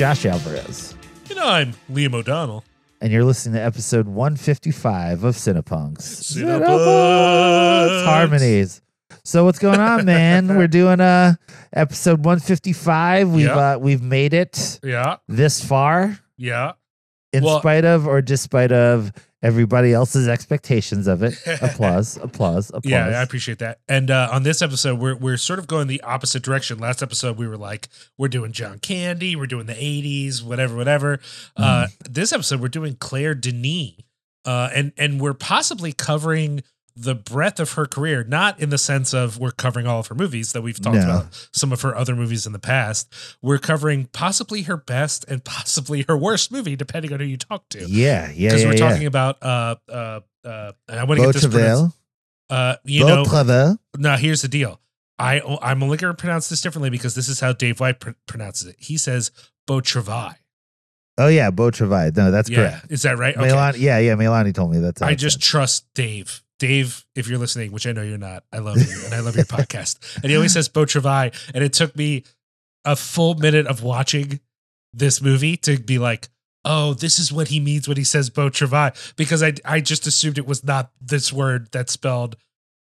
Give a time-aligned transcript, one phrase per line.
[0.00, 0.94] My name is Josh Alvarez,
[1.30, 2.62] And I'm Liam O'Donnell.
[3.00, 5.96] and you're listening to episode 155 of Cinepunx.
[6.36, 8.04] Cinepunx.
[8.04, 8.80] Harmonies.
[9.24, 10.56] So what's going on, man?
[10.56, 11.34] We're doing uh
[11.72, 13.30] episode 155.
[13.30, 13.56] We've Yeah.
[13.74, 16.72] uh, we've made it Yeah, this far yeah.
[17.32, 21.34] in Well- spite of or despite of everybody else's expectations of it.
[21.62, 22.84] applause, applause, applause.
[22.84, 23.80] Yeah, I appreciate that.
[23.88, 26.78] And uh, on this episode, we're we're sort of going the opposite direction.
[26.78, 31.20] Last episode, we were like, we're doing John Candy, we're doing the '80s, whatever, whatever.
[31.56, 33.92] Uh, this episode, we're doing Claire Denis,
[34.44, 36.62] uh, and and we're possibly covering
[37.00, 40.14] the breadth of her career, not in the sense of we're covering all of her
[40.14, 41.02] movies that we've talked No.
[41.02, 43.12] about some of her other movies in the past.
[43.40, 47.68] We're covering possibly her best and possibly her worst movie, depending on who you talk
[47.70, 47.84] to.
[47.86, 48.68] yeah, yeah, Because yeah.
[48.68, 48.88] we're yeah.
[48.90, 51.96] talking about uh uh uh and I want to get this pronounced.
[52.50, 53.24] Uh you know
[53.96, 54.80] now here's the deal.
[55.18, 58.68] I I'm only to pronounce this differently because this is how Dave White pr- pronounces
[58.68, 58.76] it.
[58.78, 59.30] He says
[59.68, 60.34] Beautreville.
[61.18, 62.16] Oh yeah, Beautreville.
[62.16, 62.86] No, that's Yeah, correct.
[62.90, 63.36] is that right?
[63.36, 63.48] Okay.
[63.48, 65.00] Melani, yeah, yeah, Melani told me that's.
[65.00, 66.42] how I just trust Dave.
[66.58, 69.36] Dave, if you're listening, which I know you're not, I love you and I love
[69.36, 69.98] your podcast.
[70.22, 72.24] And he always says Beautreville, and it took me
[72.84, 74.40] a full minute of watching
[74.92, 76.28] this movie to be like,
[76.64, 80.38] oh, this is what he means when he says Beautreville, because I I just assumed
[80.38, 82.36] it was not this word that's spelled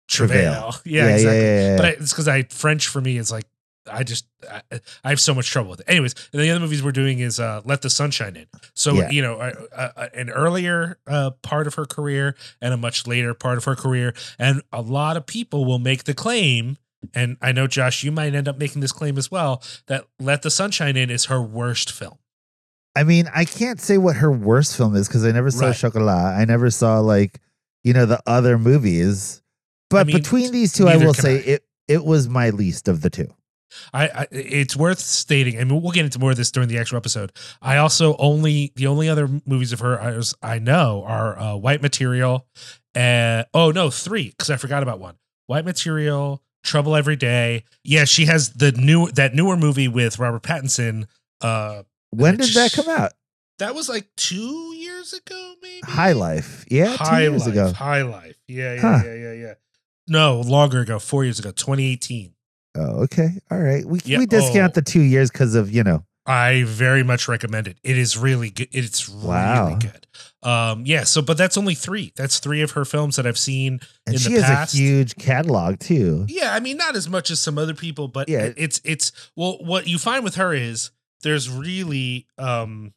[0.08, 0.76] travail.
[0.86, 1.38] Yeah, yeah, exactly.
[1.40, 1.78] yeah, yeah, yeah.
[1.78, 3.46] But I, it's because I French for me is like
[3.92, 4.62] I just I,
[5.04, 5.86] I have so much trouble with it.
[5.90, 8.46] Anyways, and the other movies we're doing is uh, Let the Sunshine In.
[8.74, 9.10] So Yeah.
[9.10, 13.34] you know, uh, uh, an earlier uh, part of her career and a much later
[13.34, 16.78] part of her career, and a lot of people will make the claim.
[17.14, 20.42] And I know Josh, you might end up making this claim as well that Let
[20.42, 22.18] the Sunshine In is her worst film.
[22.96, 25.76] I mean, I can't say what her worst film is because I never saw Right.
[25.76, 26.38] Chocolat.
[26.38, 27.42] I never saw like,
[27.84, 29.42] you know, the other movies.
[29.90, 33.02] But I mean, between these two, I will say it it was my least of
[33.02, 33.34] the two.
[33.94, 36.98] I, I it's worth stating, and we'll get into more of this during the actual
[36.98, 37.32] episode.
[37.62, 41.56] I also only the only other movies of her I, was- I know are uh,
[41.56, 42.46] White Material,
[42.96, 45.16] and oh no, three because I forgot about one.
[45.48, 47.66] White Material, Trouble Every Day.
[47.84, 51.06] Yeah, she has the new that newer movie with Robert Pattinson.
[51.42, 53.12] Uh, When did that come out?
[53.60, 55.82] that was like two years ago, maybe.
[55.86, 56.66] High Life.
[56.70, 57.72] Yeah, two years Life, ago.
[57.74, 58.36] High Life.
[58.48, 59.02] Yeah, yeah, Huh.
[59.06, 59.54] yeah, yeah, yeah.
[60.08, 62.33] No, longer ago, four years ago, 2018.
[62.76, 63.30] Oh, okay.
[63.52, 63.86] All right.
[63.86, 64.76] We Yeah, we discount oh.
[64.76, 67.78] the two years because of, you know, I very much recommend it.
[67.84, 68.70] It is really good.
[68.72, 69.68] It's Wow.
[69.68, 70.08] really good.
[70.42, 71.04] Um, yeah.
[71.04, 72.14] So, but that's only three.
[72.16, 73.80] That's three of her films that I've seen.
[74.06, 76.26] and In she the has past- a huge catalog too.
[76.28, 78.52] Yeah, I mean, not as much as some other people, but Yeah.
[78.58, 80.92] it's it's well, what you find with her is
[81.24, 82.94] there's really um,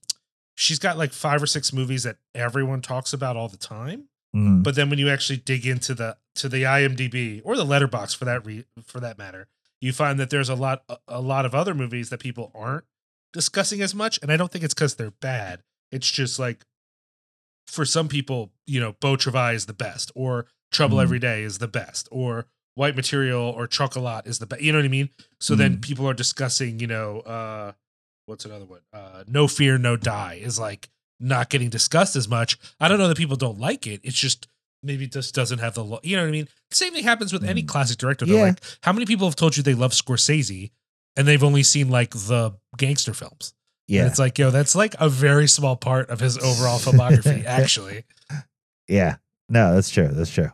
[0.55, 4.05] she's got like five or six movies that everyone talks about all the time.
[4.35, 4.63] Mm.
[4.63, 8.25] But then when you actually dig into the to the IMDb or the Letterboxd for
[8.25, 9.49] that re, for that matter,
[9.87, 12.85] you find that there's a lot a, lot of other movies that people aren't
[13.33, 14.19] discussing as much.
[14.23, 15.63] And I don't think it's because they're bad.
[15.93, 16.65] It's just like
[17.67, 21.03] for some people, you know, Beautreville is the best, or Trouble Mhm.
[21.03, 24.63] Every Day is the best, or White Material or Chocolat is the best.
[24.63, 25.11] You know what I mean?
[25.41, 27.73] So then people are discussing, you know, uh
[28.27, 28.81] what's another one?
[28.93, 30.89] Uh No Fear, No Die is like
[31.19, 32.59] not getting discussed as much.
[32.81, 34.01] I don't know that people don't like it.
[34.03, 34.49] It's just
[34.83, 36.49] maybe just doesn't have the lo- you know what I mean.
[36.71, 37.69] Same thing happens with any Mm.
[37.69, 38.25] classic director.
[38.27, 38.35] Though.
[38.37, 38.43] Yeah.
[38.43, 40.71] Like, how many people have told you they love Scorsese
[41.17, 43.55] and they've only seen like the gangster films?
[43.89, 44.07] And Yeah.
[44.07, 48.05] it's like yo, that's like a very small part of his overall filmography, actually.
[48.89, 49.17] Yeah.
[49.49, 50.09] No, that's true.
[50.09, 50.51] That's true.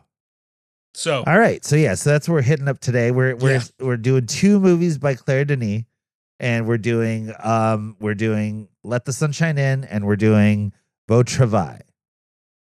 [0.95, 1.63] So All right.
[1.65, 3.09] So yeah, so that's what we're hitting up today.
[3.11, 3.63] We're we're Yeah.
[3.79, 5.83] we're doing two movies by Claire Denis,
[6.39, 10.71] and we're doing um we're doing Let the Sunshine In, and we're doing
[11.07, 11.79] Beau Travail.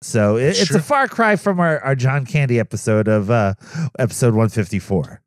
[0.05, 3.55] So it, it's a far cry from our, our John Candy episode of uh
[3.99, 5.23] episode 154.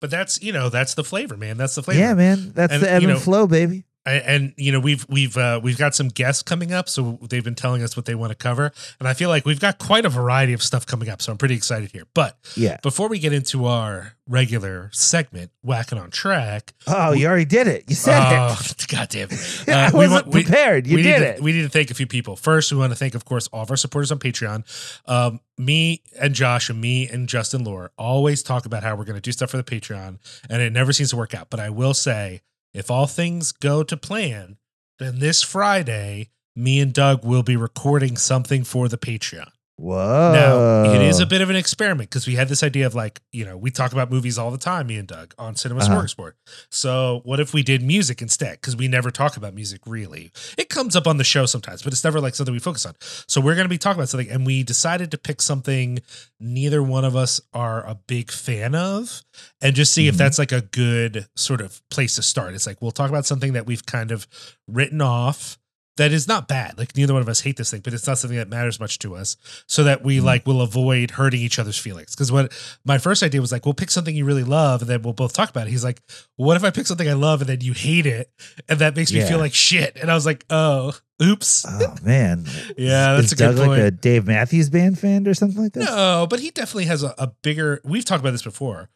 [0.00, 1.56] but that's you know that's the flavor, man.
[1.56, 2.00] That's the flavor.
[2.00, 2.52] Yeah, man.
[2.54, 3.86] That's And, the ebb and know, flow, baby.
[4.10, 7.44] And, and you know we've we've uh, we've got some guests coming up, so they've
[7.44, 10.04] been telling us what they want to cover, and I feel like we've got quite
[10.04, 11.22] a variety of stuff coming up.
[11.22, 12.04] So I'm pretty excited here.
[12.14, 12.78] But Yeah.
[12.82, 17.84] before we get into our regular segment, whacking on track, Oh, you already did it.
[17.88, 18.86] You said oh, it.
[18.88, 19.64] goddamn, it.
[19.68, 20.86] I Uh, we wasn't we- prepared.
[20.86, 21.36] You we did it.
[21.38, 22.36] To, we need to thank a few people.
[22.36, 24.64] First, we want to thank, of course, all of our supporters on Patreon.
[25.06, 29.16] Um, me and Josh and me and Justin Lore always talk about how we're going
[29.16, 30.18] to do stuff for the Patreon,
[30.48, 31.50] and it never seems to work out.
[31.50, 32.40] But I will say,
[32.72, 34.58] if all things go to plan,
[34.98, 39.50] then this Friday, me and Doug will be recording something for the Patreon.
[39.80, 40.32] Whoa.
[40.34, 41.22] Now, it Oh.
[41.22, 43.70] a bit of an experiment because we had this idea of like, you know, we
[43.70, 45.94] talk about movies all the time, me and Doug, on Cinema Uh-huh.
[46.02, 46.32] Smorgasbord.
[46.70, 48.60] So, what if we did music instead?
[48.60, 50.32] Because we never talk about music really.
[50.58, 52.94] It comes up on the show sometimes, but it's never like something we focus on.
[53.26, 56.00] So, we're going to be talking about something, and we decided to pick something
[56.38, 59.22] neither one of us are a big fan of
[59.62, 60.18] and just see if Mhm.
[60.18, 62.54] that's like a good sort of place to start.
[62.54, 64.26] It's like, we'll talk about something that we've kind of
[64.68, 65.58] written off
[65.96, 66.78] that is not bad.
[66.78, 68.98] Like neither one of us hate this thing, but it's not something that matters much
[69.00, 69.36] to us.
[69.66, 70.22] So that we Mhm.
[70.24, 72.14] like will avoid hurting each other's feelings.
[72.14, 72.52] Because what
[72.84, 75.32] my first idea was like, we'll pick something you really love, and then we'll both
[75.32, 75.70] talk about it.
[75.70, 76.00] He's like,
[76.36, 78.30] what if I pick something I love and then you hate it,
[78.68, 79.96] and that makes me feel like shit?
[80.00, 80.92] And I was like, oh,
[81.22, 81.66] oops.
[81.68, 82.46] Oh man.
[82.78, 85.72] Yeah, that's is a good Doug like a Dave Matthews Band fan or something like
[85.74, 85.84] that?
[85.84, 87.80] No, but he definitely has a, a bigger.
[87.84, 88.88] We've talked about this before.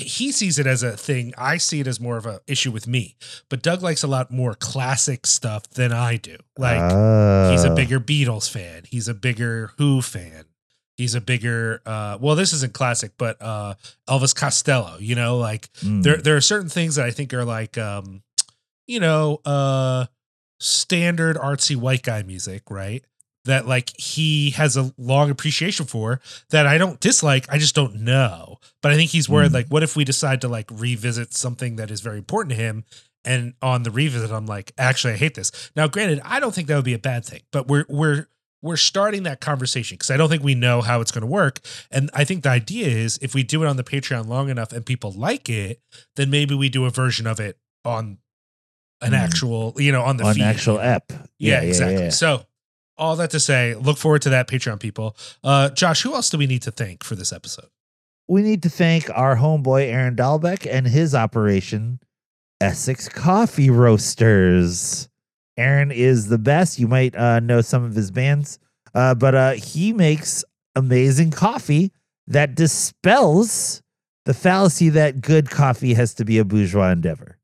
[0.00, 1.32] He sees it as a thing.
[1.38, 3.16] I see it as more of a issue with me.
[3.48, 6.36] But Doug likes a lot more classic stuff than I do.
[6.58, 6.80] Like
[7.52, 7.74] he's a Oh.
[7.74, 8.82] bigger Beatles fan.
[8.88, 10.44] He's a bigger Who fan.
[10.96, 11.80] He's a bigger.
[11.86, 13.74] uh Well, this isn't classic, but uh
[14.08, 14.98] Elvis Costello.
[14.98, 16.02] You know, like Mm.
[16.02, 18.22] there there are certain things that I think are like um,
[18.86, 20.06] you know, uh
[20.58, 23.04] standard artsy white guy music, right?
[23.50, 26.20] That like he has a long appreciation for
[26.50, 28.58] that I don't dislike, I just don't know.
[28.82, 29.54] But I think he's worried Mm.
[29.54, 32.84] like what if we decide to like revisit something that is very important to him
[33.24, 35.52] and on the revisit I'm like, actually I hate this.
[35.76, 38.26] Now granted, I don't think that would be a bad thing, but we're we're
[38.62, 41.60] we're starting that conversation because I don't think we know how it's going to work.
[41.90, 44.72] And I think the idea is if we do it on the Patreon long enough
[44.72, 45.80] and people like it,
[46.16, 47.56] then maybe we do a version of it
[47.86, 48.18] on
[49.00, 49.18] an Mm.
[49.18, 50.42] actual, you know, on the on feed.
[50.42, 51.10] actual ep.
[51.38, 52.04] Yeah, exactly.
[52.04, 52.10] yeah.
[52.10, 52.44] So
[53.00, 55.16] all that to say, look forward to that Patreon people.
[55.42, 57.70] Uh Josh, who else do we need to thank for this episode?
[58.28, 61.98] We need to thank our homeboy Aaron Dahlbeck and his operation,
[62.60, 65.08] Essex Coffee Roasters.
[65.56, 66.78] Aaron is the best.
[66.78, 68.60] You might uh, know some of his bands,
[68.94, 70.44] uh, but uh, he makes
[70.76, 71.92] amazing coffee
[72.28, 73.82] that dispels
[74.24, 77.36] the fallacy that good coffee has to be a bourgeois endeavor.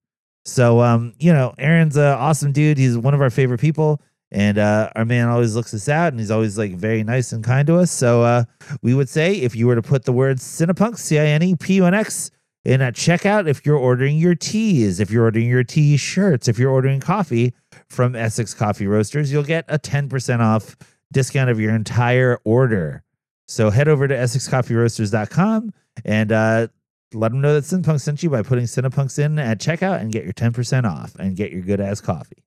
[0.45, 2.79] So, um, you know, Aaron's an awesome dude.
[2.79, 4.01] He's one of our favorite people.
[4.33, 7.45] And uh, our man always looks us out and he's always like very nice and
[7.45, 7.91] kind to us.
[7.91, 8.45] So uh,
[8.83, 11.55] we would say if you were to put the words Cinepunk, C I N E
[11.55, 12.31] P U N X,
[12.67, 16.59] in at checkout, if you're ordering your teas, if you're ordering your t shirts, if
[16.59, 17.55] you're ordering coffee
[17.89, 20.77] from Essex Coffee Roasters, you'll get a 10% off
[21.13, 23.05] discount of your entire order.
[23.47, 25.73] So head over to EssexCoffeeRoasters.com
[26.05, 26.67] and uh,
[27.15, 30.25] let them know that Cinepunk sent you by putting Cinepunx in at checkout and get
[30.25, 32.43] your 10% off and get your good ass coffee.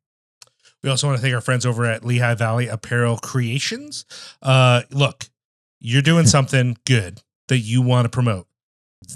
[0.84, 4.06] We also want to thank our friends over at Lehigh Valley Apparel Creations.
[4.42, 5.30] Uh, look,
[5.80, 8.48] you're doing something good that you want to promote.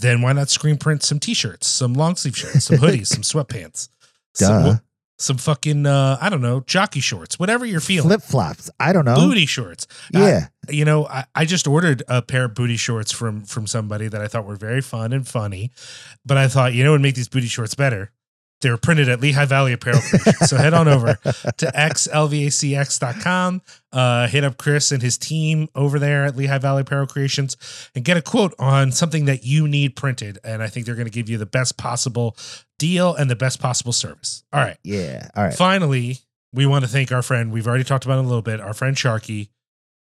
[0.02, 3.90] Then why not screen print some t-shirts, some long sleeve shirts, some hoodies, some sweatpants,
[4.34, 4.76] some, Duh.
[5.18, 8.10] some fucking uh, I don't know, jockey shorts, whatever you're feeling.
[8.10, 8.72] Flip flops.
[8.80, 9.16] I don't know.
[9.16, 9.86] Booty shorts.
[10.12, 10.48] Yeah.
[10.70, 14.22] you know, I, I just ordered a pair of booty shorts from from somebody that
[14.22, 15.72] I thought were very fun and funny,
[16.26, 18.12] but I thought, you know, what would make these booty shorts better.
[18.64, 20.50] They were printed at Lehigh Valley Apparel Creations.
[20.50, 23.62] so head on over to xlvacx.com.
[23.92, 27.56] Uh, hit up Chris and his team over there at Lehigh Valley Apparel Creations
[27.94, 30.40] and get a quote on something that you need printed.
[30.44, 32.36] And I think they're going to give you the best possible
[32.80, 34.44] deal and the best possible service.
[34.52, 34.78] All right.
[34.84, 35.30] yeah.
[35.36, 35.54] All right.
[35.54, 36.20] Finally,
[36.54, 37.52] we want to thank our friend.
[37.52, 38.60] We've already talked about it a little bit.
[38.62, 39.50] Our friend Sharky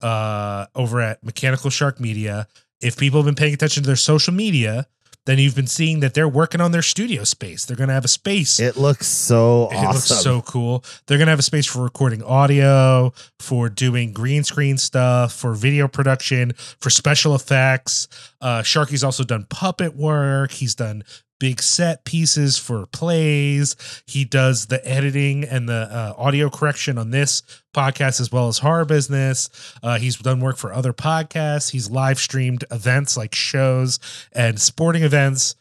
[0.01, 2.47] uh, over at Mechanical Shark Media.
[2.81, 4.87] If people have been paying attention to their social media,
[5.25, 7.65] then you've been seeing that they're working on their studio space.
[7.65, 8.59] They're going to have a space.
[8.59, 9.91] It looks so It awesome.
[9.93, 10.83] looks so cool.
[11.05, 15.53] They're going to have a space for recording audio, for doing green screen stuff, for
[15.53, 18.07] video production, for special effects.
[18.41, 20.51] Uh, Sharky's also done puppet work.
[20.51, 21.03] He's done
[21.39, 23.75] big set pieces for plays.
[24.05, 27.41] He does the editing and the uh, audio correction on this
[27.73, 29.49] podcast as well as Horror Business.
[29.81, 31.71] Uh, he's done work for other podcasts.
[31.71, 33.99] He's live streamed events like shows
[34.33, 35.55] and sporting events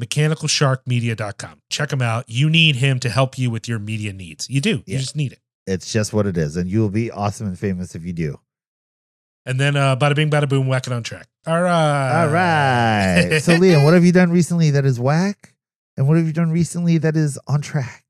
[0.00, 1.60] mechanicalsharkmedia.com.
[1.70, 2.24] Check him out.
[2.28, 4.48] You need him to help you with your media needs.
[4.48, 4.82] You do.
[4.86, 4.94] Yeah.
[4.94, 5.38] You just need it.
[5.66, 6.56] It's just what it is.
[6.56, 8.38] And you will be awesome and famous if you do.
[9.46, 11.28] And then uh bada bing bada boom whack it on track.
[11.46, 12.22] All right.
[12.22, 13.40] All right.
[13.40, 15.54] so, Liam, what have you done recently that is whack?
[15.96, 18.04] And what have you done recently that is on track?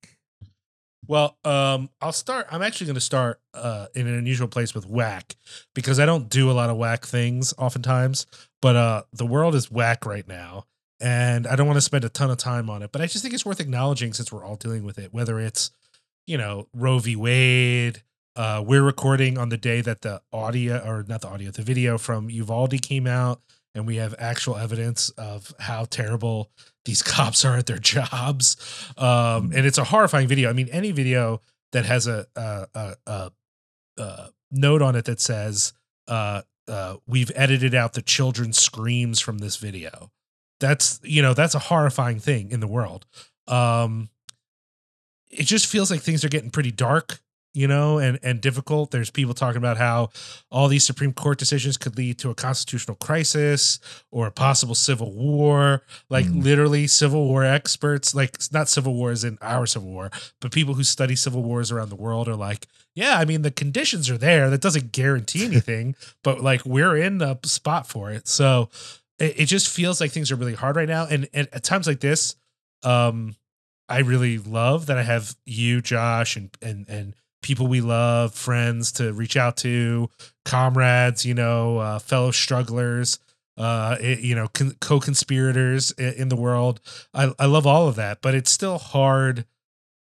[1.09, 2.47] Well, um, I'll start.
[2.51, 5.37] I'm actually going to start uh, in an unusual place with whack
[5.75, 8.27] because I don't do a lot of whack things oftentimes.
[8.61, 10.67] But uh, the world is whack right now,
[11.01, 12.93] and I don't want to spend a ton of time on it.
[12.93, 15.13] But I just think it's worth acknowledging since we're all dealing with it.
[15.13, 15.73] Whether it's
[16.27, 17.17] you know Roe v.
[17.17, 18.03] Wade,
[18.37, 21.99] uh, we're recording on the day that the audio or not the audio, the video
[21.99, 23.41] from Uvalde came out,
[23.75, 26.51] and we have actual evidence of how terrible
[26.85, 28.57] these cops are at their jobs.
[28.97, 30.49] Um, and it's a horrifying video.
[30.49, 31.41] I mean, any video
[31.73, 33.33] that has a a, a, a,
[33.99, 35.75] a note on it that says
[36.09, 40.11] uh, uh, we've edited out the children's screams from this video.
[40.59, 43.05] That's you know that's a horrifying thing in the world.
[43.47, 44.09] Um,
[45.29, 47.21] it just feels like things are getting pretty dark
[47.55, 48.91] you know, and and difficult.
[48.91, 50.11] There's people talking about how
[50.51, 53.79] all these Supreme Court decisions could lead to a constitutional crisis
[54.11, 55.83] or a possible civil war.
[56.09, 56.43] Like Mm.
[56.43, 60.75] literally, civil war experts, like it's not civil wars in our civil war, but people
[60.75, 64.19] who study civil wars around the world are like, yeah, I mean the conditions are
[64.19, 64.51] there.
[64.51, 68.29] That doesn't guarantee anything, but like we're in the spot for it.
[68.29, 68.69] So
[69.19, 71.07] it, it just feels like things are really hard right now.
[71.07, 72.35] And, and at times like this,
[72.83, 73.37] um,
[73.89, 78.93] I really love that I have you, Josh, and and and people we love, friends
[78.93, 80.09] to reach out to,
[80.45, 83.19] comrades, you know, uh, fellow strugglers,
[83.57, 86.81] uh, it- you know, con- co-conspirators in the world.
[87.13, 89.45] I, I love all of that, but it's still hard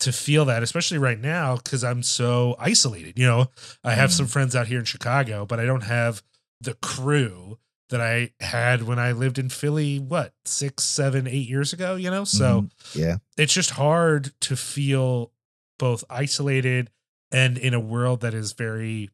[0.02, 3.18] to feel that, especially right now, because I'm so isolated.
[3.20, 3.52] You know,
[3.84, 4.18] I have Mm.
[4.18, 6.22] some friends out here in Chicago, but I don't have
[6.62, 7.58] the crew
[7.90, 12.10] that I had when I lived in Philly, what, six, seven, eight years ago, you
[12.12, 12.24] know?
[12.24, 12.72] So Mhm.
[12.94, 15.32] yeah, it's just hard to feel
[15.80, 16.92] both isolated
[17.32, 19.10] and in a world that is very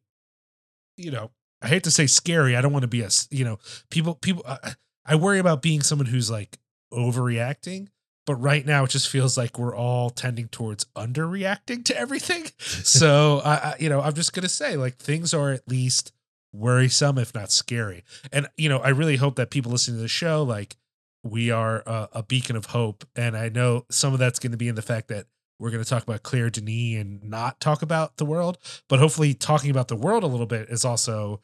[0.96, 1.30] you know
[1.62, 3.58] i hate to say scary i don't want to be a you know
[3.90, 6.58] people people I, I worry about being someone who's like
[6.92, 7.88] overreacting
[8.26, 12.46] but right now it just feels like we're all tending towards underreacting to everything.
[12.58, 16.12] So I, I you know i'm just gonna say like things are at least
[16.52, 18.04] worrisome if not scary.
[18.32, 20.76] And you know i really hope that people listening to the show like
[21.22, 24.58] we are a, a beacon of hope and i know some of that's going to
[24.58, 25.26] be in the fact that
[25.58, 28.58] we're going to talk about claire denis and not talk about the world
[28.88, 31.40] but hopefully talking about the world a little bit is also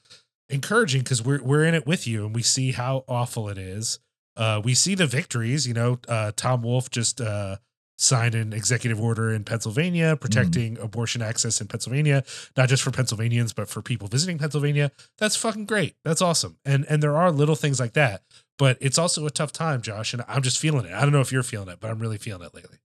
[0.53, 3.99] encouraging because we're, we're in it with you and we see how awful it is.
[4.37, 7.57] Uh, we see the victories you know uh, tom wolf just uh,
[7.99, 12.25] signed an executive order in pennsylvania protecting abortion access in pennsylvania
[12.57, 14.91] not just for pennsylvanians but for people visiting pennsylvania.
[15.19, 15.97] That's fucking great.
[16.03, 16.57] That's awesome.
[16.65, 18.23] And and there are little things like that
[18.59, 20.93] but it's also a tough time josh and i'm just feeling it.
[20.93, 22.79] I don't know if you're feeling it but i'm really feeling it lately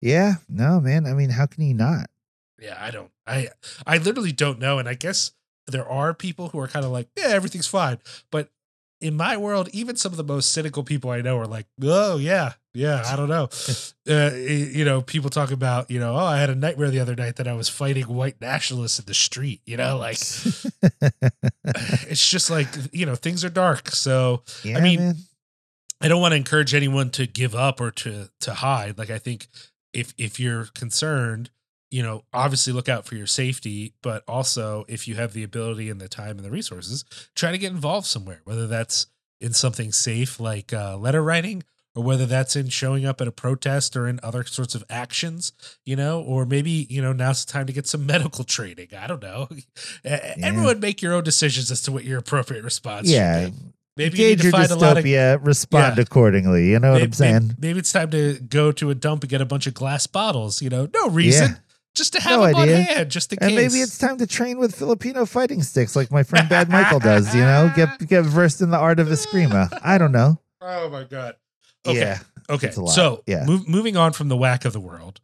[0.00, 0.34] yeah.
[0.48, 1.06] No, man.
[1.06, 2.08] I mean, how can you not?
[2.60, 3.48] yeah i don't i
[3.86, 5.32] i literally don't know and i guess
[5.66, 7.98] there are people who are kind of like yeah everything's fine
[8.30, 8.50] but
[9.00, 12.16] in my world even some of the most cynical people i know are like oh
[12.16, 13.48] yeah yeah i don't know
[14.08, 17.14] uh, you know people talk about you know oh i had a nightmare the other
[17.14, 20.16] night that i was fighting white nationalists in the street you know like
[22.08, 25.16] it's just like you know things are dark so yeah, mean, man.
[26.00, 28.98] I don't want to encourage anyone to give up or to to hide.
[28.98, 29.48] Like I think
[29.96, 31.50] if if you're concerned,
[31.90, 35.88] you know, obviously look out for your safety, but also if you have the ability
[35.88, 39.06] and the time and the resources, try to get involved somewhere, whether that's
[39.40, 41.62] in something safe like uh, letter writing
[41.94, 45.52] or whether that's in showing up at a protest or in other sorts of actions,
[45.84, 48.88] you know, or maybe, you know, now's the time to get some medical training.
[48.96, 49.48] I don't know.
[50.04, 53.44] Everyone make your own decisions as to what your appropriate response yeah.
[53.44, 53.72] should be.
[53.96, 56.02] Maybe you need to your find a lot of dystopia, respond Yeah.
[56.02, 56.68] accordingly.
[56.70, 57.46] You know what I'm saying?
[57.48, 60.06] Maybe, maybe it's time to go to a dump and get a bunch of glass
[60.06, 60.60] bottles.
[60.60, 61.56] You know, no reason, Yeah.
[61.94, 62.76] just to have No them idea.
[62.78, 63.56] on hand, just in And case.
[63.72, 67.34] maybe it's time to train with Filipino fighting sticks, like my friend Bad Michael does.
[67.34, 69.68] You know, get get versed in the art of eskrima.
[69.82, 70.40] I don't know.
[70.60, 71.36] oh my god.
[71.86, 71.98] Okay.
[72.00, 72.18] Yeah,
[72.50, 72.90] Okay, It's a lot.
[72.94, 73.44] so Yeah.
[73.44, 75.20] move, moving on from the whack of the world,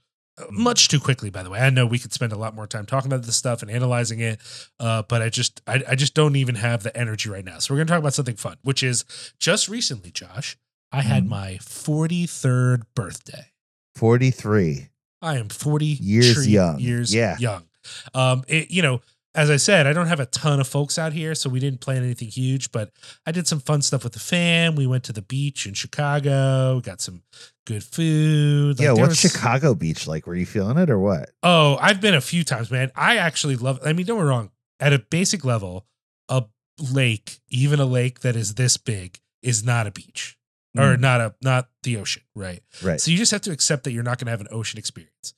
[0.51, 1.31] much too quickly.
[1.31, 3.37] By the way, I know we could spend a lot more time talking about this
[3.37, 4.41] stuff and analyzing it,
[4.81, 7.59] uh, but I just, I, I just don't even have the energy right now.
[7.59, 9.05] So we're gonna talk about something fun, which is
[9.39, 10.57] just recently, Josh.
[10.91, 11.29] I had Mhm.
[11.29, 13.47] my forty third birthday.
[13.95, 14.89] forty three.
[15.21, 16.81] I am 40 Years young.
[16.81, 17.39] Years Yeah.
[17.39, 17.65] young.
[18.13, 19.01] Um, it, you know,
[19.35, 21.81] as I said, I don't have a ton of folks out here, so we didn't
[21.81, 22.91] plan anything huge, but
[23.27, 24.75] I did some fun stuff with the fam.
[24.77, 27.23] We went to the beach in Chicago, got some
[27.67, 28.79] good food.
[28.79, 30.27] Like, yeah, what's was- Chicago Beach like?
[30.27, 31.31] Were you feeling it or what?
[31.43, 32.91] Oh, I've been a few times, man.
[32.95, 34.51] I actually love I mean, don't get me wrong.
[34.81, 35.87] At a basic level,
[36.29, 36.45] a
[36.93, 40.37] lake, even a lake that is this big, is not a beach.
[40.77, 41.01] Or Mm.
[41.01, 42.63] not a not the ocean, right?
[42.83, 42.99] Right.
[43.01, 45.35] So you just have to accept that you're not going to have an ocean experience.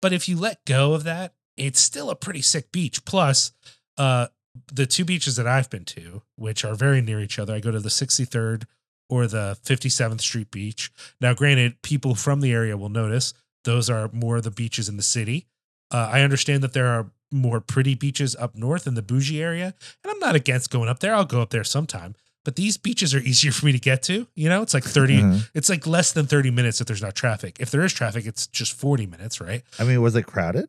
[0.00, 3.04] But if you let go of that, it's still a pretty sick beach.
[3.04, 3.52] Plus,
[3.98, 4.26] uh,
[4.72, 7.70] the two beaches that I've been to, which are very near each other, I go
[7.70, 8.64] to the 63rd
[9.08, 10.90] or the 57th Street Beach.
[11.20, 13.34] Now, granted, people from the area will notice
[13.64, 15.46] those are more the beaches in the city.
[15.92, 19.74] Uh, I understand that there are more pretty beaches up north in the bougie area,
[20.02, 21.14] and I'm not against going up there.
[21.14, 22.14] I'll go up there sometime.
[22.44, 24.26] But these beaches are easier for me to get to.
[24.34, 25.48] You know, it's like 30, Mhm.
[25.54, 27.56] it's like less than 30 minutes if there's not traffic.
[27.60, 29.62] If there is traffic, it's just 40 minutes, right?
[29.78, 30.68] I mean, was it crowded?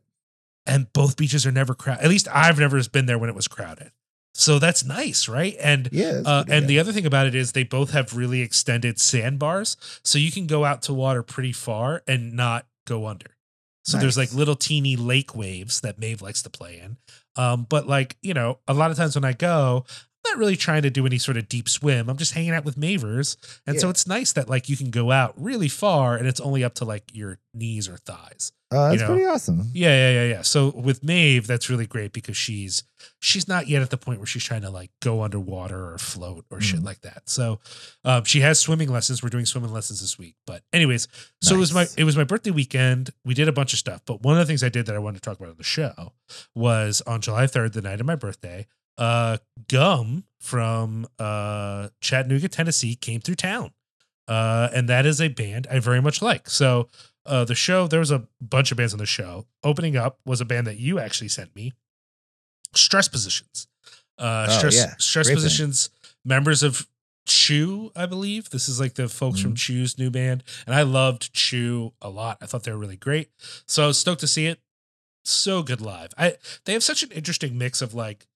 [0.67, 2.03] And both beaches are never crowded.
[2.03, 3.91] At least I've never been there when it was crowded.
[4.35, 5.55] So that's nice, right?
[5.59, 6.21] And Yeah.
[6.23, 6.67] uh, and good.
[6.67, 10.45] the other thing about it is they both have really extended sandbars, so you can
[10.45, 13.31] go out to water pretty far and not go under.
[13.83, 16.97] So there's like little teeny lake waves that Maeve likes to play in.
[17.37, 19.85] Um, but like you know, a lot of times when I go,
[20.31, 22.09] not really trying to do any sort of deep swim.
[22.09, 23.37] I'm just hanging out with Mavers.
[23.65, 26.63] And so it's nice that like you can go out really far and it's only
[26.63, 28.51] up to like your knees or thighs.
[28.69, 29.07] Uh, that's know.
[29.07, 29.71] pretty awesome.
[29.73, 30.41] Yeah, yeah, yeah, yeah.
[30.41, 32.83] So with Maeve, that's really great because she's
[33.19, 36.43] she's not yet at the point where she's trying to like go underwater or float
[36.51, 36.85] or shit Mhm.
[36.85, 37.29] like that.
[37.29, 37.61] So
[38.03, 39.23] um, she has swimming lessons.
[39.23, 40.35] We're doing swimming lessons this week.
[40.45, 41.07] But anyways,
[41.41, 43.11] so it was my it was my birthday weekend.
[43.23, 44.99] We did a bunch of stuff, but one of the things I did that I
[44.99, 46.11] wanted to talk about on the show
[46.53, 48.67] was on July 3rd, the night of my birthday,
[48.97, 49.37] uh
[49.67, 53.71] GUMM from uh Chattanooga, Tennessee came through town.
[54.27, 56.49] Uh and that is a band I very much like.
[56.49, 56.87] So
[57.25, 59.45] uh the show there was a bunch of bands on the show.
[59.63, 61.73] Opening up was a band that you actually sent me.
[62.75, 63.67] Stress Positions.
[64.17, 64.93] Uh Oh, Stress yeah.
[64.99, 65.43] Stress Great band.
[65.43, 65.89] Positions
[66.25, 66.87] members of
[67.25, 68.49] Chew, I believe.
[68.51, 69.57] This is like the folks from Mhm.
[69.57, 70.43] Chew's new band.
[70.65, 72.37] And I loved Chew a lot.
[72.41, 73.31] I thought they were really great.
[73.65, 74.61] So I was stoked to see it.
[75.25, 76.11] So good live.
[76.17, 78.27] I they have such an interesting mix of like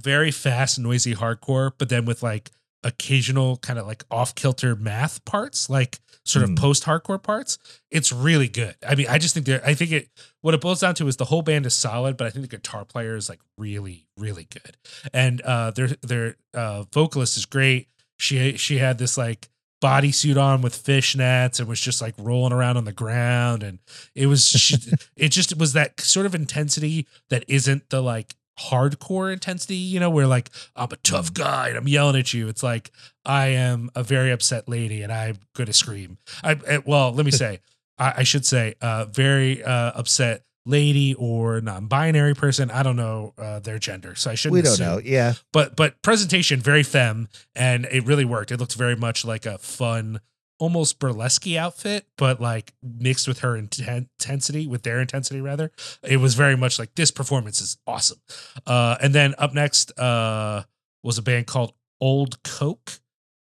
[0.00, 2.50] very fast, noisy hardcore, but then with like
[2.84, 6.54] occasional kind of like off kilter math parts, like sort of Hmm.
[6.56, 7.58] post hardcore parts.
[7.90, 8.76] It's really good.
[8.86, 10.08] I mean, I just think they're, I think it,
[10.42, 12.56] what it boils down to is the whole band is solid, but I think the
[12.56, 14.76] guitar player is like really, really good.
[15.12, 17.88] And uh, their, their uh, vocalist is great.
[18.18, 19.48] She, she had this like,
[19.80, 23.78] bodysuit on with fishnets and was just like rolling around on the ground and
[24.12, 24.74] it was she,
[25.16, 30.10] it just was that sort of intensity that isn't the like hardcore intensity you know
[30.10, 32.90] where like i'm a tough guy and i'm yelling at you it's like
[33.24, 37.30] i am a very upset lady and i'm gonna scream i, I- well let me
[37.32, 37.60] say
[37.98, 43.32] I, I should say uh very uh upset lady or non-binary person i don't know
[43.38, 45.00] uh, their gender so i shouldn't We don't assume know.
[45.02, 45.34] Yeah.
[45.52, 49.56] but but presentation very femme and it really worked it looked very much like a
[49.58, 50.20] fun
[50.58, 55.70] almost burlesque outfit but like mixed with her inten- intensity with their intensity rather
[56.02, 58.18] it was very much like this performance is awesome.
[58.66, 60.62] Uh and then up next uh
[61.02, 63.00] was a band called old coke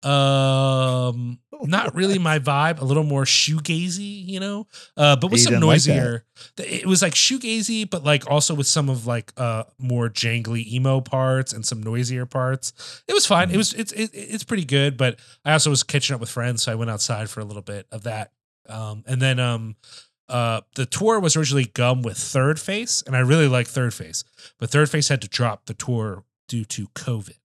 [0.07, 2.79] um not really my vibe.
[2.79, 4.67] A little more shoegazy you know?
[4.95, 6.23] Uh but with You some didn't like noisier
[6.57, 11.01] it was like shoegazy but like also with some of like uh more jangly emo
[11.01, 13.03] parts and some noisier parts.
[13.07, 13.49] It was fine.
[13.49, 13.53] Mm.
[13.53, 16.63] it was it's it, it's pretty good but i also was catching up with friends
[16.63, 18.31] so i went outside for a little bit of that.
[18.69, 19.75] Um and then um
[20.29, 24.23] uh the tour was originally gumm with third face and i really like third face
[24.59, 27.37] but third face had to drop the tour due to covid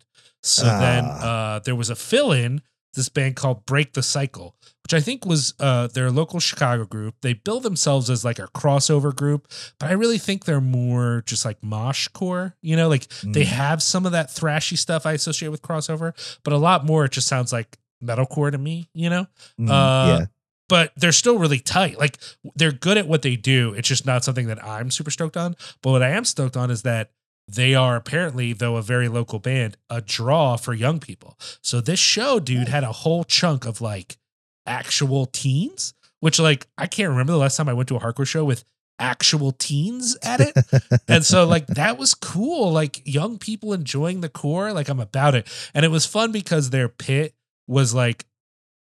[0.42, 1.54] so then Ah.
[1.54, 2.62] uh there was a fill-in
[2.94, 7.14] this band called break the cycle which i think was uh their local chicago group
[7.22, 11.44] they bill themselves as like a crossover group but i really think they're more just
[11.44, 13.46] like mosh core you know like they Mm.
[13.46, 16.12] have some of that thrashy stuff i associate with crossover
[16.44, 19.26] but a lot more it just sounds like metalcore to me you know
[19.60, 20.26] Mm, uh, yeah.
[20.68, 21.98] but they're still really tight.
[21.98, 22.18] Like
[22.56, 23.74] they're good at what they do.
[23.74, 25.54] It's just not something that I'm super stoked on.
[25.82, 27.10] But what I am stoked on is that
[27.48, 31.36] they are apparently, though a very local band, a draw for young people.
[31.60, 34.16] So this show, dude, had a whole chunk of like
[34.66, 38.26] actual teens, which like I can't remember the last time I went to a hardcore
[38.26, 38.64] show with
[38.98, 40.56] actual teens at it.
[41.08, 42.70] and so like that was cool.
[42.70, 44.72] Like young people enjoying the core.
[44.72, 45.48] Like I'm about it.
[45.74, 47.34] And it was fun because their pit
[47.66, 48.24] was like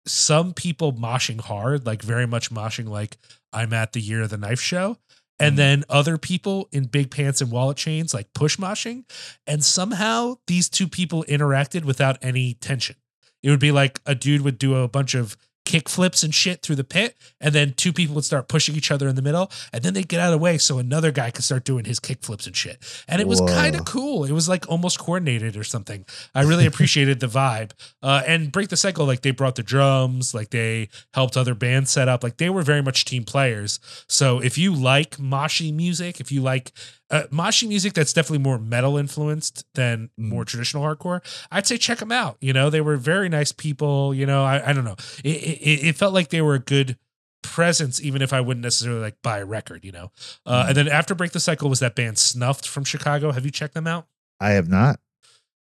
[0.05, 3.17] some people moshing hard, like very much moshing like
[3.53, 4.97] I'm at the year of the knife show.
[5.39, 5.58] And Mhm.
[5.58, 9.06] then other people in big pants and wallet chains like push moshing.
[9.47, 12.97] And somehow these two people interacted without any tension.
[13.41, 15.38] It would be like a dude would do a bunch of
[15.69, 18.89] kick flips and shit through the pit, and then two people would start pushing each
[18.89, 21.29] other in the middle, and then they'd get out of the way so another guy
[21.29, 22.84] could start doing his kick flips and shit.
[23.08, 24.25] And it was kind of cool.
[24.25, 26.05] It was like almost coordinated or something.
[26.34, 27.73] I really appreciated the vibe.
[28.01, 31.91] Uh, and Break the Cycle, like they brought the drums, like they helped other bands
[31.91, 33.79] set up, like they were very much team players.
[34.08, 36.71] So if you like moshy music, if you like
[37.11, 40.29] uh, moshy music that's definitely more metal influenced than Mm.
[40.29, 42.37] more traditional hardcore, I'd say check them out.
[42.41, 44.13] You know, they were very nice people.
[44.13, 44.95] You know, I, I don't know.
[45.23, 46.97] It, it, it felt like they were a good
[47.41, 50.11] presence, even if I wouldn't necessarily like buy a record, you know.
[50.45, 50.67] Uh, Mm.
[50.69, 53.31] And then after Break the Cycle was that band Snuffed from Chicago.
[53.31, 54.07] Have you checked them out?
[54.39, 54.99] I have not.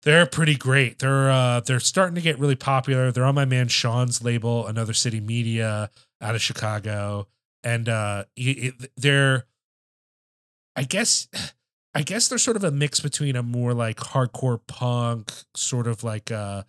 [0.04, 0.98] They're pretty great.
[0.98, 3.12] They're uh they're starting to get really popular.
[3.12, 7.28] They're on my man Sean's label, Another City Media out of Chicago.
[7.62, 9.44] And uh it- they're
[10.76, 11.28] I guess
[11.94, 16.02] I guess they're sort of a mix between a more like hardcore punk, sort of
[16.04, 16.62] like uh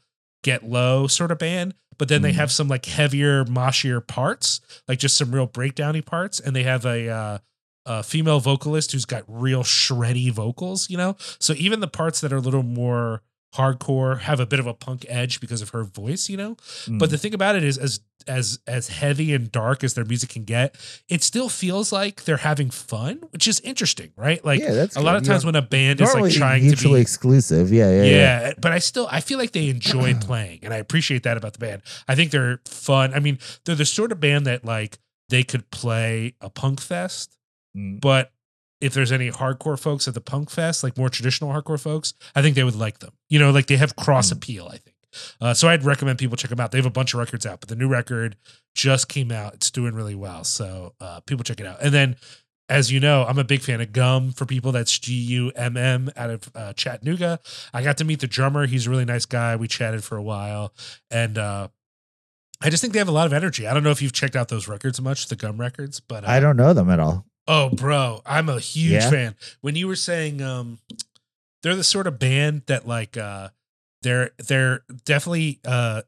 [0.44, 2.36] get low sort of band, but then they Mhm.
[2.36, 6.86] have some like heavier, moshier parts, like just some real breakdowny parts, and they have
[6.86, 7.38] a uh
[7.86, 11.18] a female vocalist who's got real shreddy vocals, you know?
[11.40, 13.22] So even the parts that are a little more
[13.56, 16.56] hardcore, have a bit of a punk edge because of her voice, you know.
[16.86, 17.00] Mm.
[17.00, 20.30] But the thing about it is, as as as heavy and dark as their music
[20.30, 20.76] can get,
[21.10, 24.44] it still feels like they're having fun, which is interesting, right?
[24.46, 25.48] Like yeah, a lot of times Yeah.
[25.48, 27.72] when a band is like trying to be mutually be exclusive.
[27.72, 28.12] Yeah, yeah, yeah,
[28.48, 28.54] yeah.
[28.60, 31.60] but I still I feel like they enjoy playing, and I appreciate that about the
[31.60, 31.82] band.
[32.08, 33.14] I think they're fun.
[33.14, 37.38] I mean, they're the sort of band that like they could play a punk fest,
[37.76, 38.00] Mm.
[38.00, 38.32] but
[38.84, 42.42] if there's any hardcore folks at the punk fest, like more traditional hardcore folks, I
[42.42, 43.14] think they would like them.
[43.30, 44.34] You know, like they have cross Mm.
[44.38, 44.68] appeal.
[44.68, 44.96] I think.
[45.40, 46.72] Uh, so I'd recommend people check them out.
[46.72, 48.36] They have a bunch of records out, but the new record
[48.76, 49.54] just came out.
[49.54, 51.78] It's doing really well, so uh, people check it out.
[51.82, 52.16] And then
[52.70, 54.72] as you know, I'm a big fan of GUMM for people.
[54.72, 57.40] That's G U M M out of uh, Chattanooga.
[57.74, 58.66] I got to meet the drummer.
[58.66, 59.56] He's a really nice guy.
[59.56, 60.74] We chatted for a while,
[61.12, 61.68] and uh,
[62.62, 63.68] I just think they have a lot of energy.
[63.68, 66.28] I don't know if you've checked out those records much, the GUMM records, but uh,
[66.30, 67.26] I don't know them at all.
[67.48, 69.10] Oh, bro, I'm a huge Yeah?
[69.10, 69.36] fan.
[69.62, 70.80] When you were saying um
[71.62, 73.50] they're the sort of band that like uh
[74.02, 76.04] they're they're definitely uh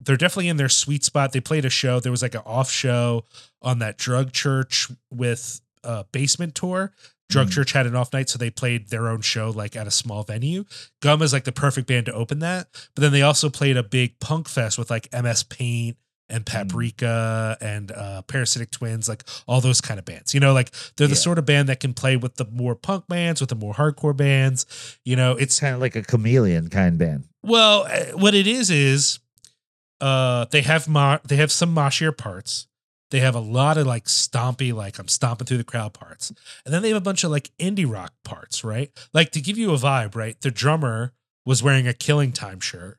[0.00, 1.32] they're definitely in their sweet spot.
[1.32, 2.00] They played a show.
[2.00, 3.24] There was like an off show
[3.62, 6.92] on that drug church with uh basement tour.
[7.28, 7.52] Drug Mm.
[7.52, 10.22] Church had an off night, so they played their own show like at a small
[10.22, 10.64] venue.
[11.02, 12.68] GUMM is like the perfect band to open that.
[12.94, 15.96] But then they also played a big punk fest with like MS Paint
[16.28, 16.68] and Mm.
[16.68, 20.34] Paprika and uh, Parasitic Twins, like all those kind of bands.
[20.34, 21.18] You know, like they're the Yeah.
[21.20, 24.16] sort of band that can play with the more punk bands, with the more hardcore
[24.16, 24.66] bands.
[25.04, 27.24] You know, it's kind of like a chameleon kind band.
[27.42, 29.20] well, uh, what it is is,
[30.00, 32.66] uh, they have mo- they have some moshier parts.
[33.12, 36.32] They have a lot of like stompy, like I'm stomping through the crowd parts,
[36.64, 38.90] and then they have a bunch of like indie rock parts, right?
[39.14, 40.38] Like to give you a vibe, right?
[40.40, 41.12] The drummer
[41.44, 42.98] was wearing a Killing Time shirt,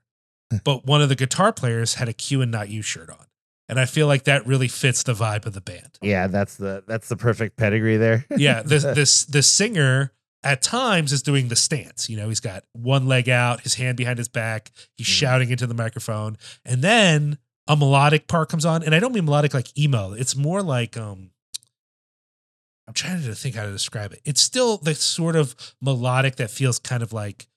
[0.64, 3.26] but one of the guitar players had a Q and Not You shirt on,
[3.68, 5.98] and I feel like that really fits the vibe of the band.
[6.02, 8.26] Yeah, that's the that's the perfect pedigree there.
[8.36, 10.12] yeah this this the singer
[10.44, 13.98] at times is doing the stance you know he's got one leg out his hand
[13.98, 15.12] behind his back he's Mhm.
[15.12, 19.26] shouting into the microphone and then a melodic part comes on and i don't mean
[19.26, 21.32] melodic like emo it's more like um
[22.88, 26.52] i'm trying to think how to describe it it's still the sort of melodic that
[26.52, 27.48] feels kind of like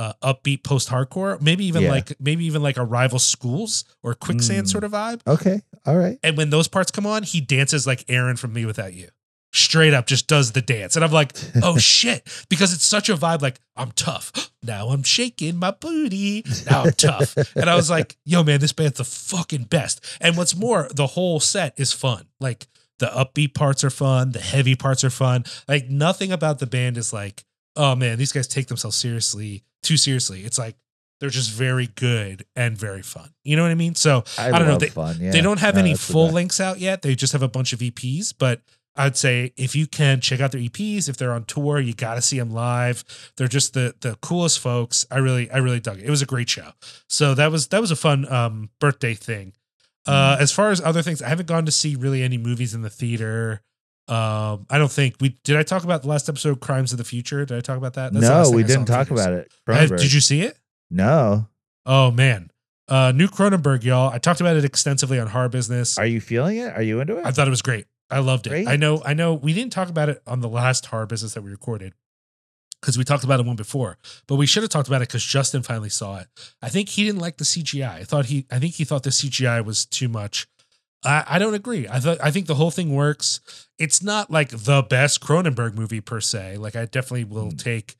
[0.00, 1.90] uh, upbeat post-hardcore maybe even Yeah.
[1.96, 4.70] like maybe even like a rival schools or quicksand Mm.
[4.70, 6.18] sort of vibe okay, all right.
[6.22, 9.08] and when those parts come on, he dances like Aaron from Me Without You.
[9.52, 10.94] Straight up just does the dance.
[10.94, 11.32] And I'm like,
[11.62, 12.20] oh shit.
[12.48, 14.30] Because it's such a vibe like, I'm tough.
[14.62, 16.44] Now I'm shaking my booty.
[16.70, 17.34] Now I'm tough.
[17.56, 20.04] And I was like, yo, man, this band's the fucking best.
[20.20, 22.26] And what's more, the whole set is fun.
[22.40, 22.66] Like
[23.00, 25.44] the upbeat parts are fun, the heavy parts are fun.
[25.66, 29.96] Like nothing about the band is like, oh man, these guys take themselves seriously, too
[29.96, 30.44] seriously.
[30.44, 30.76] It's like
[31.20, 33.30] they're just very good and very fun.
[33.44, 33.94] You know what I mean?
[33.94, 35.18] So I, don't know, they- fun.
[35.20, 35.30] Yeah.
[35.32, 37.02] they don't have No, any full links out yet.
[37.02, 38.62] They just have a bunch of EPs, but
[38.96, 42.14] I'd say if you can check out their EPs, if they're on tour, you got
[42.14, 43.04] to see them live.
[43.36, 45.06] They're just the the coolest folks.
[45.10, 46.04] I really I really dug it.
[46.04, 46.72] It was a great show.
[47.08, 49.52] So that was that was a fun um birthday thing.
[50.06, 50.42] Uh Mm-hmm.
[50.42, 52.90] as far as other things, I haven't gone to see really any movies in the
[52.90, 53.62] theater.
[54.10, 57.04] Um I don't think we did I talk about the last episode Crimes of the
[57.04, 57.44] Future?
[57.44, 58.12] Did I talk about that?
[58.12, 59.52] the No, we I didn't talk about it.
[59.68, 59.98] Cronenberg.
[59.98, 60.58] did you see it?
[60.90, 61.46] No.
[61.86, 62.50] Oh man.
[62.88, 64.10] Uh new Cronenberg, y'all.
[64.10, 65.96] I talked about it extensively on Horror Business.
[65.98, 66.74] Are you feeling it?
[66.74, 67.24] Are you into it?
[67.24, 67.86] I thought it was great.
[68.10, 68.50] I loved it.
[68.50, 68.68] Great.
[68.68, 71.42] I know, I know we didn't talk about it on the last horror business that
[71.42, 71.92] we recorded
[72.80, 75.24] because we talked about it one before, but we should have talked about it because
[75.24, 76.26] Justin finally saw it.
[76.62, 78.00] I think he didn't like the CGI.
[78.00, 80.48] I thought he, I think he thought the CGI was too much.
[81.04, 81.88] I, I don't agree.
[81.88, 83.40] I thought, I think the whole thing works.
[83.78, 86.58] It's not like the best Cronenberg movie per se.
[86.58, 87.56] Like I definitely will Hmm.
[87.56, 87.96] take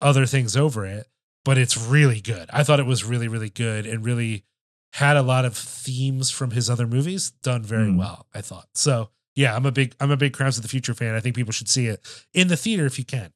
[0.00, 1.06] other things over it,
[1.44, 2.48] but it's really good.
[2.52, 4.44] I thought it was really, really good and really
[4.92, 7.98] had a lot of themes from his other movies done very Mm.
[7.98, 8.26] well.
[8.34, 9.10] I thought so.
[9.34, 11.14] Yeah, I'm a big I'm a big Crimes of the Future fan.
[11.14, 12.00] I think people should see it
[12.32, 13.32] in the theater if you can.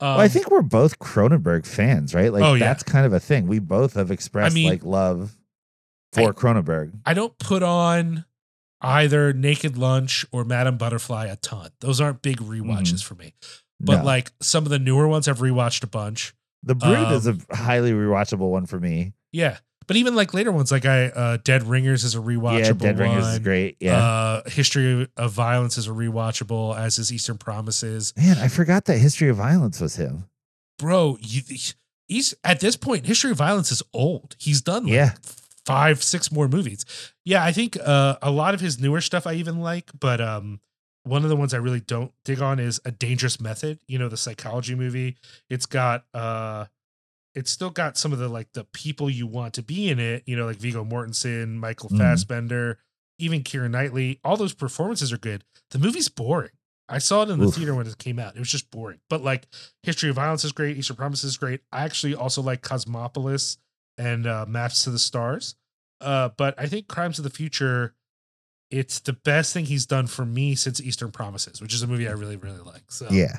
[0.00, 2.32] Um, well, I think we're both Cronenberg fans, right?
[2.32, 2.64] Like Oh, yeah.
[2.64, 3.46] that's kind of a thing.
[3.46, 5.36] We both have expressed mean, like love
[6.14, 6.92] for Cronenberg.
[7.04, 8.24] I don't put on
[8.80, 11.70] either Naked Lunch or Madame Butterfly a ton.
[11.80, 13.34] Those aren't big rewatches for me.
[13.80, 14.04] But No.
[14.04, 16.34] like some of the newer ones, I've rewatched a bunch.
[16.62, 19.12] the Brood is a um, highly rewatchable one for me.
[19.32, 22.72] Yeah, but even like later ones, like I uh, Dead Ringers is a rewatchable yeah,
[22.72, 23.08] Dead one.
[23.08, 23.76] Ringers is great.
[23.80, 23.96] Yeah.
[24.02, 28.14] Uh, History of Violence is a rewatchable, as is Eastern Promises.
[28.16, 30.24] Man, I forgot that History of Violence was him.
[30.78, 31.42] Bro, you,
[32.08, 34.36] he's at this point, History of Violence is old.
[34.38, 35.14] He's done like Yeah.
[35.66, 36.84] Five, six more movies.
[37.24, 40.60] Yeah, I think uh, a lot of his newer stuff I even like, but um,
[41.04, 43.78] one of the ones I really don't dig on is A Dangerous Method.
[43.88, 45.16] You know, the psychology movie.
[45.48, 46.66] It's got uh,
[47.34, 50.22] it's still got some of the like the people you want to be in it.
[50.26, 51.98] You know, like Viggo Mortensen, Michael Mhm.
[51.98, 52.78] Fassbender,
[53.18, 54.20] even Keira Knightley.
[54.22, 55.44] All those performances are good.
[55.70, 56.50] The movie's boring.
[56.86, 57.54] I saw it in the Oof.
[57.54, 58.36] theater when it came out.
[58.36, 59.00] It was just boring.
[59.08, 59.46] But like
[59.82, 60.76] History of Violence is great.
[60.76, 61.60] Eastern Promises is great.
[61.72, 63.56] I actually also like Cosmopolis
[63.98, 65.54] and uh, Maps to the Stars.
[66.00, 67.94] Uh, but I think Crimes of the Future,
[68.70, 72.08] it's the best thing he's done for me since Eastern Promises, which is a movie
[72.08, 72.90] I really, really like.
[72.90, 73.38] So Yeah.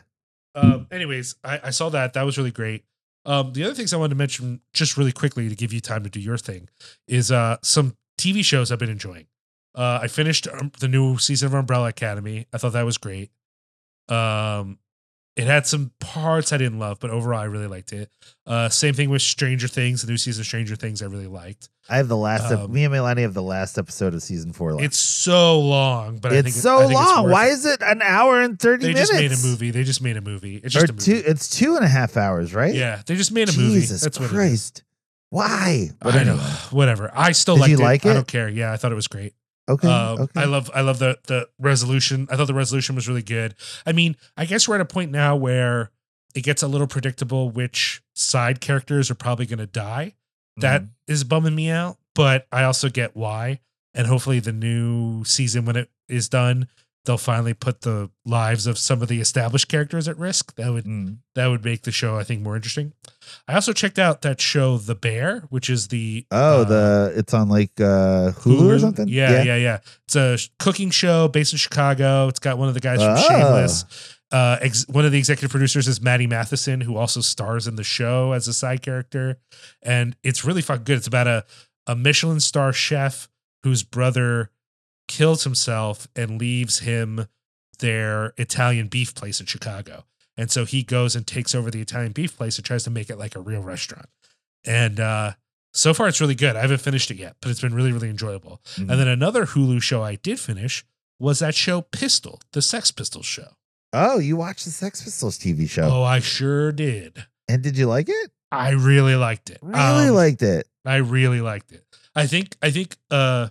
[0.56, 2.13] um, anyways, I, I saw that.
[2.13, 2.84] That was really great.
[3.26, 6.04] Um, the other things I wanted to mention just really quickly to give you time
[6.04, 6.70] to do your thing
[7.08, 9.26] is uh, some TV shows I've been enjoying.
[9.74, 12.46] Uh, I finished um, the new season of Umbrella Academy.
[12.54, 13.32] I thought that was great.
[14.08, 14.78] Um,
[15.36, 18.10] it had some parts I didn't love, but overall I really liked it.
[18.48, 20.02] Uh, same thing with Stranger Things.
[20.02, 21.69] The new season of Stranger Things I really liked.
[21.89, 22.52] I have the last.
[22.52, 24.74] ep- Um, me and Melanie have the last episode of season four.
[24.74, 24.84] Left.
[24.86, 27.24] It's so long, but I think it's it- so I think it's long.
[27.26, 27.52] worth Why it.
[27.52, 29.12] is it an hour and thirty they minutes?
[29.12, 29.71] They just made a movie?
[29.71, 30.56] They just made a movie.
[30.63, 31.04] It's just a movie.
[31.04, 31.24] two.
[31.30, 32.74] It's two and a half hours, right?
[32.74, 33.74] Yeah, they just made a movie.
[33.82, 34.38] Jesus That's what it is.
[34.38, 34.84] Christ!
[35.30, 35.89] Why?
[36.02, 36.32] But I know.
[36.34, 36.45] anyway.
[36.71, 37.12] Whatever.
[37.13, 37.80] I still you it.
[37.80, 38.48] like I don't care.
[38.50, 39.34] Yeah, I thought it was great.
[39.67, 39.88] Okay.
[39.88, 40.41] Uh, okay.
[40.41, 42.28] I love I love the the resolution.
[42.30, 43.56] I thought the resolution was really good.
[43.86, 45.91] I mean, I guess we're at a point now where
[46.36, 50.13] it gets a little predictable which side characters are probably going to die.
[50.58, 50.89] That Mhm.
[51.08, 53.60] is bumming me out, but I also get why.
[53.93, 56.67] And hopefully the new season when it is done,
[57.06, 60.56] they'll finally put the lives of some of the established characters at risk.
[60.56, 61.18] That would Mm.
[61.36, 62.94] that would make the show I think more interesting.
[63.48, 67.34] I also checked out that show The Bear, which is the Oh, uh, the it's
[67.34, 69.08] on like uh Hulu, or something.
[69.08, 72.28] yeah, yeah, yeah, It's a cooking show based in Chicago.
[72.28, 73.28] It's got one of the guys from Ah.
[73.28, 73.86] Shameless.
[74.32, 77.84] Uh, ex- one of the executive producers is Matty Matheson, who also stars in the
[77.84, 79.38] show as a side character,
[79.84, 80.98] and it's really fucking good.
[80.98, 81.46] It's about a
[81.88, 83.30] a Michelin star chef
[83.63, 84.50] whose brother
[85.08, 87.28] kills himself and leaves him
[87.80, 90.06] their Italian beef place in Chicago,
[90.38, 93.10] and so he goes and takes over the Italian beef place and tries to make
[93.10, 94.08] it like a real restaurant.
[94.65, 95.34] And uh,
[95.74, 96.56] so far, it's really good.
[96.56, 98.62] I haven't finished it yet, but it's been really, really enjoyable.
[98.78, 98.89] Mhm.
[98.89, 100.84] And then another Hulu show I did finish
[101.20, 103.56] was that show Pistol, the Sex Pistols show.
[103.94, 107.26] Oh, you watched the Sex Pistols TV show, Oh, I sure did.
[107.48, 108.32] and did you like it?
[108.52, 109.60] I really liked it.
[109.62, 110.68] Really Um, liked it.
[110.86, 111.84] I really liked it.
[112.15, 113.50] I think I think uh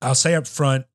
[0.00, 0.86] I'll say up front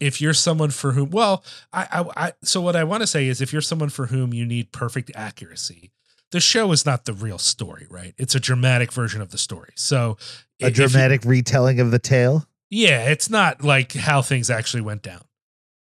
[0.00, 3.28] if you're someone for whom well, I I, I so what I want to say
[3.28, 5.90] is if you're someone for whom you need perfect accuracy,
[6.32, 8.14] the show is not the real story, right?
[8.18, 9.72] It's a dramatic version of the story.
[9.76, 10.16] So
[10.60, 12.46] A if you- dramatic retelling of the tale.
[12.70, 15.22] Yeah, it's not like how things actually went down.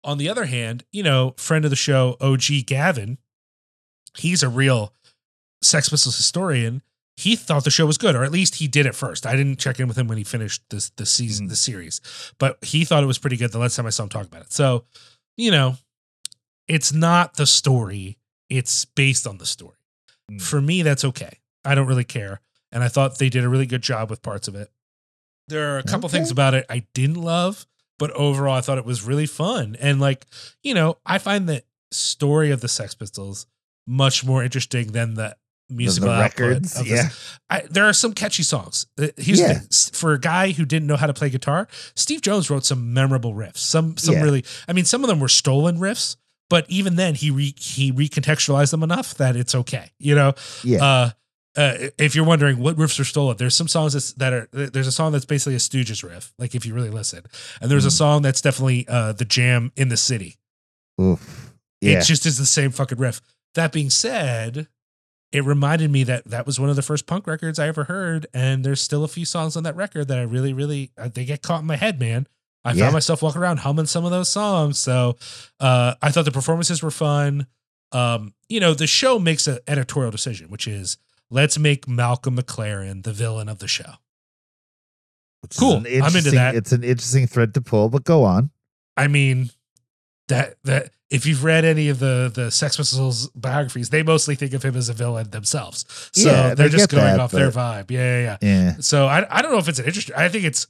[0.04, 3.18] On the other hand, you know, friend of the show, OG Gavin,
[4.16, 4.94] he's a real
[5.62, 6.80] Sex Pistols historian.
[7.16, 9.24] He thought the show was good, or at least he did at first.
[9.26, 11.50] I didn't check in with him when he finished this the season, Mm.
[11.50, 12.00] the series,
[12.38, 14.42] but he thought it was pretty good the last time I saw him talk about
[14.42, 14.52] it.
[14.52, 14.84] So,
[15.36, 15.78] you know,
[16.68, 18.18] it's not the story;
[18.50, 19.78] it's based on the story.
[20.30, 20.42] Mm.
[20.42, 21.38] For me, that's okay.
[21.64, 24.46] I don't really care, and I thought they did a really good job with parts
[24.46, 24.70] of it.
[25.48, 26.18] There are a couple Okay.
[26.18, 27.66] things about it I didn't love,
[27.98, 29.76] but overall, I thought it was really fun.
[29.80, 30.26] And like,
[30.62, 33.46] you know, I find the story of the Sex Pistols
[33.86, 35.36] much more interesting than the The-
[35.68, 36.80] musical the records.
[36.86, 37.08] Yeah.
[37.50, 38.86] I, there are some catchy songs.
[38.98, 39.60] Uh, Here's Yeah.
[39.92, 43.34] For a guy who didn't know how to play guitar, Steve Jones wrote some memorable
[43.34, 43.58] riffs.
[43.58, 44.22] Some some Yeah.
[44.22, 44.44] really.
[44.68, 46.16] I mean, some of them were stolen riffs,
[46.48, 49.90] but even then, he re, he recontextualized them enough that it's okay.
[49.98, 50.84] You know, Yeah.
[50.84, 51.10] uh,
[51.56, 54.86] uh, if you're wondering what riffs are stolen, there's some songs that's, that are there's
[54.86, 57.22] a song that's basically a Stooges riff, like if you really listen,
[57.62, 57.92] and there's a Mm.
[57.98, 60.36] song that's definitely uh, the jam in the city.
[61.00, 61.52] Oof.
[61.80, 61.98] Yeah.
[62.00, 63.20] It just is the same fucking riff.
[63.54, 64.68] That being said,
[65.32, 68.26] it reminded me that that was one of the first punk records I ever heard,
[68.32, 71.24] and there's still a few songs on that record that I really, really uh, they
[71.24, 72.26] get caught in my head, man.
[72.64, 72.84] I Yeah.
[72.84, 74.78] found myself walking around humming some of those songs.
[74.78, 75.16] So
[75.60, 77.46] uh, I thought the performances were fun.
[77.92, 80.96] Um, you know, the show makes an editorial decision, which is
[81.30, 83.92] let's make Malcolm McLaren the villain of the show.
[85.42, 85.76] Which cool.
[85.76, 86.54] I'm into that.
[86.56, 88.50] It's an interesting thread to pull, but go on.
[88.96, 89.50] I mean,
[90.28, 94.52] that that if you've read any of the the Sex Pistols biographies, they mostly think
[94.54, 95.84] of him as a villain themselves.
[96.12, 97.90] So Yeah, they're I just going that, off their vibe.
[97.90, 98.62] Yeah, yeah, Yeah.
[98.64, 98.74] yeah.
[98.80, 100.16] So I I don't know if it's an interesting.
[100.16, 100.66] I think it's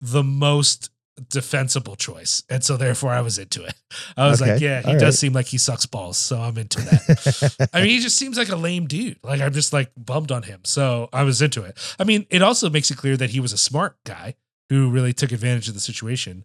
[0.00, 0.90] the most
[1.30, 3.74] defensible choice, and so therefore I was into it.
[4.16, 5.14] I was like, yeah, he all does right.
[5.14, 7.68] seem like he sucks balls, so I'm into that.
[7.72, 9.18] I mean, he just seems like a lame dude.
[9.22, 10.60] Like I'm just like bummed on him.
[10.64, 11.78] So I was into it.
[11.98, 14.34] I mean, it also makes it clear that he was a smart guy
[14.70, 16.44] who really took advantage of the situation.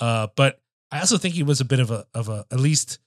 [0.00, 0.60] Uh, but
[0.92, 2.98] I also think he was a bit of a of a at least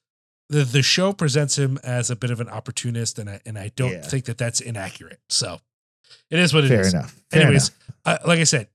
[0.50, 3.72] the the show presents him as a bit of an opportunist, and I and I
[3.76, 4.02] don't Yeah.
[4.02, 5.20] think that that's inaccurate.
[5.30, 5.60] So
[6.30, 6.92] it is what it is.
[6.92, 7.22] Fair enough.
[7.32, 7.70] Fair Anyways,
[8.06, 8.22] enough.
[8.24, 8.68] uh, like I said,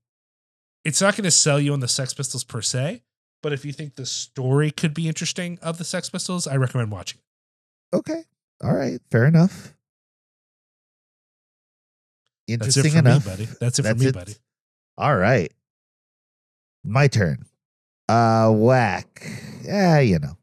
[0.85, 3.03] it's not going to sell you on the Sex Pistols per se,
[3.42, 6.90] but if you think the story could be interesting of the Sex Pistols, I recommend
[6.90, 7.21] watching.
[7.92, 7.97] it.
[7.97, 8.25] Okay.
[8.62, 9.01] All right.
[9.11, 9.75] Fair enough.
[12.49, 13.27] That's Interesting it for enough.
[13.27, 13.44] me, buddy.
[13.61, 14.14] That's it for me, it.
[14.14, 14.35] buddy.
[14.97, 15.53] All right.
[16.85, 17.44] My turn.
[18.09, 19.31] Uh, whack.
[19.62, 20.37] Yeah, you know.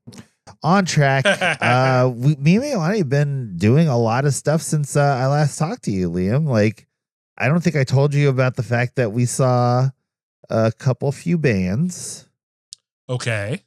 [0.63, 1.25] On track.
[1.61, 5.27] uh, we, me and Milani have been doing a lot of stuff since uh, I
[5.27, 6.47] last talked to you, Liam.
[6.47, 6.87] Like,
[7.37, 9.89] I don't think I told you about the fact that we saw
[10.49, 12.27] a couple few bands.
[13.09, 13.63] Okay.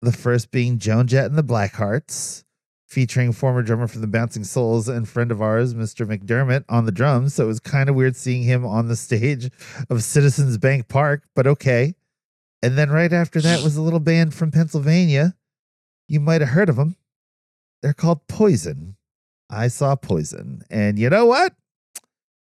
[0.00, 2.44] The first being Joan Jett and the Blackhearts,
[2.86, 6.06] featuring former drummer from the Bouncing Souls and friend of ours, Mr.
[6.06, 7.34] McDermott, on the drums.
[7.34, 9.50] So it was kind of weird seeing him on the stage
[9.88, 11.94] of Citizens Bank Park, but okay.
[12.62, 15.34] And then right after that was a little band from Pennsylvania.
[16.08, 16.96] You might have heard of them.
[17.82, 18.96] They're called Poison.
[19.50, 20.62] I saw Poison.
[20.70, 21.54] And you know what?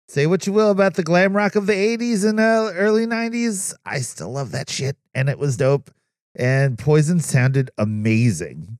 [0.09, 3.73] Say what you will about the glam rock of the 80s and uh, early 90s.
[3.87, 4.97] I still love that shit.
[5.15, 5.93] And it was dope.
[6.35, 8.79] And Poison sounded amazing.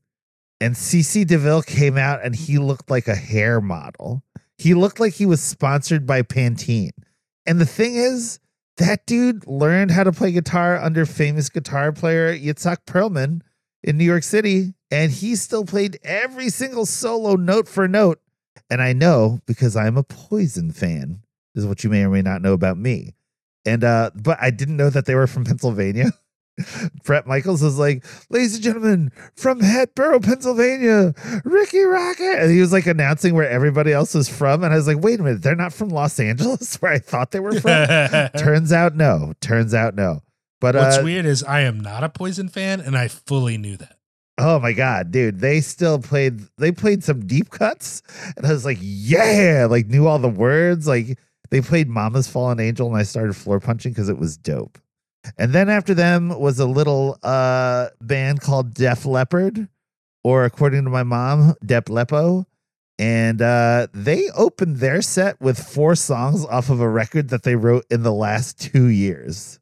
[0.61, 4.25] And CC DeVille came out and he looked like a hair model.
[4.59, 6.91] He looked like he was sponsored by Pantene.
[7.47, 8.41] And the thing is,
[8.81, 13.43] that dude learned how to play guitar under famous guitar player Itzhak Perlman
[13.83, 14.75] in New York City.
[14.91, 18.21] And he still played every single solo note for note.
[18.69, 21.23] And I know because I'm a Poison fan,
[21.55, 23.15] is what you may or may not know about me.
[23.65, 26.13] And uh, but I didn't know that they were from Pennsylvania.
[27.05, 32.43] Bret Michaels was like, ladies and gentlemen, from Hatboro, Pennsylvania, Rikki Rockett.
[32.43, 34.65] And he was like announcing where everybody else was from.
[34.65, 37.31] And I was like, wait a minute, they're not from Los Angeles, where I thought
[37.31, 38.31] they were from.
[38.39, 39.33] Turns out no.
[39.41, 40.23] Turns out no.
[40.61, 43.77] But What's uh, weird is I am not a Poison fan, and I fully knew
[43.79, 43.97] that.
[44.37, 45.41] Oh my god, dude!
[45.41, 46.41] They still played.
[46.57, 48.03] They played some deep cuts,
[48.37, 50.87] and I was like, "Yeah!" Like knew all the words.
[50.87, 51.19] Like
[51.51, 54.79] they played "Mama's Fallen Angel," and I started floor punching because it was dope.
[55.39, 59.69] And then after them was a little uh band called Def Leppard,
[60.25, 62.47] or according to my mom, Dep Lepo.
[62.99, 67.57] And uh, they opened their set with four songs off of a record that they
[67.57, 69.59] wrote in the last two years.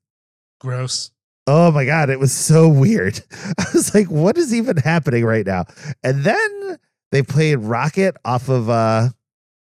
[0.60, 1.12] Gross.
[1.46, 3.20] Oh my god, it was so weird.
[3.58, 5.66] I was like, what is even happening right now?
[6.02, 6.78] And then
[7.12, 9.10] they played Rocket off of uh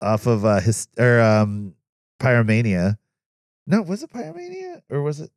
[0.01, 1.75] off of uh his or um
[2.21, 2.97] Pyromania.
[3.67, 5.31] No, was it Pyromania or was it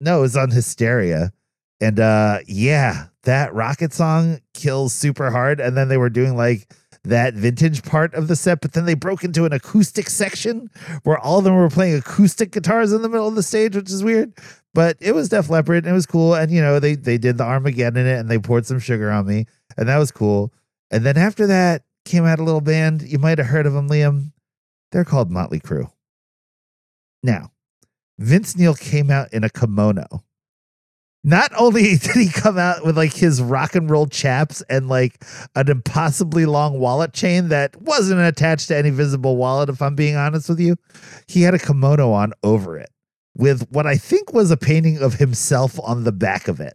[0.00, 1.32] No, it was on Hysteria.
[1.80, 6.72] And uh yeah, that Rocket song kills super hard and then they were doing like
[7.04, 10.70] that vintage part of the set, but then they broke into an acoustic section
[11.02, 13.90] where all of them were playing acoustic guitars in the middle of the stage, which
[13.90, 14.32] is weird.
[14.72, 16.34] But it was Def Leppard and it was cool.
[16.34, 19.10] And you know, they they did the Armageddon in it and they poured some sugar
[19.10, 20.52] on me, and that was cool.
[20.90, 23.02] And then after that came out a little band.
[23.02, 24.32] You might have heard of them, Liam.
[24.92, 25.90] They're called Motley Crue.
[27.22, 27.50] Now,
[28.18, 30.24] Vince Neil came out in a kimono.
[31.24, 35.24] Not only did he come out with like his rock and roll chaps and like
[35.56, 40.16] an impossibly long wallet chain that wasn't attached to any visible wallet, if I'm being
[40.16, 40.76] honest with you,
[41.26, 42.90] he had a kimono on over it
[43.36, 46.74] with what I think was a painting of himself on the back of it.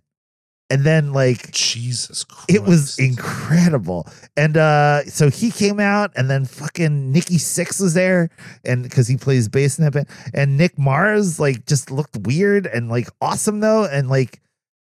[0.71, 2.49] And then like Jesus Christ.
[2.49, 4.07] it was incredible.
[4.37, 8.29] And uh so he came out and then fucking Nikki Sixx was there
[8.63, 10.07] and because he plays bass in that band.
[10.33, 13.85] And Mick Mars like just looked weird and like awesome though.
[13.85, 14.41] And like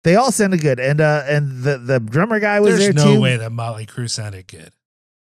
[0.05, 0.79] they all sounded good.
[0.79, 3.21] And uh and the the drummer guy was There's there There's no too.
[3.21, 4.73] way that Motley Crue sounded good.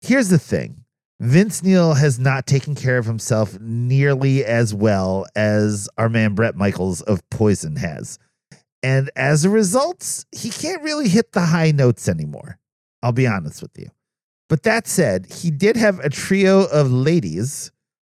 [0.02, 0.86] Here's the thing.
[1.20, 6.56] Vince Neil has not taken care of himself nearly as well as our man Bret
[6.56, 8.20] Michaels of Poison has.
[8.84, 12.60] And as a result, he can't really hit the high notes anymore.
[13.02, 13.90] I'll be honest with you.
[14.50, 17.72] But that said, he did have a trio of ladies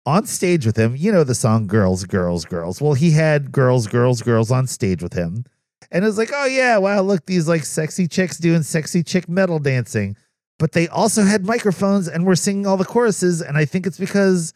[0.04, 0.96] on stage with him.
[0.96, 2.80] You know the song Girls, Girls, Girls.
[2.80, 5.44] Well, he had Girls, Girls, Girls on stage with him.
[5.90, 9.28] And it was like, oh, yeah, wow, look, these like sexy chicks doing sexy chick
[9.28, 10.16] metal dancing.
[10.58, 13.40] But they also had microphones and were singing all the choruses.
[13.40, 14.52] And I think it's because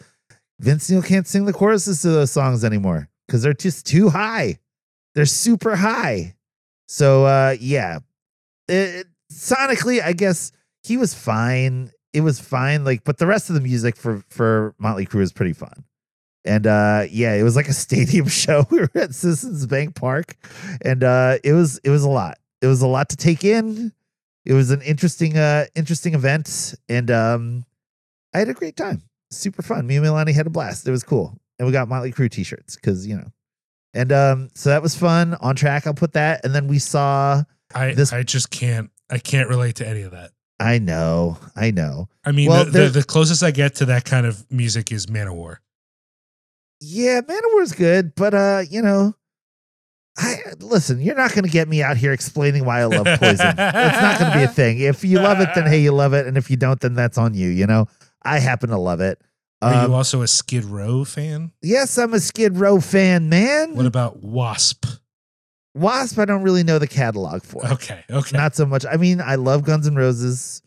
[0.59, 4.59] Vince Neil can't sing the choruses to those songs anymore because they're just too high.
[5.14, 6.35] They're super high.
[6.88, 8.01] So uh yeah.
[8.68, 11.90] It, sonically, I guess he was fine.
[12.12, 12.85] It was fine.
[12.85, 15.85] Like, but the rest of the music for for Motley Crue is pretty fun.
[16.44, 18.66] And uh yeah, it was like a stadium show.
[18.70, 20.37] We were at Citizens Bank Park,
[20.85, 22.38] and uh it was it was a lot.
[22.61, 23.92] It was a lot to take in.
[24.44, 27.64] It was an interesting uh interesting event, and um
[28.35, 29.03] I had a great time.
[29.31, 29.87] Super fun.
[29.87, 30.87] Me and Milani had a blast.
[30.87, 31.38] It was cool.
[31.58, 33.31] And we got Motley Crue t-shirts because you know.
[33.95, 35.35] And um, so that was fun.
[35.40, 36.45] On track, I'll put that.
[36.45, 37.43] And then we saw
[37.75, 40.31] I This- I just can't I can't relate to any of that.
[40.59, 42.09] I know, I know.
[42.25, 45.07] I mean, Well, the, the, the closest I get to that kind of music is
[45.07, 45.57] Manowar.
[46.81, 49.15] Yeah, Manowar's good, but uh, you know,
[50.19, 53.49] I listen, you're not gonna get me out here explaining why I love poison.
[53.49, 54.79] it's not gonna be a thing.
[54.81, 56.27] If you love it, then hey, you love it.
[56.27, 57.87] And if you don't, then that's on you, you know.
[58.23, 59.21] I happen to love it.
[59.63, 61.52] Are Um, you also a Skid Row fan?
[61.63, 63.75] yes, I'm a Skid Row fan, man.
[63.77, 64.85] What about Wasp?
[65.75, 67.65] Wasp, I don't really know the catalog for.
[67.67, 68.37] Okay, okay.
[68.37, 68.85] Not so much.
[68.85, 70.60] I mean, I love Guns N' Roses.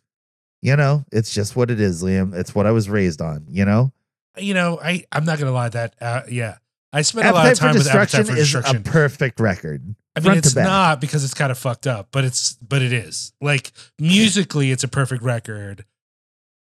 [0.62, 2.34] You know, it's just what it is, Liam.
[2.34, 3.46] It's what I was raised on.
[3.50, 3.92] You know,
[4.38, 6.58] you know, I I'm not gonna lie that uh, yeah,
[6.92, 8.78] I spent a lot of time with Appetite for is Destruction.
[8.78, 9.96] a perfect record.
[10.16, 13.34] I mean, it's not because it's kind of fucked up, but it's but it is
[13.42, 15.86] like musically, it's a perfect record.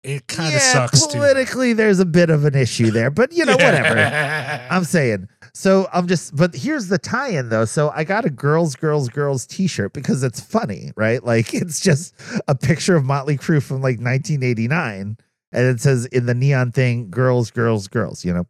[0.03, 1.19] It kind of yeah, sucks too.
[1.19, 1.75] politically.
[1.75, 4.67] There's a bit of an issue there, but you know, whatever.
[4.71, 5.29] I'm saying.
[5.55, 7.67] So I'm just, but here's the tie-in though.
[7.67, 11.23] So I got a girls, girls, girls T-shirt because it's funny, right?
[11.33, 12.15] Like it's just
[12.47, 15.17] a picture of Motley Crue from like 1989,
[15.53, 18.47] and it says in the neon thing, "Girls, girls, girls." You know,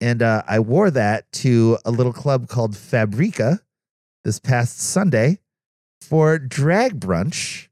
[0.00, 3.60] and uh, I wore that to a little club called Fabrica
[4.24, 5.40] this past Sunday
[6.00, 7.68] for drag brunch,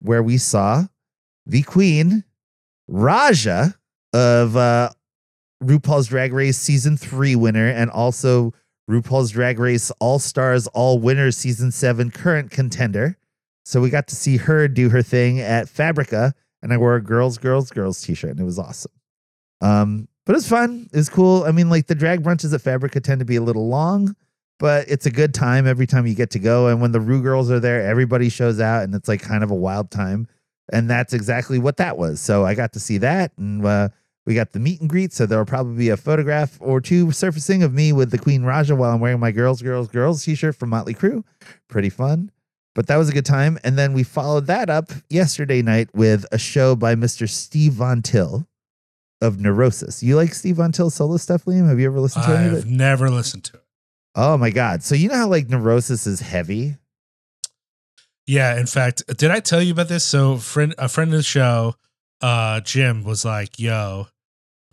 [0.00, 0.86] where we saw
[1.44, 2.24] the Queen
[2.88, 3.74] Raja
[4.12, 4.90] of uh,
[5.62, 8.52] RuPaul's Drag Race season three winner and also
[8.90, 13.16] RuPaul's Drag Race All Stars All Winners season seven current contender.
[13.64, 17.02] So we got to see her do her thing at Fabrica, and I wore a
[17.02, 18.92] girls, girls, girls t-shirt, and it was awesome.
[19.62, 20.88] Um, but it's fun.
[20.92, 21.44] It's cool.
[21.44, 24.14] I mean, like the drag brunches at Fabrica tend to be a little long,
[24.58, 26.68] but it's a good time every time you get to go.
[26.68, 29.50] And when the Ru girls are there, everybody shows out, and it's like kind of
[29.50, 30.28] a wild time.
[30.72, 32.20] And that's exactly what that was.
[32.20, 33.88] So I got to see that, and uh,
[34.26, 35.12] we got the meet and greet.
[35.12, 38.74] So there'll probably be a photograph or two surfacing of me with the Queen Raja
[38.74, 41.22] while I'm wearing my girls, girls, girls t-shirt from Motley Crue.
[41.68, 42.30] Pretty fun.
[42.74, 43.58] But that was a good time.
[43.62, 47.28] And then we followed that up yesterday night with a show by Mr.
[47.28, 48.48] Steve Von Till
[49.20, 50.02] of Neurosis.
[50.02, 51.68] You like Steve Von Till solo stuff, Liam?
[51.68, 52.66] Have you ever listened to any of I've it?
[52.66, 53.64] never listened to it.
[54.16, 54.82] Oh my God.
[54.82, 56.76] So you know how like Neurosis is heavy?
[58.26, 60.04] Yeah, in fact, did I tell you about this?
[60.04, 61.74] So, friend, a friend of the show,
[62.20, 64.06] uh, Jim, was like, "Yo,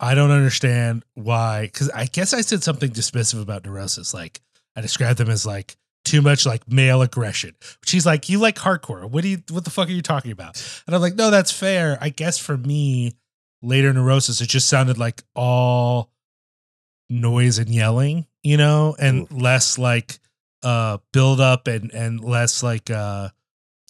[0.00, 4.14] I don't understand why." Because I guess I said something dismissive about neurosis.
[4.14, 4.40] Like,
[4.74, 7.54] I described them as like too much like male aggression.
[7.84, 9.08] She's like, "You like hardcore?
[9.08, 9.42] What do you?
[9.50, 11.98] What the fuck are you talking about?" And I'm like, "No, that's fair.
[12.00, 13.12] I guess for me,
[13.60, 16.10] later neurosis, it just sounded like all
[17.10, 20.18] noise and yelling, you know, and less like
[20.62, 23.28] uh build up and and less like uh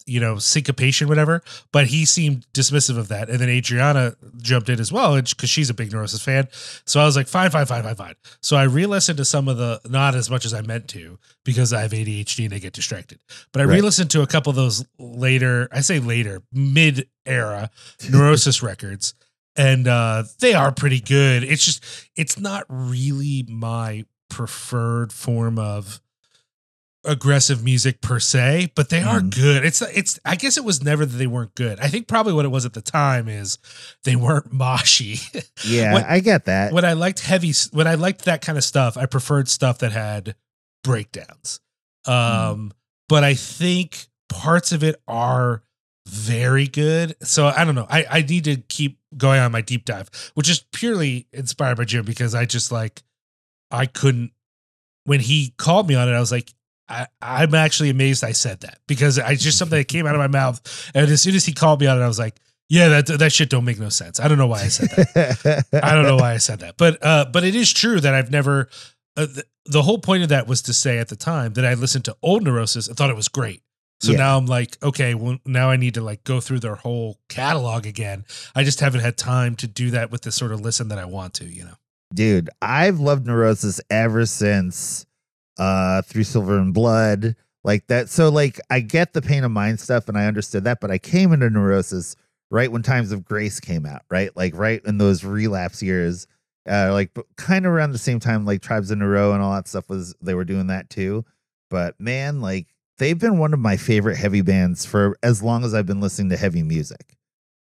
[0.05, 1.41] you know syncopation whatever
[1.71, 3.29] but he seemed dismissive of that.
[3.29, 6.47] And then adriana jumped in as well because she's a big neurosis fan.
[6.85, 8.15] So i was like fine fine fine fine fine.
[8.41, 11.73] So i re-listened to some of the not as much as i meant to because
[11.73, 13.19] i have adhd and i get distracted.
[13.51, 13.75] But i Right.
[13.75, 17.69] re-listened to a couple of those later i say later mid era
[18.09, 19.13] neurosis records
[19.55, 21.43] and uh they are pretty good.
[21.43, 21.83] It's just
[22.15, 26.01] it's not really my preferred form of
[27.05, 29.35] aggressive music per se but they are Mhm.
[29.35, 29.65] good.
[29.65, 31.79] It's it's i guess it was never that they weren't good.
[31.79, 33.57] I think probably what it was at the time is
[34.03, 35.19] they weren't moshy.
[35.65, 36.71] Yeah, What- I get that.
[36.73, 39.91] when i liked heavy when i liked that kind of stuff i preferred stuff that
[39.91, 40.35] had
[40.83, 41.59] breakdowns.
[42.05, 42.71] Um
[43.09, 45.63] but i think parts of it are
[46.07, 47.15] very good.
[47.23, 47.87] So i don't know.
[47.89, 51.83] I i need to keep going on my deep dive which is purely inspired by
[51.85, 53.03] jim because i just like
[53.69, 54.31] i couldn't
[55.05, 56.51] when he called me on it i was like
[56.89, 60.19] I, I'm actually amazed I said that because I just something that came out of
[60.19, 62.35] my mouth, and as soon as he called me on it, I was like,
[62.69, 65.65] "Yeah, that that shit don't make no sense." I don't know why I said that.
[65.83, 68.31] I don't know why I said that, but uh, but it is true that I've
[68.31, 68.69] never.
[69.15, 71.73] Uh, the, the whole point of that was to say at the time that I
[71.75, 73.61] listened to old Neurosis and thought it was great.
[74.01, 74.17] So Yeah.
[74.17, 77.85] now I'm like, okay, well now I need to like go through their whole catalog
[77.85, 78.25] again.
[78.53, 81.05] I just haven't had time to do that with the sort of listen that I
[81.05, 81.75] want to, you know.
[82.13, 85.05] Dude, I've loved Neurosis ever since
[85.57, 87.35] uh Through Silver in Blood.
[87.63, 88.09] Like that.
[88.09, 90.97] So like I get the pain of mind stuff and I understood that, but I
[90.97, 92.15] came into Neurosis
[92.51, 94.35] right when Times of Grace came out, right?
[94.35, 96.27] Like right in those relapse years.
[96.69, 99.67] Uh like kind of around the same time like Tribes of Neurot and all that
[99.67, 101.25] stuff was they were doing that too.
[101.69, 105.73] But man, like they've been one of my favorite heavy bands for as long as
[105.73, 107.17] I've been listening to heavy music.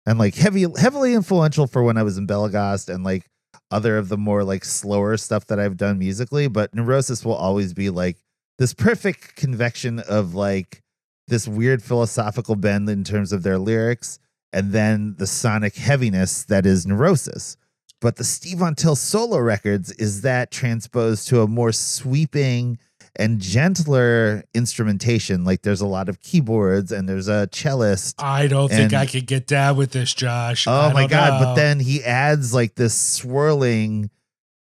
[0.06, 3.30] And like heavy heavily influential for when I was in Belagast and like
[3.74, 7.74] other of the more like slower stuff that I've done musically, but Neurosis will always
[7.74, 8.18] be like
[8.60, 10.84] this perfect convection of like
[11.28, 14.20] this weird philosophical bend in terms of their lyrics
[14.52, 17.58] and then the sonic heaviness that is Neurosis.
[18.00, 22.78] But the Steve Von Till solo records is that transposed to a more sweeping
[23.16, 25.44] and gentler instrumentation.
[25.44, 28.16] Like there's a lot of keyboards and there's a cellist.
[28.22, 30.68] I don't think I could get down with this, Josh.
[30.68, 31.40] Oh I my god!
[31.42, 31.48] know.
[31.48, 34.10] But then he adds like this swirling,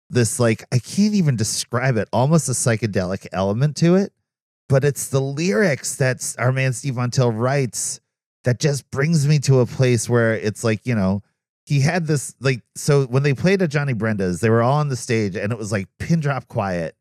[0.08, 2.08] this like I can't even describe it.
[2.12, 4.12] Almost a psychedelic element to it,
[4.68, 8.00] but it's the lyrics that our man Steve Von writes
[8.44, 11.22] that just brings me to a place where it's like you know
[11.66, 14.88] he had this like so when they played at Johnny Brenda's, they were all on
[14.88, 16.96] the stage and it was like pin drop quiet,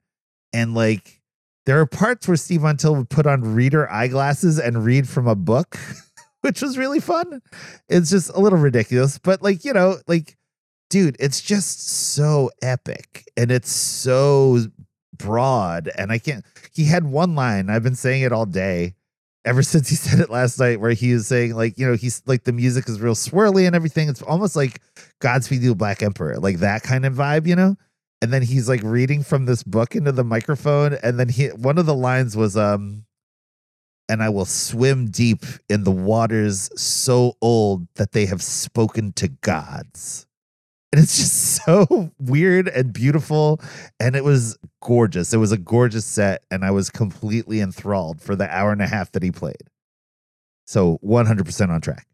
[0.54, 1.19] and like
[1.70, 5.28] there are parts where Steve Von Till would put on reader eyeglasses and read from
[5.28, 5.78] a book,
[6.42, 7.44] which was really fun.
[7.88, 10.36] It's just a little ridiculous, but like, you know, like,
[10.90, 14.66] dude, it's just so epic and it's so
[15.16, 15.92] broad.
[15.96, 16.44] And I can't,
[16.74, 18.96] he had one line, I've been saying it all day
[19.46, 22.24] ever since he said it last night, where he was saying, like, you know, he's
[22.26, 24.10] like the music is real swirly and everything.
[24.10, 24.82] It's almost like
[25.20, 27.76] Godspeed You Black Emperor, like that kind of vibe, you know?
[28.22, 31.78] And then he's like reading from this book into the microphone and then he one
[31.78, 33.06] of the lines was um
[34.10, 39.28] and I will swim deep in the waters so old that they have spoken to
[39.28, 40.26] gods.
[40.92, 43.62] And it's just so weird and beautiful.
[44.00, 45.32] And it was gorgeous.
[45.32, 46.44] It was a gorgeous set.
[46.50, 49.70] And I was completely enthralled for the hour and a half that he played.
[50.66, 52.08] So 100% on track.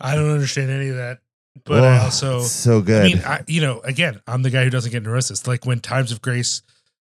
[0.00, 1.18] I don't understand any of that
[1.64, 3.00] but I Oh, also so good.
[3.00, 5.46] I mean, I, you know, again, I'm the guy who doesn't get neurosis.
[5.46, 6.62] Like when Times of Grace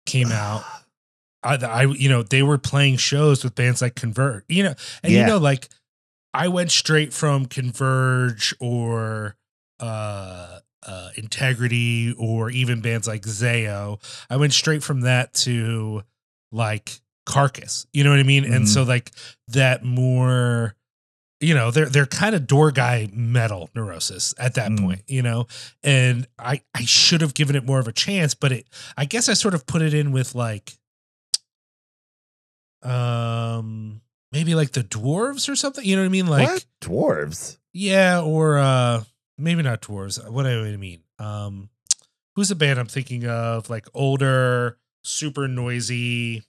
[0.06, 0.62] came out,
[1.42, 5.12] I, I, you know, they were playing shows with bands like Converge, you know, and
[5.12, 5.20] Yeah.
[5.20, 5.68] you know, like
[6.34, 9.36] I went straight from Converge or
[9.80, 14.00] uh, uh, Integrity or even bands like Zao.
[14.30, 16.02] I went straight from that to
[16.52, 17.86] like Carcass.
[17.92, 18.44] You know what I mean?
[18.44, 18.68] And Mhm.
[18.68, 19.10] so like
[19.48, 20.75] that more
[21.40, 24.80] you know they're they're kind of door guy metal neurosis at that Mm.
[24.80, 25.46] point you know
[25.84, 28.66] and i i should have given it more of a chance but it
[28.96, 30.78] i guess i sort of put it in with like
[32.82, 34.00] um
[34.32, 36.64] maybe like the dwarves or something you know what i mean like what?
[36.80, 37.58] Dwarves.
[37.72, 39.02] yeah or uh
[39.38, 41.68] maybe not dwarves what do i mean um
[42.34, 46.42] who's the band i'm thinking of like older super noisy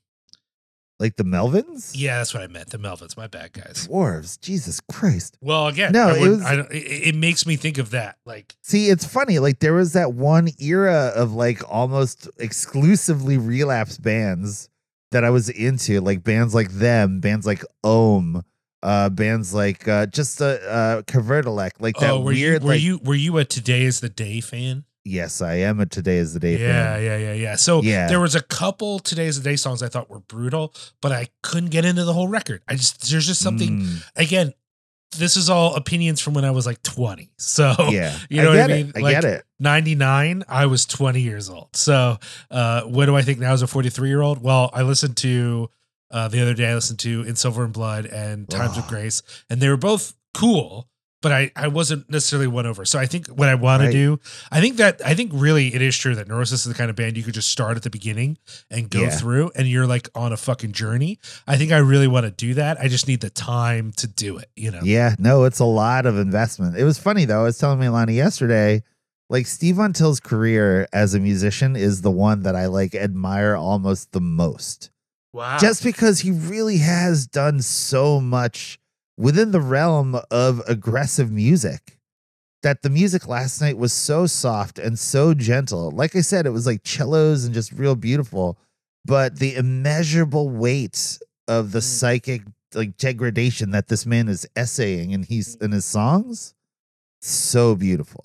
[0.99, 1.91] Like the Melvins?
[1.93, 4.39] yeah that's what i meant the melvins my bad guys Dwarves.
[4.41, 5.37] Jesus Christ.
[5.41, 8.17] well again No, I it was- I don't, it, it makes me think of that
[8.25, 9.37] like See, it's funny.
[9.39, 14.69] Like there was that one era of like almost exclusively relapse bands
[15.11, 18.43] that I was into, like bands like them, bands like Ohm,
[18.83, 22.61] uh, bands like uh, just uh, uh, Convertilec, like that oh, were weird.
[22.61, 24.83] you were like, you were you a Today Is the Day fan?
[25.07, 27.03] Yes, I am a Today Is the Day yeah, fan.
[27.03, 27.55] yeah, yeah, yeah.
[27.55, 28.07] So Yeah.
[28.07, 31.27] there was a couple Today Is the Day songs I thought were brutal, but I
[31.43, 32.61] couldn't get into the whole record.
[32.67, 34.53] I just there's just something Mm, again.
[35.17, 37.31] This is all opinions from when I was like 20.
[37.37, 38.89] So yeah, you know what I mean?
[38.89, 38.97] It.
[38.97, 39.43] I Like- get it.
[39.59, 41.69] 99, I was 20 years old.
[41.75, 42.17] So
[42.51, 44.43] uh, what do I think now as a 43 year old?
[44.43, 45.69] Well, I listened to
[46.11, 48.89] uh, the other day, I listened to In Silver and Blood and Times of Oh.
[48.89, 50.87] Grace, and they were both cool,
[51.21, 52.85] but I, I wasn't necessarily won over.
[52.85, 53.87] So I think what I want Right.
[53.87, 54.19] to do,
[54.51, 56.95] I think that, I think really it is true that Neurosis is the kind of
[56.95, 58.37] band you could just start at the beginning
[58.69, 59.09] and go Yeah.
[59.09, 61.17] through and you're like on a fucking journey.
[61.47, 62.79] I think I really want to do that.
[62.79, 64.81] I just need the time to do it, you know?
[64.83, 66.77] Yeah, no, it's a lot of investment.
[66.77, 67.39] It was funny though.
[67.41, 68.83] I was telling Milani yesterday,
[69.29, 74.11] like Steve Von career as a musician is the one that I like admire almost
[74.11, 74.91] the most.
[75.33, 75.57] Wow.
[75.59, 78.79] just because he really has done so much
[79.17, 81.97] within the realm of aggressive music
[82.63, 85.91] that the music last night was so soft and so gentle.
[85.91, 88.57] Like i said it was like cellos and just real beautiful
[89.05, 91.83] but the immeasurable weight of the Mm.
[91.83, 92.41] psychic
[92.73, 96.53] like degradation that this man is essaying and he's in his songs
[97.21, 98.23] so beautiful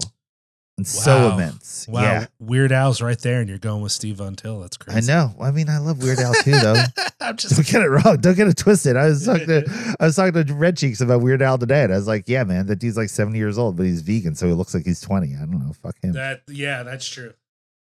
[0.83, 1.35] and so Wow.
[1.35, 2.03] immense wow.
[2.03, 4.61] yeah Weird Al's right there, and you're going with Steve Von Till.
[4.61, 4.99] That's crazy.
[4.99, 6.75] i know i mean i love weird al too though
[7.21, 8.17] I'm just Don't get it wrong.
[8.17, 8.97] Don't get it twisted.
[8.97, 11.93] I was talking to I was talking to Red Cheeks about Weird Al today, and
[11.93, 14.49] I was like, "Yeah, man, that dude's like seventy years old, but he's vegan, so
[14.49, 15.37] he looks like he's twenty.
[15.37, 15.73] I don't know.
[15.73, 16.15] Fuck him.
[16.15, 16.41] that.
[16.49, 17.33] Yeah, that's true.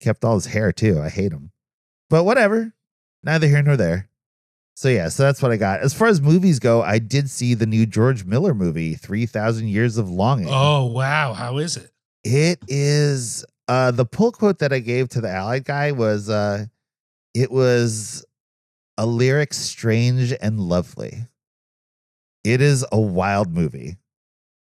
[0.01, 0.99] Kept all his hair too.
[0.99, 1.51] I hate him,
[2.09, 2.73] but whatever.
[3.23, 4.09] Neither here nor there.
[4.75, 5.79] So yeah, so that's what I got.
[5.79, 9.69] As far as movies go, I did see the new George Miller movie, Three Thousand
[9.69, 10.49] Years of Longing.
[10.49, 11.90] Oh wow, how is it?
[12.23, 16.65] It is uh the pull quote that I gave to the Allied guy was uh
[17.33, 18.25] it was
[18.97, 21.25] a lyric strange and lovely.
[22.43, 23.97] It is a wild movie.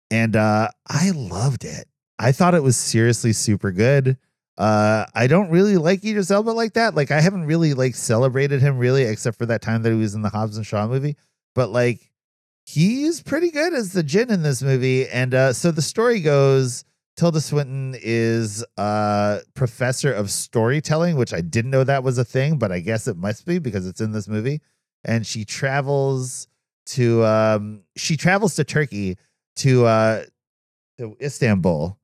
[0.09, 1.87] And uh I loved it.
[2.17, 4.17] I thought it was seriously super good.
[4.57, 6.95] Uh I don't really like Idris Elba like that.
[6.95, 10.15] Like I haven't really like celebrated him really except for that time that he was
[10.15, 11.15] in the Hobbs and Shaw movie.
[11.53, 12.09] But like
[12.65, 15.07] he's pretty good as the Jinn in this movie.
[15.07, 16.85] And uh so the story goes
[17.17, 22.57] Tilda Swinton is a professor of storytelling, which I didn't know that was a thing,
[22.57, 24.61] but I guess it must be because it's in this movie.
[25.03, 26.47] And she travels
[26.87, 29.17] to um she travels to Turkey
[29.57, 30.23] to uh
[30.97, 31.97] to Istanbul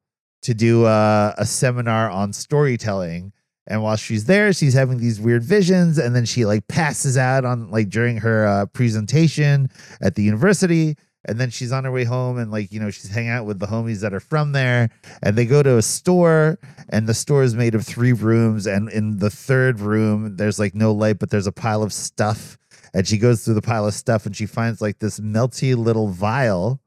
[0.43, 3.33] to do uh, a seminar on storytelling.
[3.69, 7.43] And while she's there, she's having these weird visions, and then she like passes out
[7.43, 9.69] on like during her uh, presentation
[10.01, 10.95] at the university.
[11.27, 13.59] And then she's on her way home and like you know she's hanging out with
[13.59, 14.89] the homies that are from there.
[15.21, 16.59] And they go to a store
[16.89, 18.65] and the store is made of three rooms.
[18.65, 22.57] And in the third room there's like no light but there's a pile of stuff.
[22.93, 26.07] And she goes through the pile of stuff and she finds like this melty little
[26.07, 26.79] vial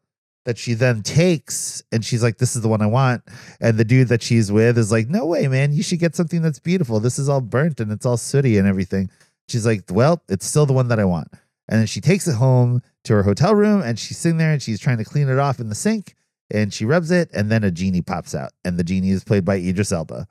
[0.47, 1.83] that she then takes.
[1.93, 3.23] And she's like this is the one i want.
[3.61, 5.73] And the dude that she's with is like no way man.
[5.73, 7.01] You should get something that's beautiful.
[7.01, 9.11] This is all burnt and it's all sooty and everything.
[9.49, 11.29] She's like well it's still the one that i want
[11.71, 14.61] and then she takes it home to her hotel room and she's sitting there and
[14.61, 16.15] she's trying to clean it off in the sink
[16.51, 19.45] and she rubs it and then a genie pops out and the genie is played
[19.45, 20.27] by idris elba.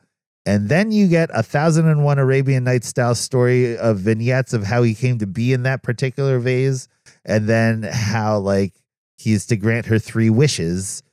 [0.45, 4.65] And then you get a thousand and one arabian nights style story of vignettes of
[4.65, 6.89] how he came to be in that particular vase
[7.23, 8.73] and then how like
[9.17, 11.03] he's to grant her three wishes.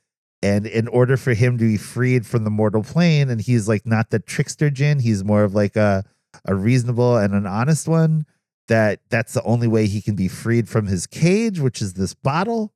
[0.43, 3.85] And in order for him to be freed from the mortal plane and he's like
[3.85, 6.03] not the trickster jinn he's more of like a
[6.45, 8.25] a reasonable and an honest one
[8.67, 12.13] that that's the only way he can be freed from his cage which is this
[12.13, 12.73] bottle.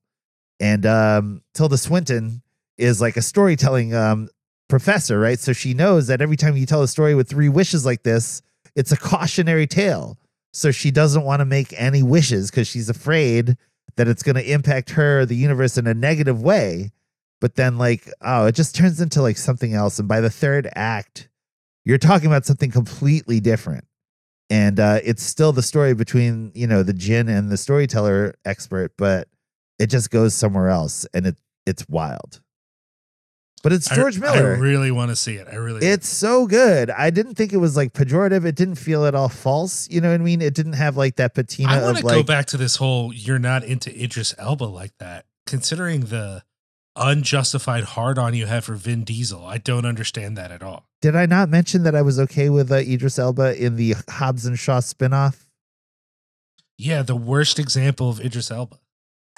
[0.60, 2.42] And um tilda swinton
[2.78, 4.28] is like a storytelling um
[4.68, 5.38] professor right?
[5.38, 8.42] So she knows that every time you tell a story with three wishes like this
[8.74, 10.18] it's a cautionary tale.
[10.52, 13.56] So she doesn't want to make any wishes because she's afraid
[13.96, 16.92] that it's going to impact her the universe in a negative way.
[17.40, 19.98] But then like oh it just turns into like something else.
[19.98, 21.28] And by the third act
[21.84, 23.84] you're talking about something completely different
[24.52, 28.92] and uh it's still the story between you know the jinn and the storyteller expert
[28.98, 29.26] but
[29.78, 32.40] it just goes somewhere else and it it's wild
[33.62, 35.48] but it's I- george miller I really want to see it.
[35.50, 35.86] I really.
[35.86, 36.90] it's so good.
[36.90, 38.44] I didn't think it was like pejorative.
[38.44, 39.88] It didn't feel at all false.
[39.88, 40.42] You know what I mean?
[40.42, 43.12] It didn't have like that patina I want to like go back to this whole
[43.14, 45.26] you're not into Idris Elba like that.
[45.46, 46.42] Considering the
[46.96, 50.86] unjustified hard on you have for Vin Diesel, I don't understand that at all.
[51.00, 54.46] Did I not mention that I was okay with uh, Idris Elba in the Hobbs
[54.46, 55.46] and Shaw spinoff?
[56.78, 58.78] Yeah, the worst example of Idris Elba.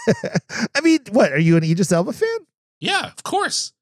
[0.75, 2.39] I mean, what are you an Idris Elba fan?
[2.81, 3.73] Yeah, of course.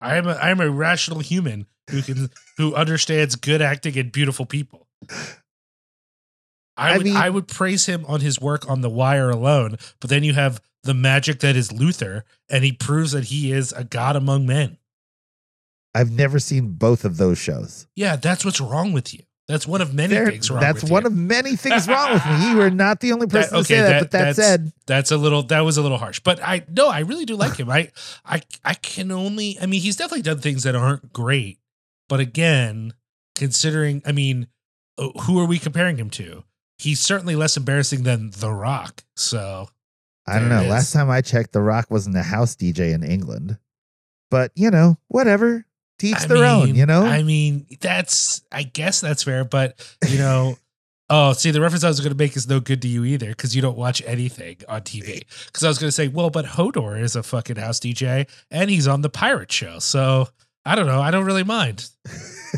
[0.00, 4.12] I am a I am a rational human who can who understands good acting and
[4.12, 4.86] beautiful people.
[6.78, 9.76] I, I would mean- I would praise him on his work on The Wire alone,
[10.00, 13.72] but then you have the magic that is Luther, and he proves that he is
[13.72, 14.78] a god among men.
[15.94, 17.86] I've never seen both of those shows.
[17.96, 19.20] Yeah, that's what's wrong with you.
[19.48, 20.60] That's one of many There- things wrong.
[20.60, 21.06] that's with one you.
[21.08, 22.50] of many things wrong with me.
[22.50, 24.36] You are not the only That- person to okay, say that, that- but that that's-
[24.36, 25.42] said, That's a little.
[25.44, 27.70] That was a little harsh, but I no, I really do like him.
[27.70, 27.90] I
[28.26, 29.58] I I can only.
[29.60, 31.58] I mean, he's definitely done things that aren't great,
[32.08, 32.92] but again,
[33.34, 34.48] considering, I mean,
[34.98, 36.44] uh, who are we comparing him to?
[36.78, 39.02] He's certainly less embarrassing than The Rock.
[39.16, 39.68] So
[40.26, 40.62] I don't know.
[40.62, 43.58] Last time I checked, The Rock wasn't a house DJ in England.
[44.30, 45.64] But you know, whatever.
[45.98, 46.74] Teach I their own.
[46.74, 47.04] You know.
[47.04, 48.42] I mean, that's.
[48.52, 50.56] I guess that's fair, but you know.
[51.10, 53.28] Oh, see, the reference I was going to make is no good to you either
[53.28, 55.24] because you don't watch anything on TV.
[55.46, 58.68] Because I was going to say, well, but Hodor is a fucking house DJ and
[58.68, 59.78] he's on the pirate show.
[59.78, 60.28] So
[60.66, 61.00] I don't know.
[61.00, 61.88] I don't really mind.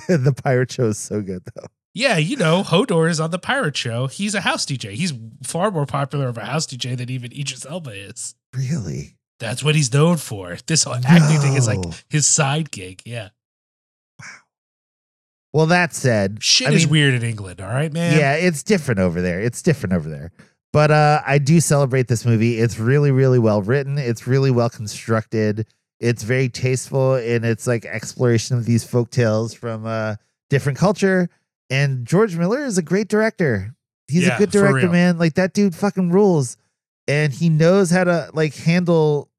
[0.09, 1.66] the pirate show is so good though.
[1.93, 4.07] Yeah, you know, Hodor is on the pirate show.
[4.07, 4.93] He's a house DJ.
[4.93, 5.12] He's
[5.43, 8.34] far more popular of a house DJ than even Idris Elba is.
[8.55, 9.16] Really?
[9.41, 10.57] That's what he's known for.
[10.66, 13.03] This whole acting thing is like his side gig.
[13.05, 13.30] Yeah.
[15.53, 17.61] Well, that said, Shit I is mean, weird in England.
[17.61, 18.16] All right, man.
[18.16, 19.41] Yeah, it's different over there.
[19.41, 20.30] It's different over there.
[20.72, 22.59] But uh, I do celebrate this movie.
[22.61, 23.99] It's really, really well written.
[23.99, 25.66] It's really well constructed.
[25.99, 30.18] It's very tasteful in its like exploration of these folk tales from a
[30.49, 31.28] different culture.
[31.71, 33.75] And George Miller is a great director.
[34.09, 35.18] He's Yeah, a good director, man.
[35.18, 36.57] Like that dude fucking rules.
[37.07, 39.31] And he knows how to like handle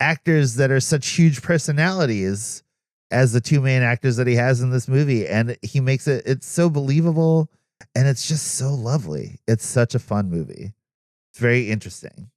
[0.00, 2.62] actors that are such huge personalities
[3.10, 5.26] as the two main actors that he has in this movie.
[5.26, 7.48] And he makes it it's so believable
[7.94, 9.38] and it's just so lovely.
[9.46, 10.72] It's such a fun movie.
[11.30, 12.30] It's very interesting.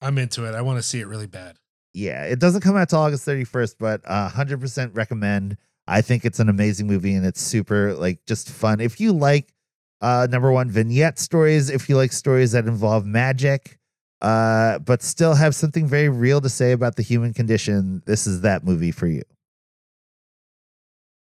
[0.00, 0.54] I'm into it.
[0.54, 1.56] I want to see it really bad.
[1.92, 5.56] Yeah, it doesn't come out till August 31st, but uh, 100% recommend.
[5.88, 8.80] I think it's an amazing movie and it's super like just fun.
[8.80, 9.52] If you like
[10.00, 13.78] uh number one vignette stories, if you like stories that involve magic,
[14.20, 18.42] uh but still have something very real to say about the human condition, this is
[18.42, 19.22] that movie for you.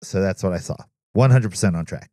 [0.02, 0.76] So that's what I saw.
[1.16, 2.10] 100% on track.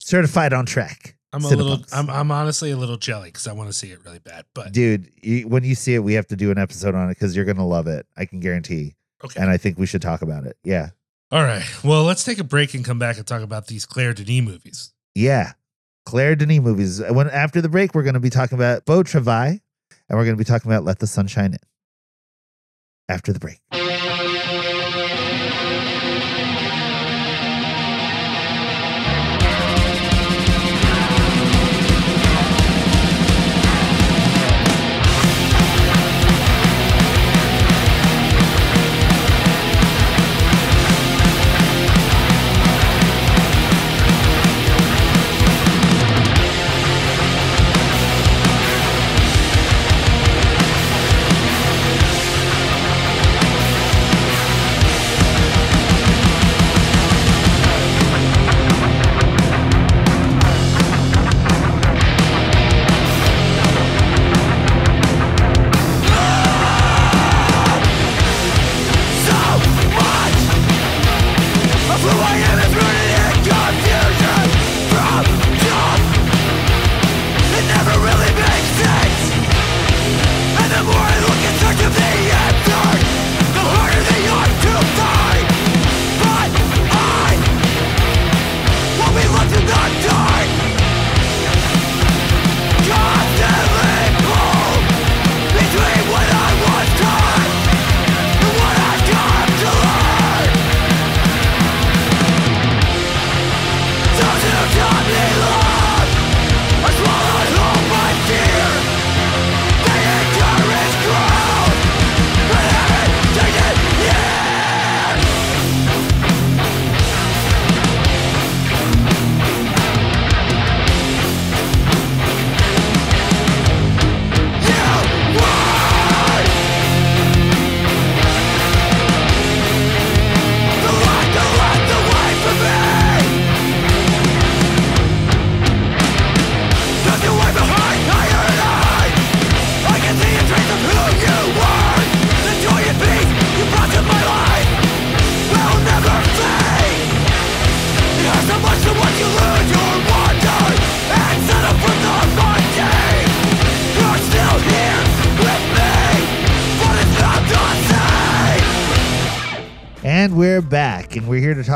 [0.00, 1.16] Certified on track.
[1.32, 1.78] I'm a little.
[1.92, 2.10] I'm.
[2.10, 4.44] I'm honestly a little jelly because I want to see it really bad.
[4.54, 7.12] But Dude, you, when you see it, we have to do an episode on it
[7.12, 8.06] because you're gonna love it.
[8.16, 8.96] I can guarantee.
[9.24, 9.40] Okay.
[9.40, 10.56] And I think we should talk about it.
[10.64, 10.90] Yeah.
[11.30, 11.64] All right.
[11.82, 14.92] Well, let's take a break and come back and talk about these Claire Denis movies.
[15.14, 15.52] Yeah.
[16.04, 17.00] Claire Denis movies.
[17.00, 19.58] When after the break, we're going to be talking about Beau Travail
[20.08, 21.58] and we're going to be talking about Let the Sun Shine In.
[23.08, 23.60] After the break.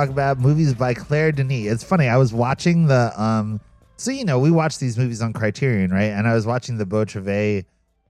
[0.07, 1.73] Talk about movies by Claire Denis.
[1.73, 3.61] It's funny, I was watching the um,
[3.97, 6.05] so you know we watch these movies on Criterion, right?
[6.11, 7.63] And I was watching the Beau Travail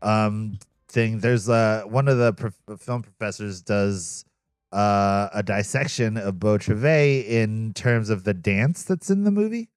[0.03, 1.21] um thing.
[1.21, 4.25] There's uh one of the prof- film professors does
[4.73, 9.69] uh a dissection of Beau Travail in terms of the dance that's in the movie,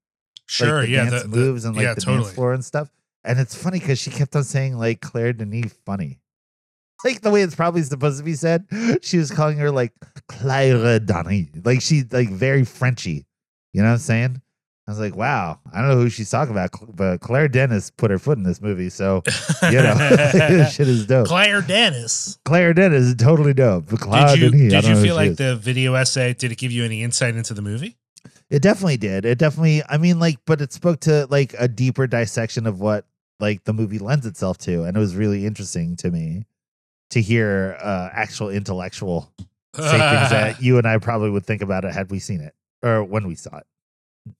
[0.45, 2.23] Sure, like the yeah, dance the, the- moves and like yeah, the totally.
[2.23, 2.89] dance floor and stuff.
[3.23, 6.18] And it's funny because she kept on saying like Claire Denis funny.
[7.03, 8.65] Like the way it's probably supposed to be said.
[9.01, 9.93] She was calling her like
[10.27, 11.47] Claire Denis.
[11.63, 13.25] Like she's like very Frenchy.
[13.73, 14.41] You know what I'm saying?
[14.87, 18.09] I was like, wow, I don't know who she's talking about, but Claire Dennis put
[18.09, 18.89] her foot in this movie.
[18.89, 19.21] So,
[19.61, 19.93] you know,
[20.33, 21.27] this shit is dope.
[21.27, 22.39] Claire Dennis.
[22.43, 23.87] Claire Dennis is totally dope.
[23.87, 25.37] Claire Did you Denis, did you feel like is.
[25.37, 27.97] the video essay did it give you any insight into the movie?
[28.49, 29.25] It definitely did.
[29.25, 33.05] It definitely, I mean, like, but it spoke to like a deeper dissection of what
[33.39, 34.85] like the movie lends itself to.
[34.85, 36.47] And it was really interesting to me
[37.11, 39.31] to hear uh actual intellectual
[39.75, 42.53] say things that you and I probably would think about it had we seen it
[42.83, 43.65] or when we saw it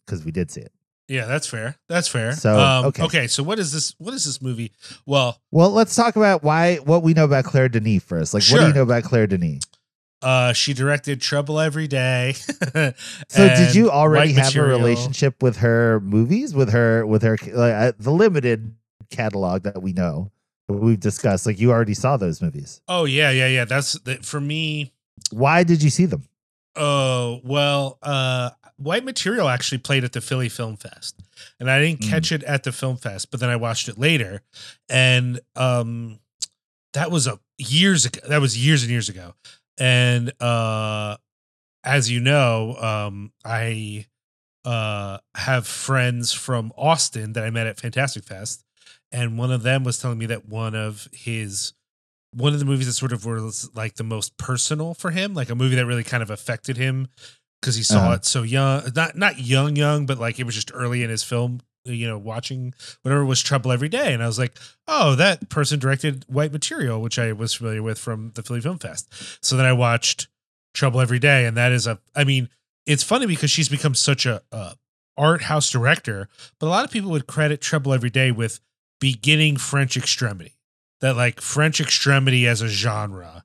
[0.05, 0.71] because we did see it.
[1.07, 1.75] yeah, that's fair.
[1.87, 2.33] That's fair.
[2.33, 3.03] So, um, okay.
[3.03, 3.27] okay.
[3.27, 3.95] So what is this?
[3.97, 4.71] What is this movie?
[5.05, 8.33] Well, Well, let's talk about why what we know about Claire Denis first.
[8.33, 9.63] Like, what do you know about Claire Denis?
[10.21, 12.35] uh, she directed Trouble Every Day.
[13.29, 17.73] So, did you already have a relationship with her movies, with her, with her, like,
[17.73, 18.75] uh, the limited
[19.11, 20.31] catalog that we know,
[20.77, 21.45] we've discussed?
[21.45, 22.81] Like, you already saw those movies.
[22.87, 23.65] Oh yeah, yeah, yeah.
[23.65, 24.91] That's that for me.
[25.31, 26.23] Why did you see them?
[26.75, 31.19] Oh well, uh, White Material actually played at the Philly Film Fest,
[31.59, 32.09] and I didn't Mm.
[32.09, 34.41] catch it at the film fest, but then I watched it later,
[34.87, 36.19] and um,
[36.93, 38.19] that was a years ago.
[38.29, 39.33] That was years and years ago,
[39.77, 41.17] and uh,
[41.83, 44.05] as you know, um, I
[44.65, 48.63] uh have friends from Austin that I met at Fantastic Fest,
[49.11, 51.73] and one of them was telling me that one of his
[52.35, 55.49] one of the movies that sort of was like the most personal for him, like
[55.49, 57.07] a movie that really kind of affected him
[57.59, 58.13] because he saw Uh-huh.
[58.13, 61.23] it so young, not not young, young, but like it was just early in his
[61.23, 64.55] film, you know, watching whatever was Trouble Every Day, and I was like,
[64.87, 68.77] oh, that person directed White Material, which I was familiar with from the Philly Film
[68.77, 69.11] Fest.
[69.43, 70.27] So then I watched
[70.75, 72.47] Trouble Every Day, and that is a, I mean,
[72.85, 74.75] it's funny because she's become such a, a
[75.17, 76.29] art house director,
[76.59, 78.59] but a lot of people would credit Trouble Every Day with
[78.99, 80.55] beginning French Extremity.
[81.01, 83.43] That like French Extremity as a genre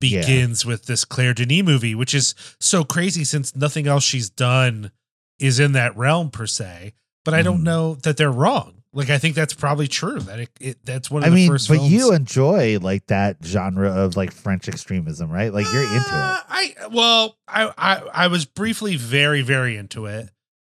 [0.00, 0.20] Yeah.
[0.20, 4.90] begins with this Claire Denis movie, which is so crazy since nothing else she's done
[5.38, 6.94] is in that realm per se.
[7.24, 7.64] But I don't Mhm.
[7.64, 8.74] know that they're wrong.
[8.92, 10.18] Like I think that's probably true.
[10.20, 11.68] That it, it that's one of I the mean, first.
[11.68, 11.92] but films.
[11.92, 15.52] you enjoy like that genre of like French extremism, right?
[15.52, 16.44] Like, you're into Uh, it.
[16.48, 20.30] I well, I, I I was briefly very very into it.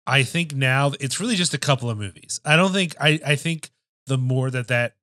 [0.05, 2.41] I think now it's really just a couple of movies.
[2.43, 3.71] I don't think I I think
[4.11, 4.93] the more that that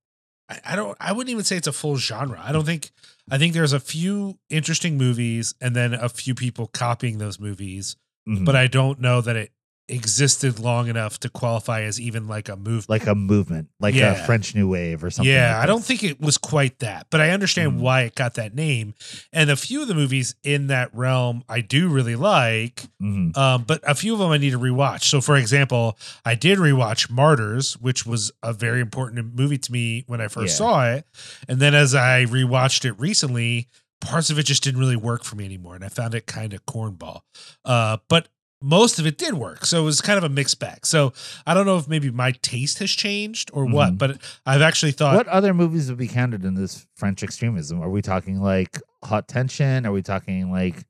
[0.50, 2.38] I, I don't I wouldn't even say it's a full genre.
[2.44, 2.90] I don't think
[3.30, 7.96] I think there's a few interesting movies and then a few people copying those movies,
[8.28, 8.44] Mhm.
[8.44, 9.50] but I don't know that it
[9.89, 12.89] existed long enough to qualify as even like a movement.
[12.89, 14.12] like a movement, like Yeah.
[14.12, 15.32] a French New Wave or something.
[15.32, 17.78] Yeah, like I don't think it was quite that, but I understand Mhm.
[17.80, 18.95] why it got that name.
[19.32, 23.36] And a few of the movies in that realm I do really like, Mhm.
[23.36, 25.05] um, but a few of them I need to rewatch.
[25.05, 30.05] So, for example, I did rewatch Martyrs, which was a very important movie to me
[30.07, 30.59] when I first Yeah.
[30.59, 31.07] saw it.
[31.49, 33.68] And then as I rewatched it recently,
[34.01, 36.53] parts of it just didn't really work for me anymore, and I found it kind
[36.53, 37.22] of cornball.
[37.64, 38.28] Uh, but
[38.61, 40.84] most of it did work, so it was kind of a mixed bag.
[40.84, 41.12] So
[41.46, 43.98] I don't know if maybe my taste has changed or what, Mhm.
[43.98, 47.80] but I've actually thought What other movies would be counted in this French extremism?
[47.80, 49.86] Are we talking like Haute Tension?
[49.86, 50.84] Are we talking like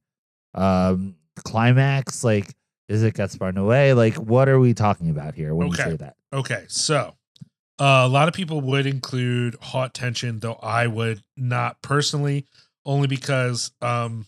[0.55, 2.25] um Climax?
[2.25, 2.55] Like,
[2.89, 3.95] is it Gaspar Noé?
[3.95, 5.85] Like, what are we talking about here when Okay.
[5.85, 6.17] you say that?
[6.33, 7.17] Okay, so
[7.79, 12.47] uh, a lot of people would include haute tension, though I would not personally,
[12.87, 14.27] only because um,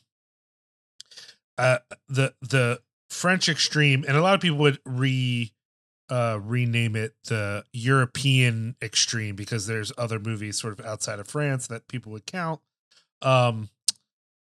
[1.59, 1.79] uh,
[2.09, 2.81] the the
[3.11, 5.53] French extreme, and a lot of people would re
[6.09, 11.67] uh, rename it the European extreme because there's other movies sort of outside of France
[11.69, 12.61] that people would count.
[13.23, 13.69] Um,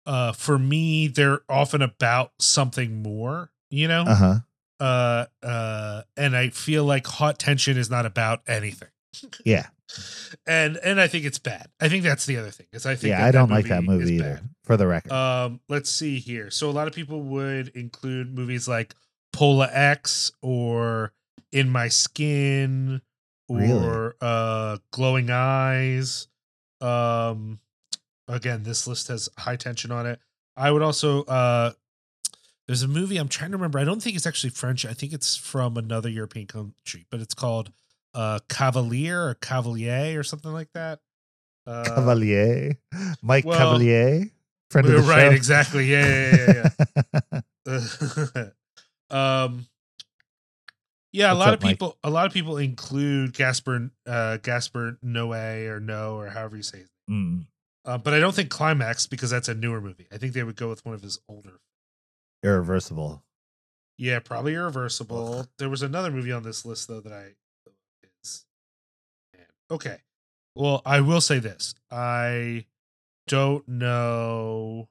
[0.05, 4.35] uh, for me, they're often about something more, you know Uh huh.
[4.79, 8.89] uh uh and i feel like haute tension is not about anything
[9.45, 9.67] Yeah.
[10.47, 13.09] and and i think it's bad i think that's the other thing is i think
[13.11, 13.25] Yeah.
[13.25, 14.35] I don't like that movie either.
[14.35, 14.49] bad.
[14.63, 15.11] For the record.
[15.11, 18.95] um let's see here so a lot of people would include movies like
[19.33, 21.11] pola x or
[21.51, 23.01] in my skin
[23.49, 24.13] or Really?
[24.21, 26.27] uh glowing eyes
[26.79, 27.59] um
[28.29, 30.19] again this list has high tension on it
[30.55, 31.71] i would also uh
[32.67, 33.79] there's a movie I'm trying to remember.
[33.79, 34.85] I don't think it's actually French.
[34.85, 37.73] I think it's from another European country, but it's called
[38.13, 40.99] uh Cavalier or Cavalier or something like that.
[41.67, 42.77] Uh, Cavalier.
[43.21, 44.29] Mike well, Cavalier.
[44.71, 45.35] friend of the right, show.
[45.35, 45.85] exactly.
[45.85, 46.69] Yeah, yeah,
[47.31, 48.45] yeah, yeah.
[49.45, 49.65] um,
[51.13, 51.31] yeah.
[51.31, 51.71] A What's lot up, of Mike?
[51.73, 56.63] people, a lot of people include Gaspar, uh, Gaspar Noe or No or however you
[56.63, 56.89] say it.
[57.09, 57.45] Mm,
[57.85, 60.07] Uh, but I don't think Climax because that's a newer movie.
[60.11, 61.59] I think they would go with one of his older.
[62.43, 63.23] irreversible.
[63.97, 65.45] Yeah, probably Irreversible.
[65.59, 67.33] There was another movie on this list though that I.
[69.71, 69.97] Okay.
[70.55, 71.73] Well, I will say this.
[71.89, 72.65] I
[73.27, 74.89] don't know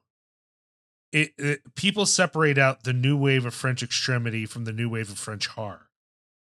[1.11, 5.09] it, it people separate out the new wave of French extremity from the new wave
[5.11, 5.89] of French horror.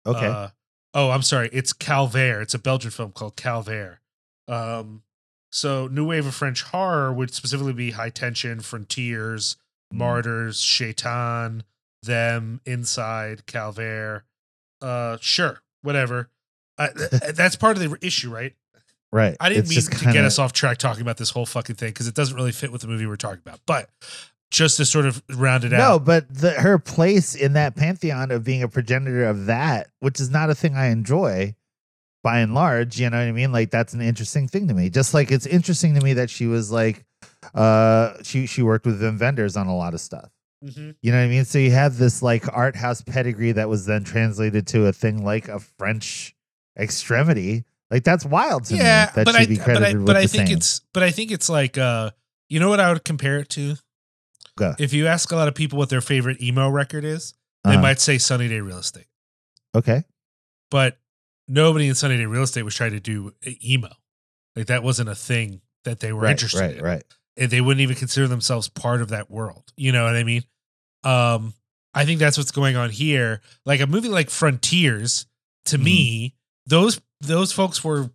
[0.07, 0.27] Okay.
[0.27, 0.49] Uh,
[0.95, 1.51] oh, I'm sorry.
[1.53, 2.43] It's Calvaire.
[2.43, 3.99] It's a Belgian film called Calvaire.
[4.49, 5.03] Um,
[5.51, 9.57] so new wave of French horror would specifically be High Tension, Frontiers,
[9.93, 9.99] Mm.
[9.99, 11.63] Martyrs, Sheitan,
[12.03, 14.23] Them, Inside, Calvaire.
[14.81, 16.31] Uh, sure, whatever.
[16.79, 18.55] Uh, th- that's part of the issue, right?
[19.13, 19.37] right.
[19.41, 21.77] I didn't It's mean to kinda- get us off track talking about this whole fucking
[21.77, 23.61] thing because it doesn't really fit with the movie we're talking about.
[23.67, 23.89] But
[24.51, 27.77] just to sort of round it No, out, No, but the, her place in that
[27.77, 31.55] pantheon of being a progenitor of that, which is not a thing I enjoy
[32.23, 33.53] by and large, you know what I mean?
[33.53, 34.91] Like that's an interesting thing to me.
[34.91, 37.05] Just like it's interesting to me that she was like
[37.55, 40.31] uh she she worked with Wim Wenders on a lot of stuff.
[40.65, 40.95] Mhm.
[41.03, 41.45] You know what I mean?
[41.45, 45.23] So you have this like art house pedigree that was then translated to a thing
[45.25, 46.34] like a French
[46.79, 47.65] extremity.
[47.91, 50.07] Like that's wild to yeah, me that but she'd I, be but credited I, with
[50.07, 50.57] but I the think same.
[50.57, 52.11] it's, but I think it's like, uh,
[52.49, 53.77] you know what I would compare it to?
[54.57, 54.75] Go.
[54.79, 57.83] If you ask a lot of people what their favorite emo record is, they Uh-huh.
[57.83, 59.07] might say Sunny Day Real Estate.
[59.77, 60.05] okay.
[60.71, 60.99] but
[61.47, 63.33] nobody in Sunny Day Real Estate was trying to do
[63.65, 63.91] emo.
[64.57, 66.83] Like that wasn't a thing that they were Right, interested right, in.
[66.83, 67.05] right.
[67.37, 69.73] And they wouldn't even consider themselves part of that world.
[69.77, 70.45] You know what I mean?
[71.05, 71.53] Um,
[71.93, 73.41] I think that's what's going on here.
[73.67, 75.27] Like a movie like Frontiers,
[75.67, 75.83] to Mhm.
[75.85, 76.35] me,
[76.67, 78.11] those those folks were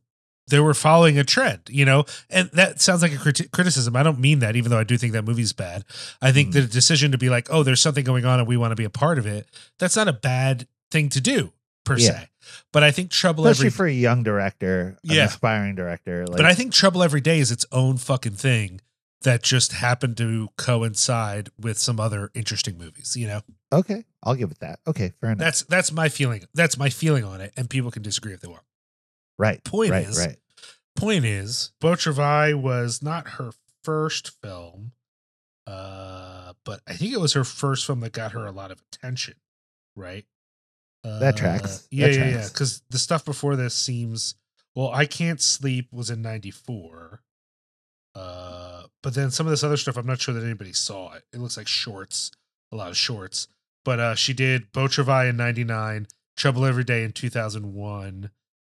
[0.48, 3.96] they were following a trend, you know, and that sounds like a criti- criticism.
[3.96, 5.86] I don't mean that, even though I do think that movie's bad.
[6.24, 6.54] I think Mhm.
[6.54, 8.84] the decision to be like, oh, there's something going on and we want to be
[8.84, 9.48] a part of it.
[9.78, 11.54] That's not a bad thing to do
[11.86, 12.22] per Yeah.
[12.22, 12.30] se.
[12.74, 15.26] But I think Trouble Especially Every for a young director, an Yeah.
[15.26, 16.26] aspiring director.
[16.26, 18.82] Like, but I think Trouble Every Day is its own fucking thing
[19.24, 23.16] that just happened to coincide with some other interesting movies.
[23.18, 23.42] You know,
[23.72, 24.80] okay, I'll give it that.
[24.88, 25.40] Okay, fair enough.
[25.40, 26.44] that's that's my feeling.
[26.54, 28.64] That's my feeling on it, and people can disagree if they want.
[29.38, 29.64] right.
[29.64, 30.38] Point right, is, right.
[30.96, 33.52] point is, Beau Travail was not her
[33.84, 34.92] first film,
[35.68, 38.82] uh, but I think it was her first film that got her a lot of
[38.92, 39.36] attention.
[39.96, 40.26] Right.
[41.04, 41.88] Uh, That tracks.
[41.92, 42.32] Yeah, That yeah, yeah.
[42.34, 42.52] tracks.
[42.52, 44.36] Because the stuff before this seems
[44.76, 44.92] well.
[44.92, 47.22] I can't sleep was in '94.
[48.16, 51.24] Uh, but then some of this other stuff, I'm not sure that anybody saw it.
[51.34, 52.32] It looks like shorts,
[52.72, 53.48] a lot of shorts.
[53.86, 58.30] But uh, she did Beau Travail in '99, Trouble Every Day in 2001,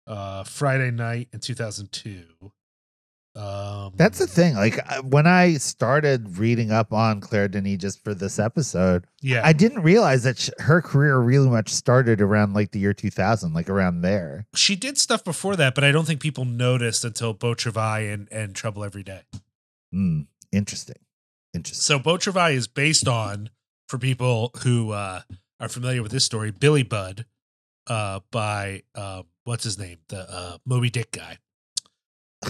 [0.07, 2.53] uh, Friday Night in 2002.
[3.35, 4.55] Um, That's the thing.
[4.57, 9.53] Like when I started reading up on Claire Denis just for this episode, Yeah, I
[9.55, 13.71] didn't realize that sh- her career really much started around like the year 2000, like
[13.71, 14.47] around there.
[14.55, 18.29] she did stuff before that, but I don't think people noticed until Beau Travail and,
[18.31, 19.23] and Trouble Every Day.
[19.93, 20.23] Hmm.
[20.53, 20.97] interesting.
[21.55, 21.83] Interesting.
[21.83, 23.49] So Beau Travail is based on,
[23.89, 25.21] for people who uh,
[25.61, 27.25] are familiar with this story, Billy Budd,
[27.87, 31.39] uh, by uh, what's his name, the uh, Moby Dick guy.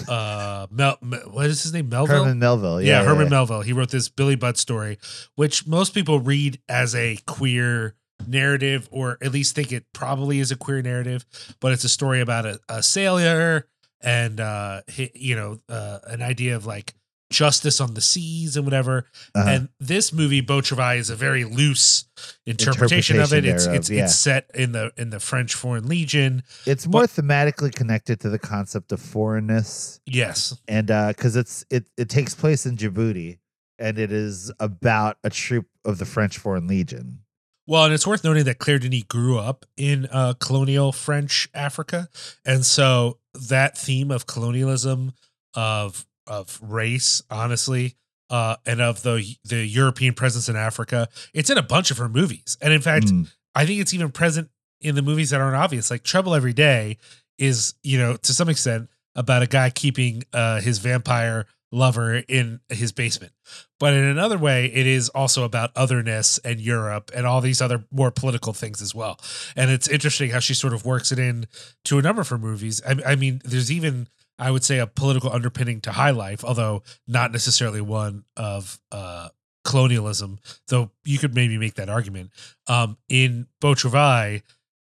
[0.07, 0.97] Uh, Mel,
[1.31, 1.89] what is his name?
[1.89, 2.23] Melville.
[2.23, 2.81] Herman Melville.
[2.81, 3.29] yeah, Yeah, Herman yeah.
[3.29, 3.61] Melville.
[3.61, 4.97] He wrote this Billy Budd story,
[5.35, 7.95] which most people read as a queer
[8.27, 11.25] narrative, or at least think it probably is a queer narrative.
[11.59, 13.67] But it's a story about a, a sailor
[14.01, 16.93] and uh, he, you know, uh, an idea of like
[17.33, 19.07] justice on the seas and whatever.
[19.35, 19.49] Uh-huh.
[19.49, 22.05] And this movie, Beau Travail, is a very loose
[22.45, 23.45] interpretation, of it.
[23.45, 24.03] Interpretation It's it's yeah.
[24.05, 26.43] it's set in the in the French Foreign Legion.
[26.65, 29.99] it's more thematically connected to the concept of foreignness.
[30.05, 33.39] Yes, and uh because it's it it takes place in Djibouti
[33.79, 37.19] and it is about a troop of the French Foreign Legion.
[37.65, 42.09] Well, and it's worth noting that Claire Denis grew up in uh, colonial French Africa,
[42.45, 43.19] and so
[43.49, 45.13] that theme of colonialism,
[45.53, 47.95] of of race, honestly,
[48.29, 52.09] uh, and of the the European presence in Africa, it's in a bunch of her
[52.09, 52.57] movies.
[52.61, 54.49] And in fact, Mm, I think it's even present
[54.81, 55.91] in the movies that aren't obvious.
[55.91, 56.97] Like Trouble Every Day
[57.37, 62.59] is, you know, to some extent about a guy keeping uh, his vampire lover in
[62.69, 63.31] his basement.
[63.79, 67.85] But in another way, it is also about otherness and Europe and all these other
[67.91, 69.19] more political things as well.
[69.55, 71.47] And it's interesting how she sort of works it in
[71.85, 72.81] to a number of her movies.
[72.87, 74.07] I, I mean, there's even,
[74.39, 79.29] I would say, a political underpinning to High Life, although not necessarily one of uh,
[79.63, 82.31] colonialism, though you could maybe make that argument.
[82.67, 84.39] Um, in Beau Travail,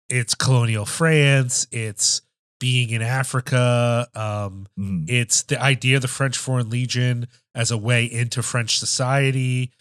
[0.08, 2.22] it's colonial France, it's
[2.58, 4.08] being in Africa.
[4.14, 5.08] Um, Mhm.
[5.10, 9.72] it's the idea of the French Foreign Legion as a way into French society.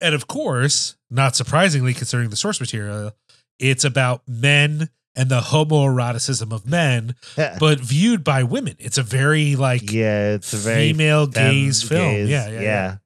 [0.00, 3.16] And of course, not surprisingly, considering the source material,
[3.58, 7.14] it's about men and the homoeroticism of men,
[7.58, 8.76] but viewed by women.
[8.78, 12.00] It's a very like yeah, it's a very female gaze film.
[12.14, 12.28] gaze.
[12.28, 12.96] Yeah, yeah, yeah.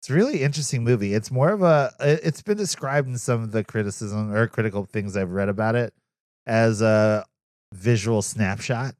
[0.00, 1.14] It's a really interesting movie.
[1.14, 1.92] It's more of a.
[2.00, 5.74] it- It's been described in some of the criticism or critical things I've read about
[5.76, 5.94] it
[6.46, 7.24] as a
[7.72, 8.94] visual snapshot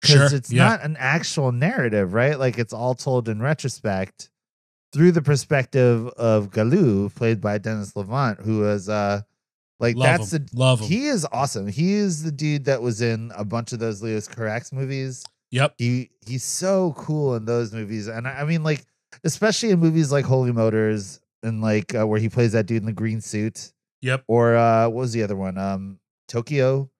[0.00, 0.38] because Sure.
[0.38, 0.64] it's yeah.
[0.66, 2.38] not an actual narrative, right?
[2.38, 4.30] Like it's all told in retrospect
[4.94, 9.20] through the perspective of Galou, played by Denis Lavant, who is uh
[9.80, 10.46] like Love that's him.
[10.52, 10.88] the love him.
[10.88, 11.66] he is awesome.
[11.66, 15.24] He is the dude that was in a bunch of those Leos Carax movies.
[15.50, 15.74] yep.
[15.78, 18.84] He he's so cool in those movies, and I, I mean, like
[19.24, 22.86] especially in movies like Holy Motors and like uh, where he plays that dude in
[22.86, 23.72] the green suit,
[24.02, 24.24] Yep.
[24.28, 25.58] or uh, what was the other one?
[25.58, 26.90] Um, Tokyo.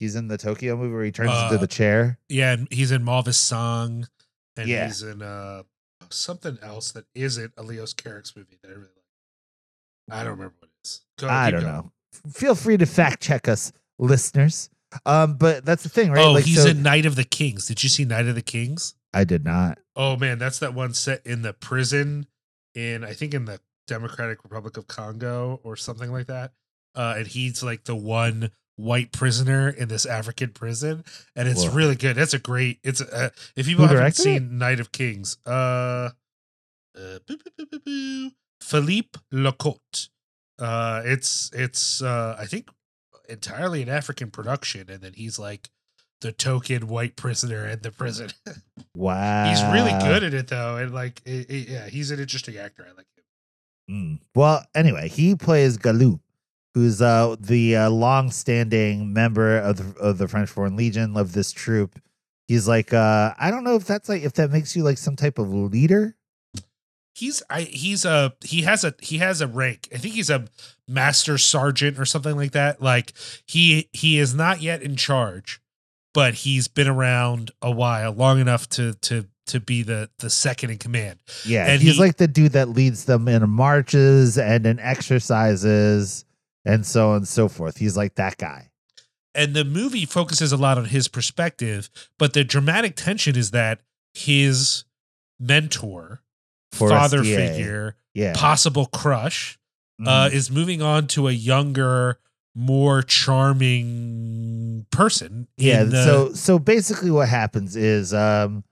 [0.00, 2.20] He's in the Tokyo movie where he turns Uh, into the chair.
[2.28, 4.06] Yeah, and he's in Mauvais Sang,
[4.56, 4.86] and Yeah.
[4.86, 5.64] he's in uh
[6.08, 8.84] something else that isn't a Leos Carax movie that I really
[10.08, 10.18] like.
[10.20, 11.00] I don't remember what it is.
[11.18, 11.72] Go, I don't going.
[11.72, 11.92] know.
[12.32, 14.70] Feel free to fact check us, listeners.
[15.04, 16.24] Um, but that's the thing, right?
[16.24, 17.66] Oh, like, he's so- in Night of the Kings.
[17.66, 18.94] Did you see Night of the Kings?
[19.12, 19.78] I did not.
[19.96, 22.26] Oh man, that's that one set in the prison
[22.74, 26.52] in I think in the Democratic Republic of Congo or something like that.
[26.94, 31.04] Uh, and he's like the one white prisoner in this African prison,
[31.34, 31.72] and it's Whoa.
[31.72, 32.16] really good.
[32.16, 32.78] That's a great.
[32.82, 34.24] It's a, uh, if people Who haven't directed it?
[34.24, 36.10] seen Night of Kings, uh,
[36.96, 37.18] uh
[38.62, 40.08] Philippe Lacôte.
[40.58, 42.68] Uh, it's it's uh, I think
[43.28, 45.68] entirely an African production, and then he's like
[46.20, 48.30] the token white prisoner in the prison.
[48.96, 49.44] Wow.
[49.50, 52.84] He's really good at it though, and like, it, it- yeah, he's an interesting actor.
[52.84, 53.06] I like
[53.88, 53.94] him.
[54.18, 54.20] Mm.
[54.34, 56.18] Well, anyway, he plays Galou,
[56.74, 61.52] who's uh, the uh, long-standing member of the, of the French Foreign Legion of this
[61.52, 62.00] troop.
[62.48, 65.14] He's like, uh, I don't know if that's like if that makes you like some
[65.14, 66.16] type of leader.
[67.18, 69.88] He's I he's a he has a he has a rank.
[69.92, 70.46] I think he's a
[70.86, 72.80] master sergeant or something like that.
[72.80, 73.12] Like
[73.46, 75.60] he he is not yet in charge,
[76.14, 80.70] but he's been around a while, long enough to to to be the the second
[80.70, 81.18] in command.
[81.44, 86.24] Yeah, And he's he- like the dude that leads them in marches and in exercises
[86.64, 87.78] and so on and so forth.
[87.78, 88.70] He's like that guy.
[89.34, 91.88] And the movie focuses a lot on his perspective,
[92.18, 93.80] but the dramatic tension is that
[94.12, 94.84] his
[95.40, 96.22] mentor,
[96.72, 97.36] father Forestier.
[97.36, 98.32] figure, Yeah.
[98.34, 99.58] possible crush,
[100.04, 100.32] uh, Mhm.
[100.32, 102.18] is moving on to a younger,
[102.54, 105.48] more charming person.
[105.56, 105.84] yeah.
[105.84, 108.64] the- so so basically, what happens is um,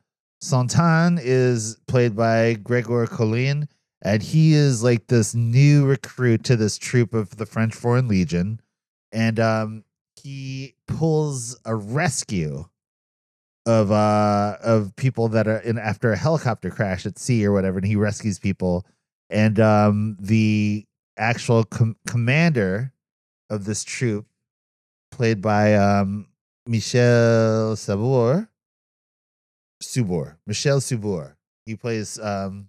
[0.42, 3.68] Santan is played by Gregor Colin,
[4.02, 8.60] and he is like this new recruit to this troop of the French Foreign Legion,
[9.12, 9.84] and um,
[10.22, 12.66] he pulls a rescue
[13.66, 17.78] of uh of people that are in after a helicopter crash at sea or whatever,
[17.78, 18.86] and he rescues people,
[19.28, 20.86] and um, the
[21.18, 22.92] actual com- commander
[23.50, 24.26] of this troop,
[25.10, 26.28] played by um,
[26.66, 28.48] Michel Sabour,
[29.82, 31.34] Subor, Michel Subor.
[31.64, 32.68] He plays um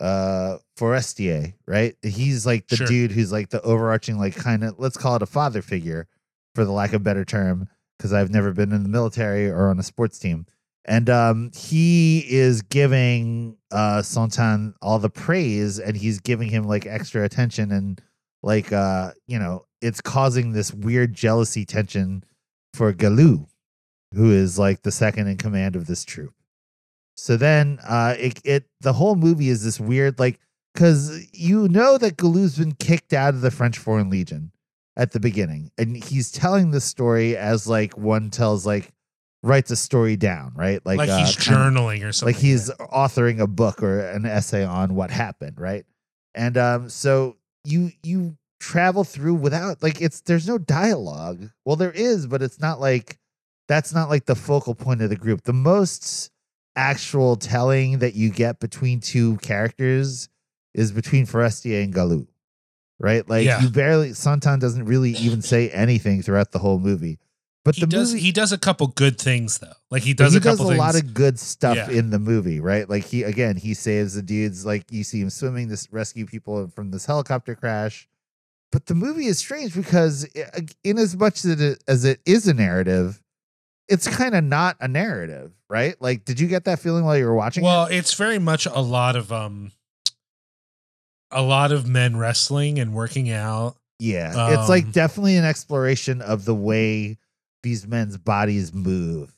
[0.00, 1.96] uh Forestier, right?
[2.02, 2.86] He's like the Sure.
[2.86, 6.06] dude who's like the overarching, like kind of let's call it a father figure,
[6.54, 7.68] for the lack of a better term,
[8.00, 10.46] because I've never been in the military or on a sports team.
[10.86, 16.86] And um he is giving uh Santan all the praise and he's giving him like
[16.86, 18.00] extra attention and
[18.42, 22.24] like uh you know it's causing this weird jealousy tension
[22.72, 23.46] for Galou,
[24.14, 26.32] who is like the second in command of this troop.
[27.18, 30.40] So then uh it, it the whole movie is this weird like
[30.72, 34.52] because you know that Galou's been kicked out of the French Foreign Legion
[34.96, 38.92] at the beginning, and he's telling the story as like one tells like
[39.42, 40.84] writes a story down, right?
[40.84, 42.34] like, uh, he's journaling or something.
[42.34, 45.84] like he's authoring a book or an essay on what happened, right?
[46.34, 51.50] And um, so you you travel through without like it's there's no dialogue.
[51.64, 53.18] Well, there is, but it's not like
[53.68, 55.42] that's not like the focal point of the group.
[55.42, 56.30] The most
[56.76, 60.28] actual telling that you get between two characters
[60.74, 62.26] is between Forestier and Galou.
[63.00, 63.26] Right?
[63.28, 63.62] Like Yeah.
[63.62, 67.18] you barely Santan doesn't really even say anything throughout the whole movie.
[67.64, 69.72] But he the does movie he does a couple good things though.
[69.90, 70.78] Like he does he a couple does a things.
[70.78, 71.90] lot of good stuff Yeah.
[71.90, 72.88] in the movie, right?
[72.88, 74.64] Like he again, he saves the dudes.
[74.66, 78.06] Like you see him swimming, this rescue people from this helicopter crash.
[78.72, 82.46] But the movie is strange because, i- in as much as it, as it is
[82.46, 83.20] a narrative,
[83.88, 86.00] it's kind of not a narrative, right?
[86.00, 87.64] Like, did you get that feeling while you were watching?
[87.64, 87.96] well, it?
[87.96, 89.72] it's very much a lot of um
[91.30, 93.76] a lot of men wrestling and working out.
[93.98, 97.18] yeah, it's like um, definitely an exploration of the way
[97.62, 99.34] these men's bodies move.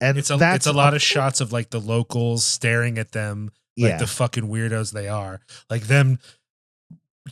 [0.00, 3.50] And It's a it's a lot of shots of like the locals staring at them
[3.76, 5.40] like yeah, the fucking weirdos they are.
[5.70, 6.18] Like them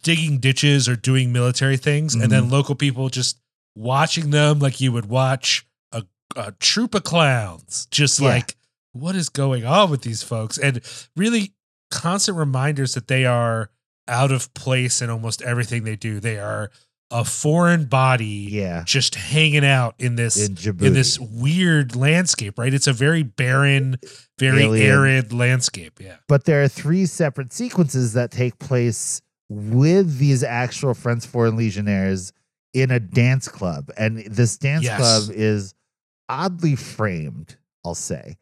[0.03, 2.31] digging ditches or doing military things, and Mm-hmm.
[2.31, 3.39] then local people just
[3.77, 6.05] watching them like you would watch a,
[6.37, 7.87] a troop of clowns.
[7.91, 8.29] Just Yeah.
[8.29, 8.57] like,
[8.93, 10.57] what is going on with these folks?
[10.59, 10.81] And
[11.17, 11.53] really
[11.91, 13.71] constant reminders that they are
[14.09, 16.21] out of place in almost everything they do.
[16.21, 16.71] They are
[17.11, 22.75] a foreign body yeah, just hanging out in this in in this weird landscape, right?
[22.75, 23.97] It's a very barren,
[24.39, 24.91] very Alien.
[24.91, 26.01] arid landscape.
[26.01, 26.17] Yeah.
[26.29, 32.33] but there are three separate sequences that take place with these actual French Foreign Legionnaires
[32.75, 33.91] in a dance club.
[33.97, 34.99] And this dance Yes.
[34.99, 35.75] club is
[36.29, 38.37] oddly framed, I'll say.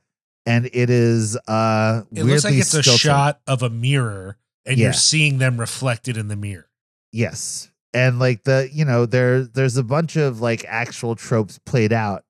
[0.47, 4.37] And it is uh It looks like it's a shot of a mirror
[4.67, 4.87] and Yeah.
[4.87, 6.69] you're seeing them reflected in the mirror.
[7.13, 7.71] Yes.
[7.93, 12.25] And like the, you know, there there's a bunch of like actual tropes played out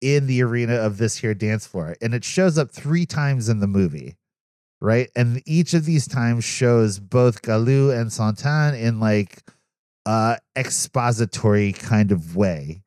[0.00, 1.96] in the arena of this here dance floor.
[2.02, 4.16] And it shows up three times in the movie.
[4.80, 5.10] Right.
[5.16, 9.42] And each of these times shows both Galou and Santan in like
[10.04, 12.82] uh expository kind of way.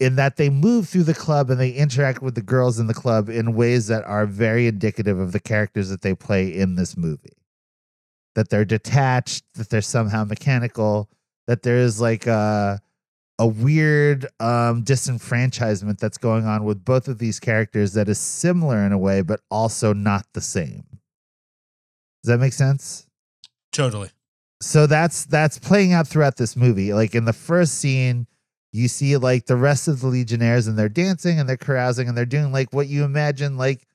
[0.00, 2.94] In that they move through the club and they interact with the girls in the
[2.94, 6.96] club in ways that are very indicative of the characters that they play in this
[6.96, 7.36] movie
[8.34, 11.08] that they're detached, that they're somehow mechanical,
[11.46, 12.80] that there's like a
[13.38, 18.78] a weird um disenfranchisement that's going on with both of these characters that is similar
[18.84, 20.84] in a way, but also not the same.
[22.22, 23.06] Does that make sense?
[23.72, 24.10] Totally.
[24.60, 26.92] so that's that's playing out throughout this movie.
[26.94, 28.26] Like in the first scene,
[28.74, 32.18] you see like the rest of the Legionnaires and they're dancing and they're carousing and
[32.18, 33.86] they're doing like what you imagine like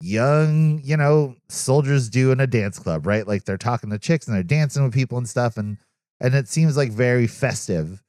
[0.00, 3.26] young, you know, soldiers do in a dance club, right?
[3.26, 5.76] Like they're talking to chicks and they're dancing with people and stuff and
[6.20, 8.00] and it seems like very festive,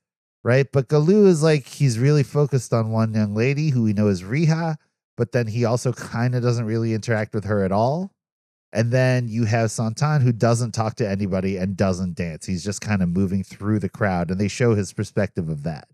[0.43, 0.67] right?
[0.71, 4.21] But Galoo is like he's really focused on one young lady who we know is
[4.21, 4.75] Riha,
[5.17, 8.11] but then he also kind of doesn't really interact with her at all.
[8.71, 12.45] And then you have Santan who doesn't talk to anybody and doesn't dance.
[12.45, 15.87] He's just kind of moving through the crowd and they show his perspective of that.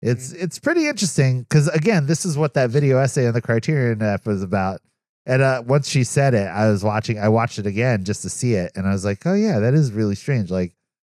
[0.00, 4.00] It's it's pretty interesting because again, this is what that video essay on the Criterion
[4.02, 4.80] app was about.
[5.26, 7.18] And uh, once she said it, I was watching.
[7.18, 9.74] I watched it again just to see it, and I was like, "Oh yeah, that
[9.74, 10.72] is really strange." Like,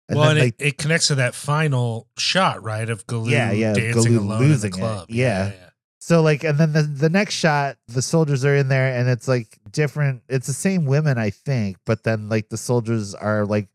[0.09, 2.89] and well, then, and like, it, it connects to that final shot, right?
[2.89, 5.07] Of Galoo Yeah, yeah, dancing Galoo alone in the club.
[5.09, 5.53] Yeah.
[5.99, 9.27] So like, and then the the next shot, the soldiers are in there, and it's
[9.27, 10.23] like different.
[10.29, 13.69] It's the same women, I think, but then like the soldiers are like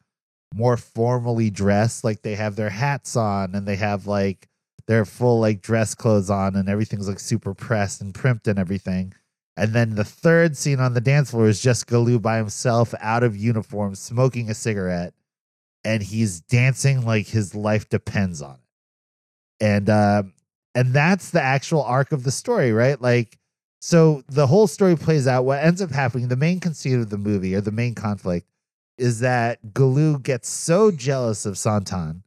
[0.53, 2.03] more formally dressed.
[2.03, 4.48] Like they have their hats on, and they have like
[4.89, 9.13] their full like dress clothes on, and everything's like super pressed and primped and everything.
[9.55, 13.21] And then the third scene on the dance floor is just Galoo by himself, out
[13.21, 15.13] of uniform, smoking a cigarette,
[15.83, 19.63] and he's dancing like his life depends on it.
[19.63, 20.33] And um,
[20.73, 22.99] and that's the actual arc of the story, right?
[22.99, 23.37] Like,
[23.79, 25.45] so the whole story plays out.
[25.45, 28.47] What ends up happening, the main conceit of the movie or the main conflict,
[28.97, 32.23] is that Galoo gets so jealous of Santan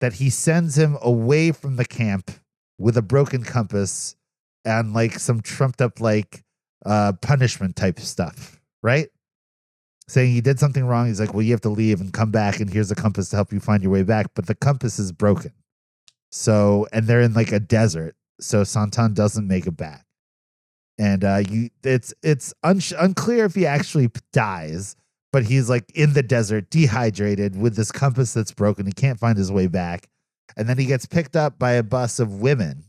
[0.00, 2.30] that he sends him away from the camp
[2.78, 4.16] with a broken compass
[4.64, 6.42] and like some trumped up like
[6.86, 9.08] uh punishment type stuff, right?
[10.08, 11.06] Saying he did something wrong.
[11.06, 13.36] He's like, well, you have to leave and come back, and here's a compass to
[13.36, 14.28] help you find your way back.
[14.34, 15.52] But the compass is broken.
[16.32, 18.16] So, and they're in like a desert.
[18.40, 20.06] So Santan doesn't make it back.
[20.98, 24.96] And uh you it's it's un- unclear if he actually dies,
[25.32, 28.86] but he's like in the desert, dehydrated with this compass that's broken.
[28.86, 30.08] He can't find his way back.
[30.56, 32.84] And then he gets picked up by a bus of women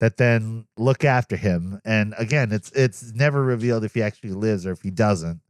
[0.00, 1.80] that then look after him.
[1.84, 5.40] And again, it's it's never revealed if he actually lives or if he doesn't.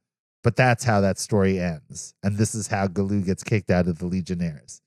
[0.44, 2.14] But that's how that story ends.
[2.22, 4.80] And this is how Galoo gets kicked out of the Legionnaires.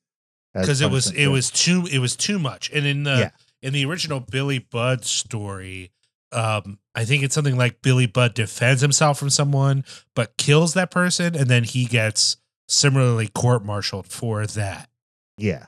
[0.54, 2.70] because it was it was too it was too much.
[2.72, 3.30] And in the Yeah.
[3.62, 5.92] in the original Billy Budd story,
[6.32, 9.86] um, I think it's something like Billy Budd defends himself from someone
[10.16, 12.38] but kills that person, and then he gets
[12.68, 14.90] similarly court-martialed for that.
[15.38, 15.66] Yeah.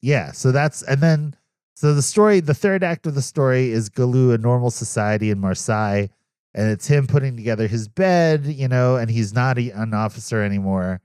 [0.00, 0.32] Yeah.
[0.32, 1.36] So that's, and then,
[1.74, 5.38] so the story, the third act of the story is Galoo, a normal society in
[5.38, 6.08] Marseille.
[6.52, 10.42] And it's him putting together his bed, you know, and he's not a, an officer
[10.42, 11.00] anymore.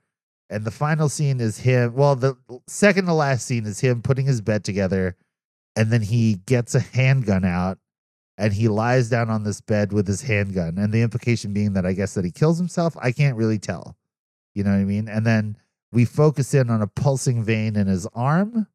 [0.49, 1.93] And the final scene is him.
[1.93, 2.35] Well, the
[2.65, 5.15] second to last scene is him putting his bed together.
[5.75, 7.77] And then he gets a handgun out
[8.37, 10.77] and he lies down on this bed with his handgun.
[10.77, 12.95] And the implication being that I guess that he kills himself.
[12.99, 13.95] I can't really tell.
[14.53, 15.07] You know what I mean?
[15.07, 15.57] And then
[15.91, 18.67] we focus in on a pulsing vein in his arm.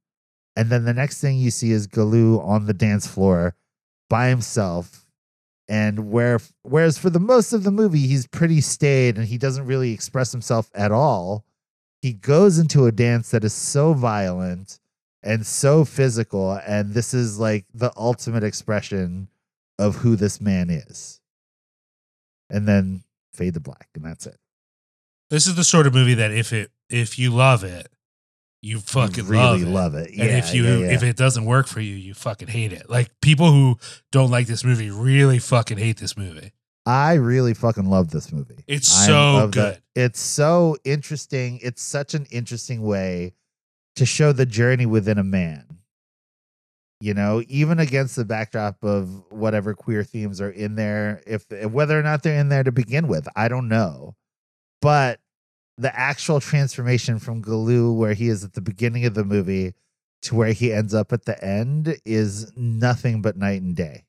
[0.56, 3.54] And then the next thing you see is Galoo on the dance floor
[4.08, 5.06] by himself.
[5.68, 9.66] And where whereas for the most of the movie, he's pretty staid and he doesn't
[9.66, 11.44] really express himself at all.
[12.02, 14.80] He goes into a dance that is so violent
[15.22, 16.58] and so physical.
[16.66, 19.28] And this is like the ultimate expression
[19.80, 21.20] of who this man is.
[22.48, 24.36] And then fade to black, and that's it.
[25.30, 27.88] This is the sort of movie that if it if you love it,
[28.60, 29.66] you You fucking really love it.
[29.66, 30.10] love it.
[30.12, 30.92] Yeah, and if you yeah, yeah.
[30.92, 32.90] if it doesn't work for you, you fucking hate it.
[32.90, 33.78] Like people who
[34.10, 36.52] don't like this movie really fucking hate this movie.
[36.86, 38.64] I really fucking love this movie.
[38.66, 39.80] It's I so good.
[39.94, 41.60] It's so interesting.
[41.62, 43.34] It's such an interesting way
[43.96, 45.66] to show the journey within a man.
[47.02, 51.98] You know, even against the backdrop of whatever queer themes are in there, if whether
[51.98, 54.16] or not they're in there to begin with, I don't know.
[54.82, 55.18] But
[55.78, 59.72] the actual transformation from Galoo, where he is at the beginning of the movie,
[60.22, 64.04] to where he ends up at the end, is nothing but night and day.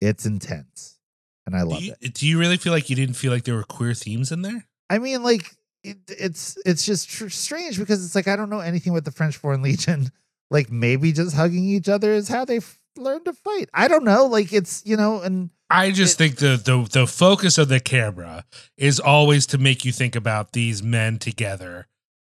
[0.00, 1.00] It's intense,
[1.44, 2.14] and I love Do you, it.
[2.14, 4.64] do you really feel like you didn't feel like there were queer themes in there?
[4.88, 8.60] I mean, like it, it's it's just tr- strange because it's like I don't know
[8.60, 10.12] anything with the French Foreign Legion.
[10.50, 13.68] Like maybe just hugging each other is how they f- learn to fight.
[13.74, 14.26] I don't know.
[14.26, 18.44] Like it's you know, and I just think the, the the focus of the camera
[18.76, 21.86] is always to make you think about these men together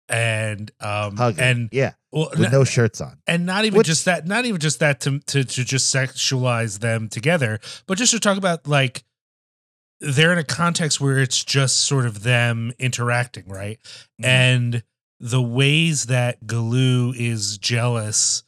[0.09, 3.17] and um hugging, and yeah, well, with no shirts on.
[3.27, 6.79] and not even Which- just that not even just that to, to to just sexualize
[6.79, 9.03] them together but just to talk about like
[9.99, 13.79] they're in a context where it's just sort of them interacting right
[14.21, 14.25] Mhm.
[14.25, 14.83] and
[15.19, 18.43] the ways that Galoo is jealous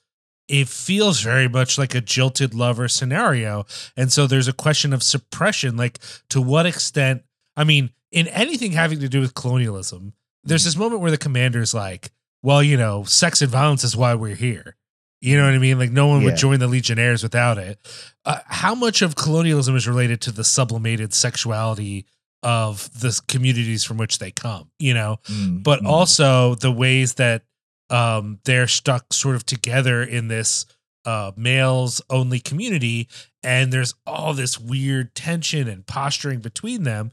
[0.48, 3.68] it feels very much like a jilted lover scenario.
[3.96, 7.22] And so there's a question of suppression like to what extent
[7.56, 10.14] i mean in anything having to do with colonialism
[10.44, 14.16] there's this moment where the commander's like well you know sex and violence is why
[14.16, 14.76] we're here.
[15.22, 15.78] You know what i mean?
[15.78, 16.26] Like no one Yeah.
[16.28, 17.78] would join the legionnaires without it.
[18.26, 22.06] Uh, how much of colonialism is related to the sublimated sexuality
[22.42, 25.88] of the communities from which they come you know Mm, but mm.
[25.88, 27.44] also the ways that
[27.90, 30.66] um, they're stuck sort of together in this
[31.06, 33.08] uh, males only community,
[33.42, 37.12] and there's all this weird tension and posturing between them.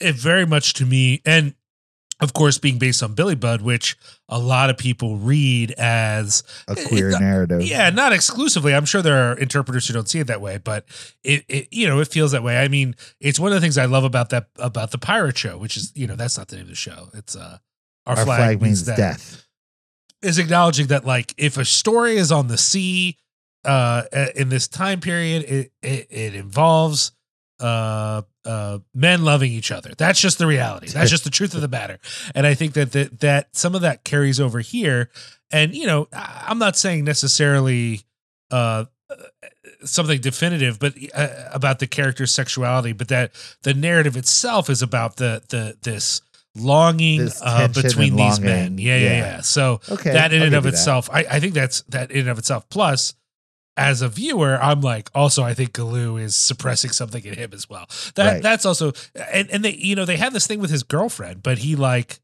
[0.00, 1.54] It very much to me, and
[2.20, 3.96] of course, being based on Billy Budd, which
[4.28, 7.62] a lot of people read as a queer it's- narrative.
[7.62, 8.74] yeah, not exclusively.
[8.74, 10.86] I'm sure there are interpreters who don't see it that way, but
[11.22, 12.56] it, it you know, it feels that way.
[12.56, 15.58] I mean, it's one of the things I love about that about the pirate show,
[15.58, 17.08] which is, you know, that's not the name of the show.
[17.12, 17.58] It's uh
[18.06, 19.44] our, flag, means death.
[20.22, 23.18] Is acknowledging that like if a story is on the sea
[23.64, 27.12] uh in this time period, it it, it involves
[27.60, 29.92] uh uh men loving each other.
[29.98, 30.88] That's just the reality.
[30.88, 31.98] That's just the truth of the matter.
[32.34, 35.10] And I think that that, that some of that carries over here.
[35.50, 38.02] And you know, I'm not saying necessarily
[38.50, 38.84] uh
[39.84, 43.32] something definitive but uh, about the character's sexuality but that
[43.62, 46.20] the narrative itself is about the the this
[46.56, 48.44] longing This uh, between these longing.
[48.44, 49.18] men yeah, yeah Yeah.
[49.36, 52.20] yeah so Okay, that in I'll and of itself I, I think that's that in
[52.20, 53.14] and of itself plus
[53.76, 57.68] as a viewer i'm like also i think galoo is suppressing something in him as
[57.68, 58.42] well that Right.
[58.42, 58.92] that's also
[59.32, 62.20] and, and they you know they have this thing with his girlfriend but he like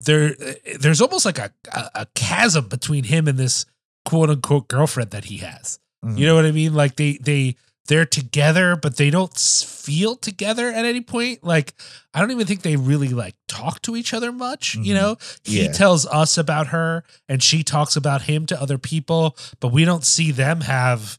[0.00, 0.34] there
[0.80, 1.52] there's almost like a,
[1.94, 3.64] a, chasm between him and this
[4.04, 6.18] quote unquote girlfriend that he has Mhm.
[6.18, 6.74] you know what I mean?
[6.74, 7.54] Like they they
[7.88, 11.42] they're together, but they don't feel together at any point.
[11.42, 11.74] Like
[12.14, 14.74] I don't even think they really like talk to each other much.
[14.76, 14.98] You Mhm.
[15.00, 15.72] know, he Yeah.
[15.72, 20.04] tells us about her, and she talks about him to other people, but we don't
[20.04, 21.18] see them have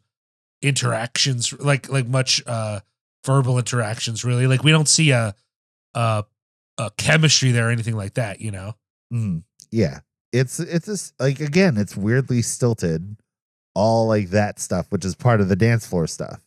[0.61, 2.79] interactions like like much uh
[3.25, 4.23] verbal interactions.
[4.23, 5.35] Really, like we don't see a
[5.93, 6.23] a
[6.77, 8.39] a chemistry there or anything like that.
[8.41, 8.75] You know?
[9.13, 9.99] Mm, yeah,
[10.31, 13.17] it's it's just like again, it's weirdly stilted,
[13.75, 16.39] all like that stuff, which is part of the dance floor stuff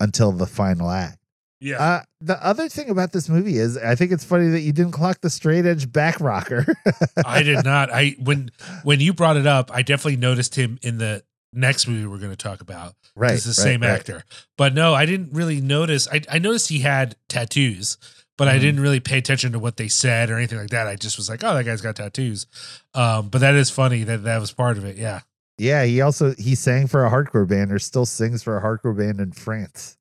[0.00, 1.18] until the final act.
[1.60, 1.78] Yeah.
[1.82, 4.92] Uh, the other thing about this movie is, I think it's funny that you didn't
[4.92, 6.64] clock the straight edge back rocker.
[7.26, 7.90] I did not.
[7.92, 8.50] I when
[8.84, 12.30] when you brought it up, I definitely noticed him in the next movie we're going
[12.30, 12.94] to talk about.
[13.16, 13.90] right, It's the right, same right.
[13.90, 14.22] actor.
[14.56, 16.06] But no, I didn't really notice.
[16.12, 17.96] I, I noticed he had tattoos,
[18.36, 18.60] but I Mhm.
[18.60, 20.86] didn't really pay attention to what they said or anything like that.
[20.86, 22.46] I just was like, oh, that guy's got tattoos.
[22.94, 24.96] Um, but that is funny that that was part of it.
[24.96, 25.20] Yeah.
[25.58, 28.96] Yeah, he also he sang for a hardcore band, or still sings for a hardcore
[28.96, 29.96] band in France.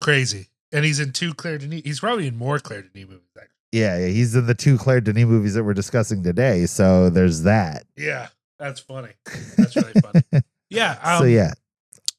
[0.00, 0.48] Crazy.
[0.72, 1.82] And he's in two Claire Denis.
[1.84, 3.24] He's probably in more Claire Denis movies.
[3.36, 3.52] Actually.
[3.72, 6.66] Yeah, yeah, he's in the two Claire Denis movies that we're discussing today.
[6.66, 7.84] So there's that.
[7.96, 8.28] Yeah.
[8.58, 9.10] That's funny.
[9.56, 10.22] That's really funny.
[10.70, 10.98] Yeah.
[11.02, 11.52] Um, so yeah,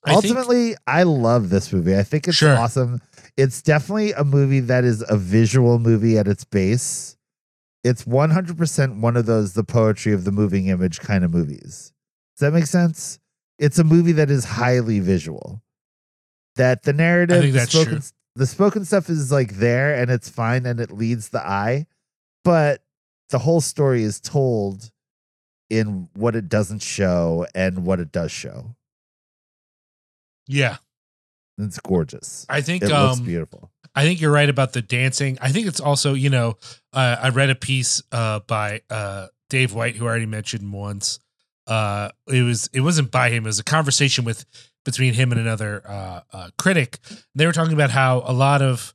[0.05, 1.95] I think- ultimately, I love this movie.
[1.95, 2.57] I think it's Sure.
[2.57, 2.99] awesome.
[3.37, 7.15] It's definitely a movie that is a visual movie at its base.
[7.83, 11.93] It's 100% one of those the poetry of the moving image kind of movies.
[12.37, 13.19] Does that make sense?
[13.57, 15.61] It's a movie that is highly visual.
[16.55, 18.01] That the narrative, the spoken,
[18.35, 21.87] the spoken stuff is like there and it's fine and it leads the eye,
[22.43, 22.81] but
[23.29, 24.91] the whole story is told
[25.69, 28.75] in what it doesn't show and what it does show.
[30.47, 30.77] Yeah.
[31.57, 32.45] It's gorgeous.
[32.49, 33.71] I think It looks um beautiful.
[33.95, 35.37] I think you're right about the dancing.
[35.41, 36.57] I think it's also, you know,
[36.93, 41.19] uh, I read a piece uh, by uh, Dave White, who I already mentioned once.
[41.67, 44.45] Uh, it was it wasn't by him; it was a conversation with
[44.85, 46.99] between him and another uh, uh, critic.
[47.35, 48.93] They were talking about how a lot of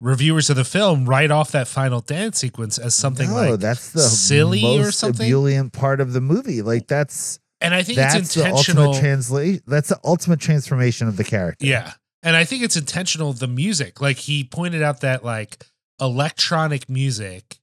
[0.00, 3.92] reviewers of the film write off that final dance sequence as something no, like, that's
[3.92, 5.26] the silly or most something?
[5.26, 6.62] ebullient part of the movie.
[6.62, 8.84] Like that's and I think that's it's the intentional.
[8.84, 9.62] ultimate translation.
[9.66, 11.66] That's the ultimate transformation of the character.
[11.66, 11.92] Yeah.
[12.26, 14.00] And I think it's intentional the music.
[14.00, 15.64] Like he pointed out that like
[16.00, 17.58] electronic music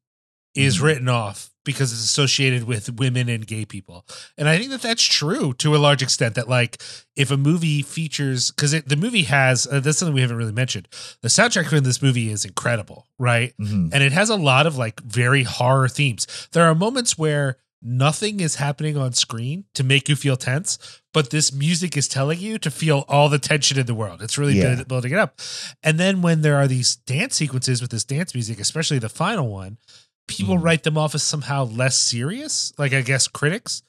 [0.56, 0.82] is Mhm.
[0.84, 4.06] written off because it's associated with women and gay people.
[4.38, 6.82] And I think that that's true to a large extent that like
[7.16, 10.88] if a movie features cuz the movie has uh, that's something we haven't really mentioned.
[11.22, 13.54] The soundtrack for this movie is incredible, right?
[13.60, 13.90] Mhm.
[13.94, 16.26] and it has a lot of like very horror themes.
[16.54, 20.78] There are moments where nothing is happening on screen to make you feel tense,
[21.14, 24.22] but this music is telling you to feel all the tension in the world.
[24.22, 24.76] It's really Yeah.
[24.76, 25.40] build- building it up.
[25.84, 29.50] And then when there are these dance sequences with this dance music, especially the final
[29.50, 29.78] one,
[30.28, 30.64] people Mm.
[30.64, 33.84] write them off as somehow less serious, like I guess critics.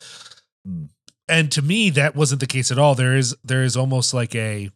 [0.68, 0.88] Mm.
[1.28, 2.94] And to me, that wasn't the case at all.
[2.94, 4.70] There is there is almost like a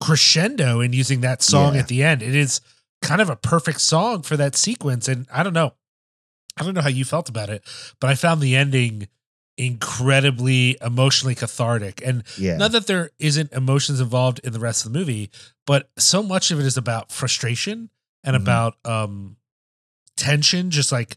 [0.00, 1.80] crescendo in using that song Yeah.
[1.80, 2.22] at the end.
[2.22, 2.60] It is
[3.02, 5.08] kind of a perfect song for that sequence.
[5.08, 5.74] And I don't know.
[6.58, 7.62] I don't know how you felt about it,
[8.00, 9.08] but I found the ending
[9.56, 12.00] incredibly emotionally cathartic.
[12.04, 12.56] And Yeah.
[12.56, 15.30] not that there isn't emotions involved in the rest of the movie,
[15.66, 17.90] but so much of it is about frustration
[18.24, 18.40] and Mhm.
[18.42, 19.36] about um
[20.16, 21.16] tension, just like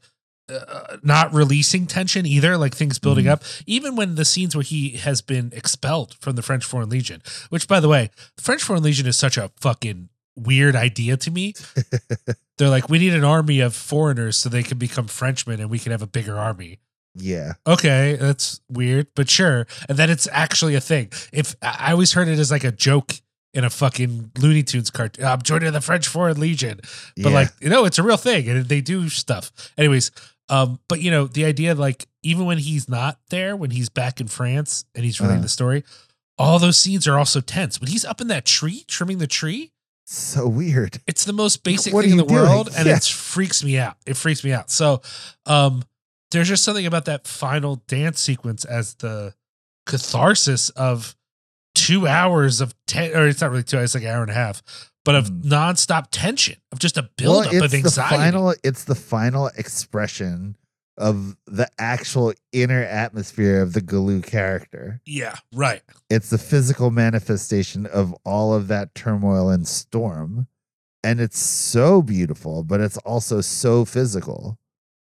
[0.49, 3.31] uh, not releasing tension either, like things building Mhm.
[3.31, 3.43] up.
[3.65, 7.65] Even when the scenes where he has been expelled from the French Foreign Legion, which
[7.65, 11.53] by the way, the French Foreign Legion is such a fucking weird idea to me.
[12.57, 15.79] They're like, we need an army of foreigners so they can become Frenchmen and we
[15.79, 16.79] can have a bigger army
[17.15, 17.53] yeah.
[17.67, 19.67] okay, that's weird, but sure.
[19.87, 21.11] And then it's actually a thing.
[21.31, 23.13] If I always heard it as like a joke
[23.53, 26.79] in a fucking Looney Tunes cartoon, I'm joining the French Foreign Legion,
[27.17, 27.29] but yeah.
[27.29, 29.51] like you know, it's a real thing and they do stuff.
[29.77, 30.09] Anyways,
[30.49, 34.19] um, but you know, the idea like even when he's not there, when he's back
[34.19, 35.43] in France and he's relating Uh-huh.
[35.43, 35.83] the story,
[36.39, 37.79] all those scenes are also tense.
[37.79, 39.71] When he's up in that tree trimming the tree,
[40.05, 40.99] so weird.
[41.07, 42.41] it's the most basic What thing in the doing?
[42.41, 42.97] world and Yeah.
[42.97, 45.01] it freaks me out it freaks me out so
[45.45, 45.83] um
[46.31, 49.33] there's just something about that final dance sequence as the
[49.85, 51.15] catharsis of
[51.75, 54.31] two hours of ten or it's not really two hours it's like an hour and
[54.31, 54.61] a half
[55.05, 55.43] but of Mm.
[55.43, 60.55] nonstop tension of just a buildup it's of anxiety The final, it's the final expression
[60.97, 65.01] of the actual inner atmosphere of the Galoo character.
[65.05, 70.47] yeah right It's the physical manifestation of all of that turmoil and storm.
[71.03, 74.57] And it's so beautiful, but it's also so physical.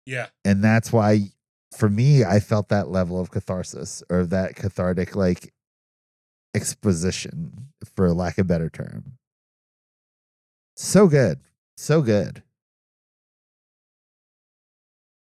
[0.07, 1.31] yeah And that's why,
[1.77, 5.53] for me, I felt that level of catharsis or that cathartic, like,
[6.55, 9.13] exposition, for lack of a better term.
[10.77, 11.41] So good.
[11.77, 12.43] So good.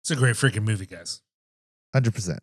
[0.10, 1.22] It's a great freaking movie guys
[1.96, 2.38] 100%.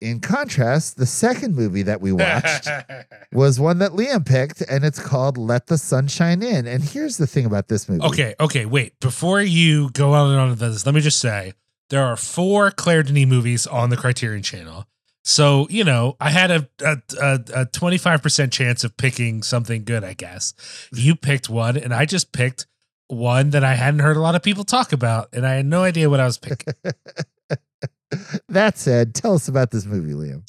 [0.00, 2.68] In contrast, the second movie that we watched
[3.32, 6.66] was one that Liam picked, and it's called Let the Sunshine In.
[6.68, 8.04] And here's the thing about this movie.
[8.04, 11.52] okay okay wait before you go on and on with this let me just say
[11.90, 14.84] there are four claire denis movies on the criterion channel
[15.24, 20.04] so you know i had a, a, a, a 25% chance of picking something good
[20.04, 20.54] i guess
[20.92, 22.66] you picked one and i just picked
[23.08, 25.82] one that i hadn't heard a lot of people talk about and i had no
[25.82, 26.74] idea what i was picking
[28.48, 30.42] that said, tell us about this movie, Liam.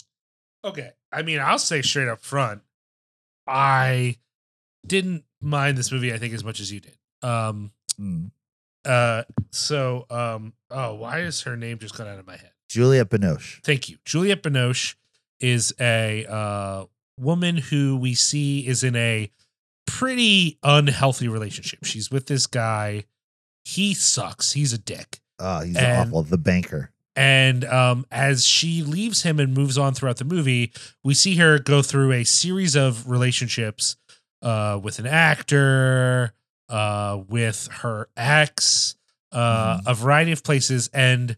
[0.64, 2.62] okay i mean i'll say straight up front
[3.48, 4.16] i
[4.86, 8.32] didn't mind this movie i think as much as you did um Mm.
[8.86, 13.10] uh so um oh why is her name just gone out of my head Juliette
[13.10, 13.62] Binoche.
[13.64, 13.98] Thank you.
[14.06, 14.94] Juliette Binoche
[15.40, 16.86] is a uh,
[17.18, 19.32] woman who we see is in a
[19.90, 21.84] pretty unhealthy relationship.
[21.84, 23.06] She's with this guy.
[23.66, 24.54] He sucks.
[24.54, 25.20] He's a dick.
[25.40, 26.24] Oh, he's And- awful.
[26.24, 26.92] The banker.
[27.16, 30.72] And um, as she leaves him and moves on throughout the movie,
[31.04, 33.98] we see her go through a series of relationships
[34.42, 36.34] uh, with an actor,
[36.70, 38.96] uh, with her ex,
[39.34, 41.36] uh, a variety of places, and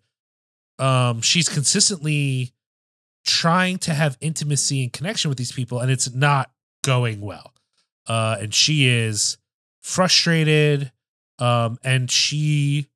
[0.78, 2.54] um, she's consistently
[3.26, 6.52] trying to have intimacy and connection with these people, and it's not
[6.84, 7.51] going well.
[8.12, 9.38] Uh, and she is
[9.82, 10.92] frustrated,
[11.40, 12.88] um, and she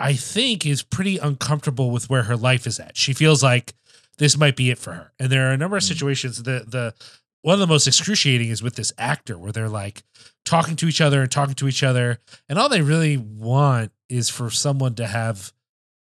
[0.00, 2.96] I think is pretty uncomfortable with where her life is at.
[2.96, 3.74] She feels like
[4.18, 5.12] this might be it for her.
[5.20, 5.88] And there are a number of Mm.
[5.88, 6.94] situations the the
[7.42, 10.02] one of the most excruciating is with this actor where they're like
[10.44, 12.18] talking to each other and talking to each other
[12.48, 15.52] and all they really want is for someone to have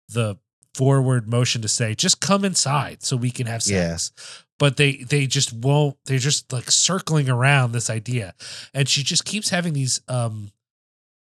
[0.08, 0.38] the
[0.76, 4.12] forward motion to say, just come inside so we can have sex.
[4.62, 5.98] But they they just won't.
[6.06, 8.36] They're just like circling around this idea,
[8.76, 10.00] and she just keeps having these.
[10.08, 10.52] um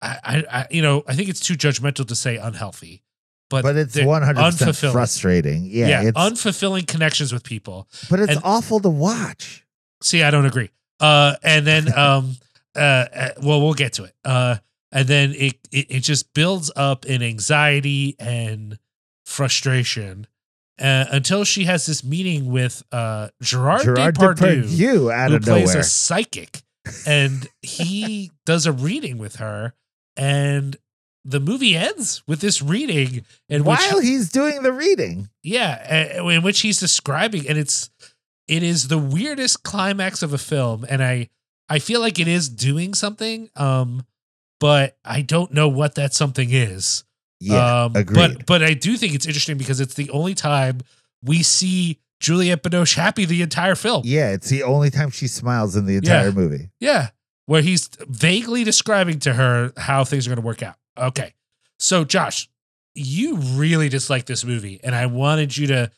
[0.01, 3.03] I, I, you know, I think it's too judgmental to say unhealthy,
[3.51, 4.93] but but it's one hundred percent unfulfilling.
[4.93, 5.65] frustrating.
[5.67, 7.87] Yeah, Yeah, it's unfulfilling connections with people.
[8.09, 9.67] but it's and- awful to watch.
[10.03, 10.71] See, I don't agree.
[10.99, 12.37] Uh, and then, um,
[12.77, 14.15] uh, uh, well, we'll get to it.
[14.25, 14.57] Uh,
[14.91, 18.79] and then it, it it just builds up in anxiety and
[19.27, 20.27] frustration
[20.81, 25.43] uh, until she has this meeting with uh Gerard, Gerard Depardieu, Depardieu out who of
[25.43, 25.81] plays nowhere.
[25.81, 26.63] a psychic,
[27.07, 29.75] and he does a reading with her,
[30.17, 30.77] and
[31.25, 36.43] the movie ends with this reading in which While he's doing the reading, yeah, in
[36.43, 37.91] which he's describing, and it's
[38.47, 41.29] it is the weirdest climax of a film, and I
[41.69, 44.07] I feel like it is doing something, um,
[44.59, 47.05] but I don't know what that something is.
[47.41, 48.17] Yeah, um, agreed.
[48.17, 50.81] But but I do think it's interesting because it's the only time
[51.23, 54.03] we see Juliette Binoche happy the entire film.
[54.05, 56.71] yeah, it's the only time she smiles in the entire movie.
[56.81, 57.09] Yeah,
[57.47, 60.77] where he's vaguely describing to her how things are going to work out.
[60.97, 61.35] Okay.
[61.79, 62.49] So, Josh,
[62.95, 65.91] you really dislike this movie, and I wanted you to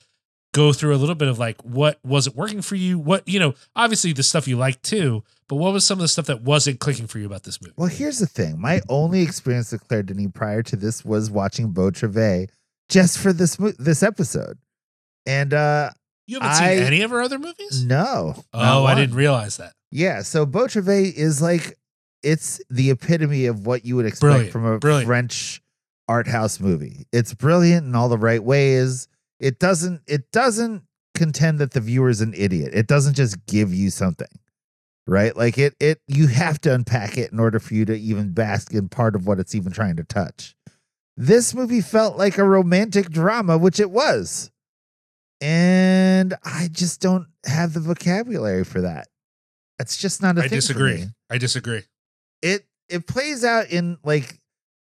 [0.52, 2.98] go through a little bit of like what wasn't working for you.
[2.98, 6.08] What, you know, obviously the stuff you liked too, but what was some of the
[6.08, 7.74] stuff that wasn't clicking for you about this movie?
[7.76, 11.72] Well, here's the thing: my only experience with Claire Denis prior to this was watching
[11.72, 12.46] Beau Travail
[12.88, 14.56] just for this mo- this episode,
[15.26, 15.90] and uh
[16.26, 17.84] You haven't I- seen any of her other movies?
[17.84, 19.72] no, Oh, I didn't realize that.
[19.90, 21.76] Yeah, so Beau Travail is like
[22.22, 25.06] it's the epitome of what you would expect Brilliant, from a brilliant.
[25.06, 25.60] French
[26.08, 27.06] art house movie.
[27.12, 29.08] It's brilliant in all the right ways.
[29.40, 30.82] It doesn't it doesn't
[31.16, 32.70] contend that the viewer is an idiot.
[32.72, 34.28] It doesn't just give you something.
[35.06, 35.36] Right?
[35.36, 38.72] Like it it you have to unpack it in order for you to even bask
[38.72, 40.54] in part of what it's even trying to touch.
[41.16, 44.50] This movie felt like a romantic drama, which it was.
[45.40, 49.08] And I just don't have the vocabulary for that.
[49.78, 51.06] It's just not a I disagree.
[51.30, 51.82] I disagree.
[52.42, 54.38] It it plays out in like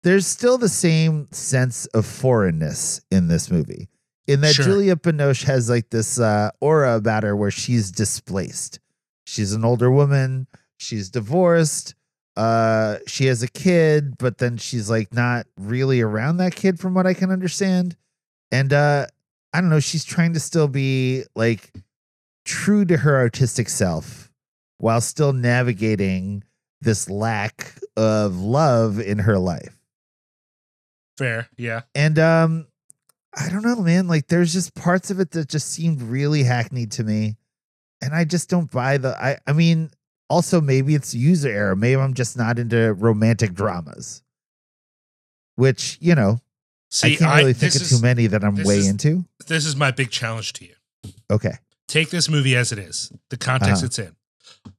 [0.03, 3.89] there's still the same sense of foreignness in this movie.
[4.27, 4.65] In that Sure.
[4.65, 8.79] Julia Binoche has like this uh, aura about her where she's displaced.
[9.25, 10.47] She's an older woman.
[10.77, 11.95] She's divorced.
[12.35, 16.93] Uh, she has a kid, but then she's like not really around that kid, from
[16.93, 17.95] what I can understand.
[18.51, 19.07] And uh,
[19.53, 19.79] I don't know.
[19.79, 21.71] She's trying to still be like
[22.45, 24.31] true to her artistic self
[24.77, 26.43] while still navigating
[26.81, 29.77] this lack of love in her life.
[31.17, 31.47] Fair.
[31.57, 31.81] Yeah.
[31.93, 32.67] And um
[33.37, 36.91] I don't know, man, like there's just parts of it that just seemed really hackneyed
[36.93, 37.35] to me.
[38.01, 39.89] And I just don't buy the I I mean,
[40.29, 41.75] also maybe it's user error.
[41.75, 44.21] Maybe I'm just not into romantic dramas.
[45.55, 46.41] Which, you know,
[46.89, 49.25] See, I can't really think of is, too many that I'm way is- into.
[49.47, 50.75] This is my big challenge to you.
[51.29, 51.53] Okay.
[51.87, 53.85] take this movie as it is, the context Uh-huh.
[53.85, 54.15] it's in,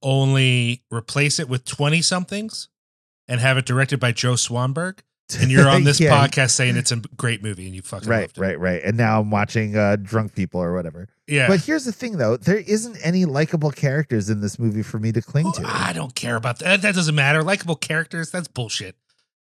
[0.03, 2.69] only replace it with 20 somethings
[3.29, 4.99] and have it directed by Joe Swanberg.
[5.41, 8.23] And you're on this Yeah, podcast saying it's a great movie and you fucking Right,
[8.23, 8.41] loved it.
[8.41, 8.81] right, right.
[8.85, 11.09] And now I'm watching uh drunk people or whatever.
[11.27, 11.49] Yeah.
[11.49, 15.11] But here's the thing though, there isn't any likable characters in this movie for me
[15.13, 15.63] to cling Who- to.
[15.67, 16.83] I don't care about that.
[16.83, 17.43] That doesn't matter.
[17.43, 18.95] Likable characters, that's bullshit.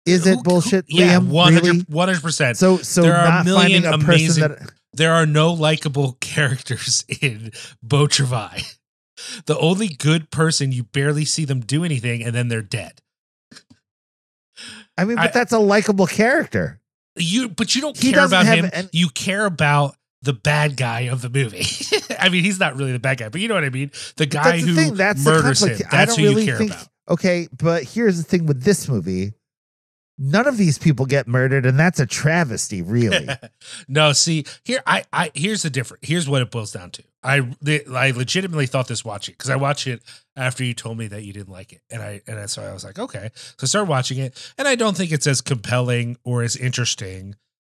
[0.06, 1.28] Is it who- bullshit, yeah, Liam?
[1.28, 1.80] 100, Really?
[1.84, 2.56] 100%.
[2.56, 7.52] So so There are a million amazing- that there are no likable characters in
[7.82, 8.50] Beau Travail.
[9.46, 13.00] The only good person, you barely see them do anything and then they're dead.
[14.96, 16.80] I mean, but I- that's a likable character.
[17.16, 18.70] You, but you don't He care about him.
[18.92, 21.64] you care about the bad guy of the movie.
[22.18, 23.92] I mean, he's not really the bad guy, but you know what I mean.
[24.16, 24.94] The guy that's who the thing.
[24.94, 25.78] That's murders the him.
[25.78, 26.70] That's I don't who really you care think.
[26.72, 26.88] about.
[27.10, 29.34] Okay, but here's the thing with this movie:
[30.18, 32.82] none of these people get murdered, and that's a travesty.
[32.82, 33.28] Really,
[33.88, 36.00] no, see here, I, I here's the difference.
[36.08, 37.02] Here's what it boils down to.
[37.24, 37.40] I,
[37.92, 40.02] I legitimately thought this watching because I watched it
[40.36, 42.84] after you told me that you didn't like it, and I and so I was
[42.84, 43.30] like, okay.
[43.34, 47.34] So I started watching it, and I don't think it's as compelling or as interesting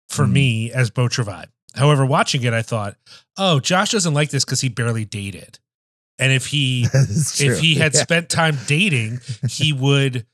[0.09, 0.33] for Mhm.
[0.33, 1.45] me as Beau Travail.
[1.75, 2.97] However, watching it, I thought,
[3.37, 5.59] oh, Josh doesn't like this because he barely dated,
[6.19, 7.53] and if he that is true.
[7.53, 8.03] if he had Yeah.
[8.03, 10.27] spent time dating, he would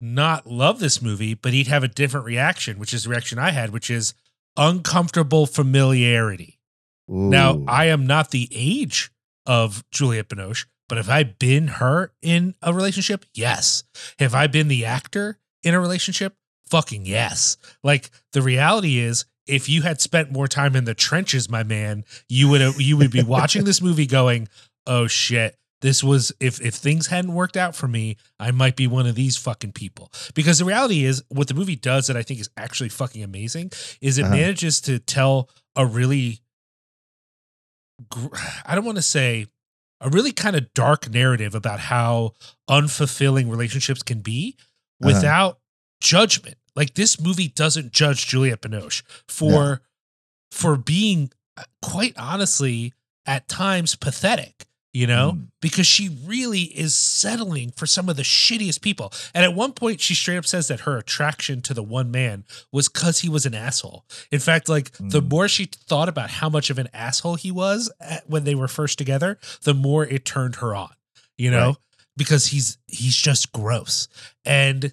[0.00, 3.50] not love this movie, but he'd have a different reaction, which is the reaction I
[3.50, 4.14] had, which is
[4.56, 6.57] uncomfortable familiarity.
[7.08, 9.10] Now, I am not the age
[9.46, 13.24] of Juliette Binoche, but have I been her in a relationship?
[13.34, 13.84] Yes.
[14.18, 16.34] Have I been the actor in a relationship?
[16.68, 17.56] Fucking yes.
[17.82, 22.04] Like the reality is, if you had spent more time in the trenches, my man,
[22.28, 24.48] you would you would be watching this movie going,
[24.86, 28.86] "Oh shit, This was if if things hadn't worked out for me, I might be
[28.86, 30.12] one of these fucking people.
[30.34, 33.70] Because the reality is, what the movie does that I think is actually fucking amazing
[34.02, 34.34] is it Uh-huh.
[34.36, 36.40] manages to tell a really,
[38.64, 39.46] I don't want to say
[40.00, 42.32] a really kind of dark narrative about how
[42.70, 44.56] unfulfilling relationships can be
[45.02, 45.12] Uh-huh.
[45.12, 45.58] without
[46.00, 46.56] judgment.
[46.76, 49.80] Like this movie doesn't judge Juliette Binoche for
[50.52, 52.92] for being uh, quite honestly
[53.26, 54.64] at times pathetic,
[54.98, 55.46] you know, Mm.
[55.60, 59.12] because she really is settling for some of the shittiest people.
[59.32, 62.44] And at one point she straight up says that her attraction to the one man
[62.72, 64.04] was cuz he was an asshole.
[64.32, 65.30] In fact, like the Mm.
[65.30, 68.66] more she thought about how much of an asshole he was at, when they were
[68.66, 70.92] first together, the more it turned her on,
[71.36, 71.76] you know, Right.
[72.16, 74.08] because he's he's just gross.
[74.44, 74.92] And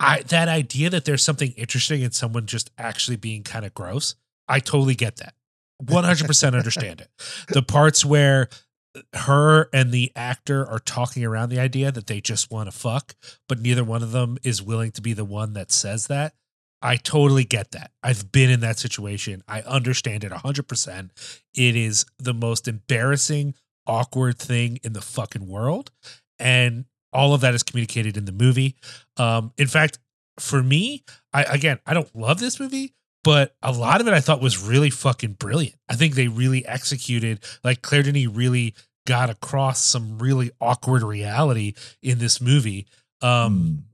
[0.00, 4.14] I that idea that there's something interesting in someone just actually being kind of gross,
[4.48, 5.34] I totally get that.
[5.82, 7.10] 100% understand it.
[7.48, 8.48] The parts where
[9.14, 13.14] her and the actor are talking around the idea that they just want to fuck,
[13.48, 16.34] but neither one of them is willing to be the one that says that.
[16.80, 17.92] I totally get that.
[18.02, 19.42] I've been in that situation.
[19.48, 21.10] I understand it 100%.
[21.54, 23.54] It is the most embarrassing,
[23.86, 25.90] awkward thing in the fucking world.
[26.38, 28.76] And all of that is communicated in the movie.
[29.16, 29.98] Um, in fact,
[30.38, 32.92] for me, I again, I don't love this movie,
[33.24, 35.74] but a lot of it I thought was really fucking brilliant.
[35.88, 38.74] I think they really executed, like Claire Denis really
[39.06, 42.86] got across some really awkward reality in this movie.
[43.20, 43.84] Um,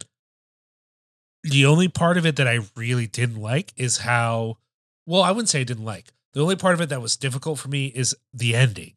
[1.45, 1.51] Mm.
[1.51, 4.59] the only part of it that I really didn't like is how,
[5.07, 6.13] well, I wouldn't say I didn't like.
[6.35, 8.93] The only part of it that was difficult for me is the ending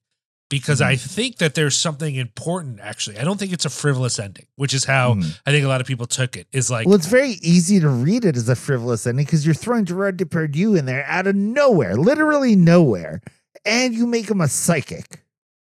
[0.50, 3.18] because I think that there's something important actually.
[3.18, 5.40] I don't think it's a frivolous ending, which is how Mm.
[5.46, 6.48] I think a lot of people took it.
[6.52, 9.56] Is like, well, it's very easy to read it as a frivolous ending because you're
[9.56, 13.22] throwing Gerard Depardieu in there out of nowhere, literally nowhere,
[13.66, 15.24] and you make him a psychic.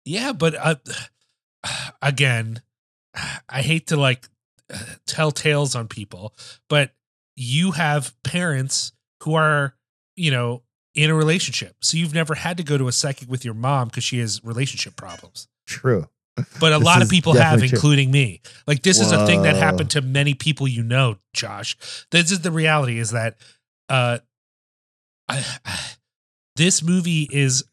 [0.05, 0.75] yeah, but uh,
[2.01, 2.61] again,
[3.49, 4.27] I hate to like
[5.05, 6.33] tell tales on people,
[6.69, 6.91] but
[7.35, 8.91] you have parents
[9.23, 9.75] who are,
[10.15, 10.63] you know,
[11.03, 11.75] in a relationship.
[11.81, 14.41] So you've never had to go to a psychic with your mom because she has
[14.43, 15.47] relationship problems.
[15.65, 16.07] True.
[16.59, 17.67] But a This lot of people have, true.
[17.71, 18.41] including me.
[18.67, 21.75] Like this is a thing that happened to many people you know, Josh.
[22.11, 23.37] This is the reality is that
[23.89, 24.19] uh
[25.27, 25.43] I,
[26.55, 27.63] this movie is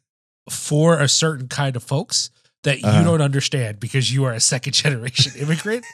[0.50, 2.30] for a certain kind of folks
[2.64, 3.04] that you Uh-huh.
[3.04, 5.84] don't understand because you are a second generation immigrant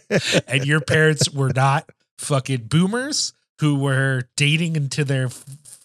[0.48, 1.88] and your parents were not
[2.18, 5.28] fucking boomers who were dating into their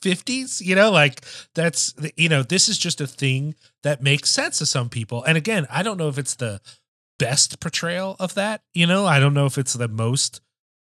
[0.02, 1.22] 50s you know like
[1.56, 5.38] that's you know this is just a thing that makes sense to some people and
[5.38, 6.62] again i don't know if it's the
[7.20, 10.42] best portrayal of that you know i don't know if it's the most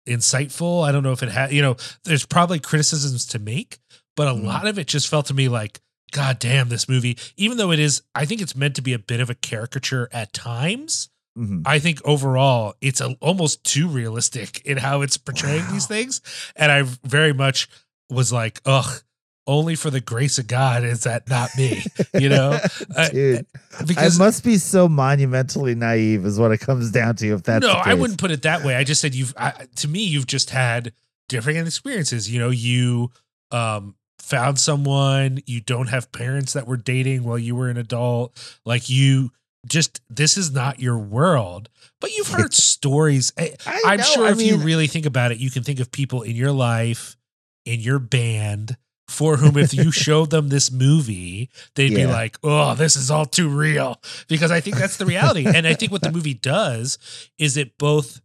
[0.07, 3.79] insightful i don't know if it had you know there's probably criticisms to make
[4.15, 4.43] but a Mhm.
[4.45, 7.79] lot of it just felt to me like god damn this movie even though it
[7.79, 11.63] is i think it's meant to be a bit of a caricature at times Mhm.
[11.65, 15.71] I think overall it's a, almost too realistic in how it's portraying Wow.
[15.73, 16.21] these things,
[16.55, 17.67] and I very much
[18.09, 19.01] was like, ugh.
[19.47, 21.83] Only for the grace of God is that not me,
[22.15, 22.59] you know?
[22.97, 23.45] I- Dude,
[23.85, 27.27] because I must be so monumentally naive, is what it comes down to.
[27.35, 28.75] If that's no, I wouldn't put it that way.
[28.75, 29.35] I just said you've.
[29.37, 30.93] I, to me, you've just had
[31.29, 32.27] different experiences.
[32.27, 33.11] You know, you
[33.51, 35.37] um found someone.
[35.45, 38.35] You don't have parents that were dating while you were an adult.
[38.65, 39.29] Like you,
[39.67, 41.69] just this is not your world.
[42.01, 43.31] But you've heard stories.
[43.37, 45.79] I, I I'm know, sure I if you really think about it, you can think
[45.79, 47.15] of people in your life,
[47.65, 48.77] in your band,
[49.07, 53.25] for whom if you showed them this movie, they'd be like, "Oh, this is all
[53.25, 56.97] too real." Because I think that's the reality, and I think what the movie does
[57.37, 58.21] is it both.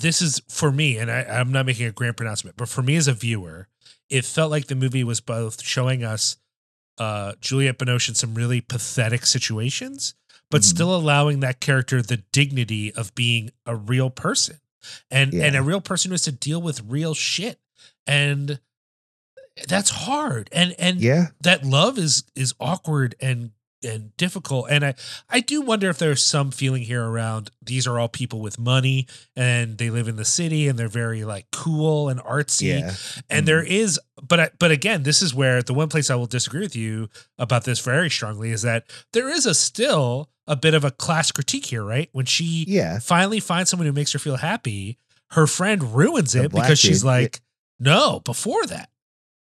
[0.00, 2.96] This is for me, and I, I'm not making a grand pronouncement, but for me
[2.96, 3.68] as a viewer,
[4.08, 6.36] it felt like the movie was both showing us
[6.98, 10.14] uh, Juliette Binoche in some really pathetic situations,
[10.50, 10.64] but Mhm.
[10.64, 14.60] still allowing that character the dignity of being a real person
[15.10, 15.44] and Yeah.
[15.44, 17.58] and a real person who has to deal with real shit
[18.06, 18.60] and
[19.68, 21.28] that's hard and and Yeah.
[21.42, 23.50] that love is is awkward and
[23.84, 24.94] and difficult and i
[25.28, 29.08] i do wonder if there's some feeling here around these are all people with money
[29.34, 32.94] and they live in the city and they're very like cool and artsy Yeah.
[33.28, 33.72] and there mm-hmm.
[33.72, 36.76] is but I, but again this is where the one place i will disagree with
[36.76, 37.08] you
[37.38, 41.32] about this very strongly is that there is a still a bit of a class
[41.32, 43.00] critique here right when she Yeah.
[43.00, 44.96] finally finds someone who makes her feel happy
[45.32, 47.40] her friend ruins it because she's dude, like
[47.82, 48.88] no before that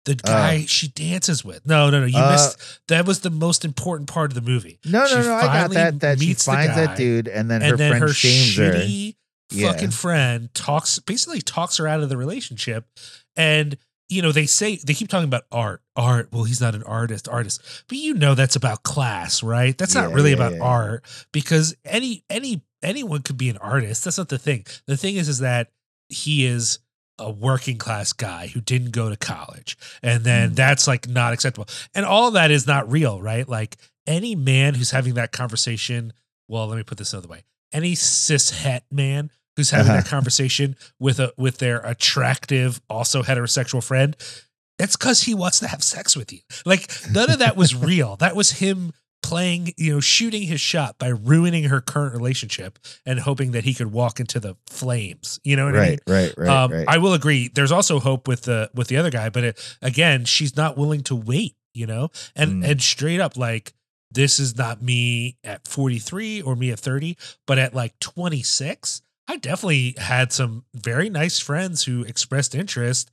[0.05, 3.63] the guy she dances with no no no you Uh, missed that was the most
[3.63, 5.35] important part of the movie No, She no, no.
[5.35, 5.99] I got that.
[5.99, 8.73] That she finds guy, that dude, and then and her then friend her shames her.
[8.73, 9.15] shitty
[9.51, 9.71] Yeah.
[9.71, 12.85] fucking friend talks basically talks her out of the relationship
[13.35, 13.77] and
[14.09, 16.27] you know, they say they keep talking about art, art.
[16.33, 19.77] Well, he's not an artist, artist, but you know that's about class, right?
[19.77, 20.63] That's not really yeah, about yeah, yeah.
[20.65, 24.03] art because any any anyone could be an artist.
[24.03, 24.65] That's not the thing.
[24.85, 25.69] The thing is, is that
[26.09, 26.79] he is
[27.21, 30.55] a working class guy who didn't go to college, and then Mm.
[30.55, 31.67] that's like not acceptable.
[31.95, 33.47] And all of that is not real, right?
[33.47, 33.77] Like
[34.07, 36.11] any man who's having that conversation.
[36.47, 37.43] Well, let me put this another way.
[37.71, 40.01] Any cis het man who's having Uh-huh.
[40.01, 44.15] that conversation with a with their attractive, also heterosexual friend,
[44.77, 46.39] that's because he wants to have sex with you.
[46.65, 48.15] Like none of that was real.
[48.17, 48.93] That was him
[49.23, 53.73] playing, you know, shooting his shot by ruining her current relationship and hoping that he
[53.73, 55.39] could walk into the flames.
[55.43, 55.99] You know what I mean?
[56.07, 56.85] Right, right, right, um, right.
[56.87, 57.47] I will agree.
[57.53, 61.01] There's also hope with the with the other guy, but it, again, she's not willing
[61.03, 61.55] to wait.
[61.73, 62.71] You know, and Mm.
[62.71, 63.73] and straight up, like
[64.11, 67.15] this is not me at 43 or me at 30,
[67.47, 73.09] but at like 26, I definitely had some very nice friends who expressed interest,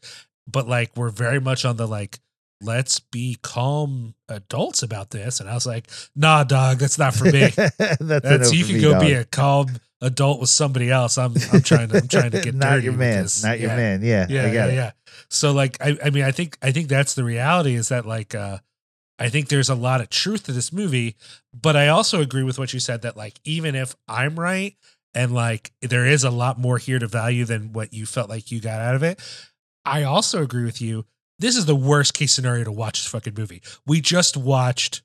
[0.49, 2.19] but like were very much on the like.
[2.61, 7.25] Let's be calm adults about this, and I was like, "Nah, dog, that's not for
[7.25, 7.51] me.
[7.51, 9.69] that's, That's you can can go be a calm
[10.01, 11.19] adult with somebody else.
[11.19, 13.77] I'm I'm trying to I'm trying to get not your man, not your Yeah.
[13.77, 14.03] man.
[14.03, 14.91] Yeah, Yeah, yeah, yeah.
[15.29, 18.35] So like I I mean I think I think that's the reality is that like
[18.35, 18.59] uh
[19.19, 21.17] I think there's a lot of truth to this movie,
[21.53, 24.77] but I also agree with what you said that like even if I'm right
[25.15, 28.53] and like there is a lot more here to value than what you felt like
[28.53, 29.21] you got out of it,
[29.85, 31.05] I also agree with you.
[31.39, 33.63] This is the worst case scenario to watch this fucking movie.
[33.87, 35.03] We just watched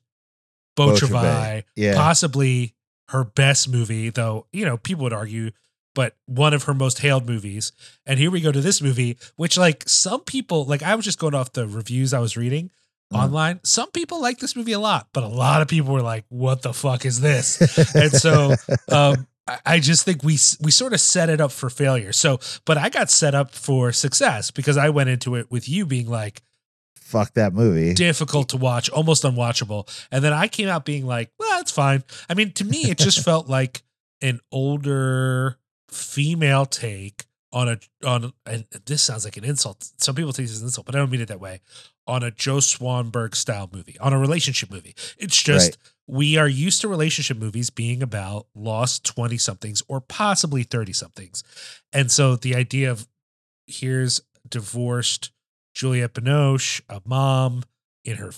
[0.76, 1.94] Beau Beau Travail, Travail, yeah.
[1.94, 2.74] possibly
[3.10, 5.50] her best movie, though, you know, people would argue,
[5.94, 7.70] but one of her most hailed movies.
[8.06, 11.18] And here we go to this movie, which like some people, like I was just
[11.20, 12.70] going off the reviews I was reading
[13.12, 13.22] Mhm.
[13.24, 13.60] online.
[13.62, 16.62] Some people like this movie a lot, but a lot of people were like, what
[16.62, 17.60] the fuck is this?
[17.94, 18.54] and so
[18.88, 19.26] um,
[19.64, 22.12] I- just think we we sort of set it up for failure.
[22.12, 25.84] So, but I got set up for success because I went into it with you
[25.86, 26.42] being like
[26.96, 27.92] Fuck that movie.
[27.94, 32.02] difficult to watch, almost unwatchable, and then I came out being like, well, it's fine.
[32.28, 33.82] I mean, to me, it just felt like
[34.22, 35.58] an older
[35.90, 39.90] female take on a on and this sounds like an insult.
[39.98, 41.60] Some people think it's an insult, but I don't mean it that way.
[42.06, 44.94] On a Joe Swanberg style movie, on a relationship movie.
[45.18, 45.76] It's just Right.
[46.06, 51.42] we are used to relationship movies being about lost 20 somethings or possibly 30 somethings.
[51.92, 53.08] And so the idea of
[53.66, 55.30] here's divorced
[55.74, 57.62] Juliette Binoche, a mom
[58.04, 58.32] in her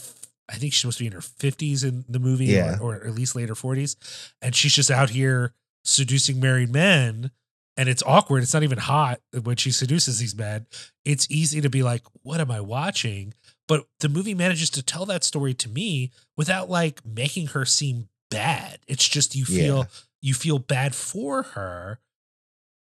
[0.48, 2.78] I think she's supposed to be in her 50s in the movie Yeah.
[2.80, 3.96] or, or at least later 40s.
[4.40, 7.32] And she's just out here seducing married men.
[7.76, 8.42] And it's awkward.
[8.42, 10.66] It's not even hot when she seduces these men.
[11.04, 13.34] It's easy to be like, what am I watching?
[13.68, 18.08] But the movie manages to tell that story to me without like making her seem
[18.30, 18.78] bad.
[18.88, 19.84] It's just you feel Yeah.
[20.22, 22.00] you feel bad for her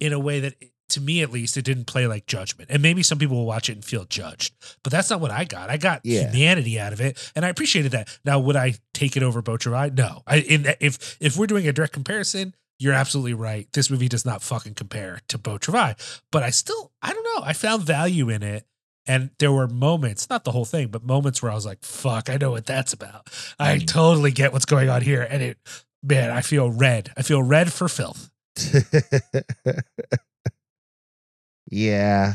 [0.00, 0.54] in a way that
[0.90, 2.70] to me at least it didn't play like judgment.
[2.70, 4.54] And maybe some people will watch it and feel judged.
[4.84, 5.68] But that's not what I got.
[5.68, 6.30] I got Yeah.
[6.30, 8.08] humanity out of it and I appreciated that.
[8.24, 9.90] Now would I take it over Travail?
[9.92, 10.22] No.
[10.28, 13.66] I in if if we're doing a direct comparison, you're absolutely right.
[13.72, 15.94] This movie does not fucking compare to Beau Travail.
[16.30, 17.42] But I still I don't know.
[17.44, 18.64] I found value in it.
[19.08, 22.28] And there were moments, not the whole thing, but moments where I was like, fuck,
[22.28, 23.28] I know what that's about.
[23.56, 23.86] I Mm.
[23.86, 25.22] totally get what's going on here.
[25.22, 25.58] And it,
[26.02, 27.12] man, I feel red.
[27.16, 28.30] I feel red for filth.
[31.70, 32.34] yeah,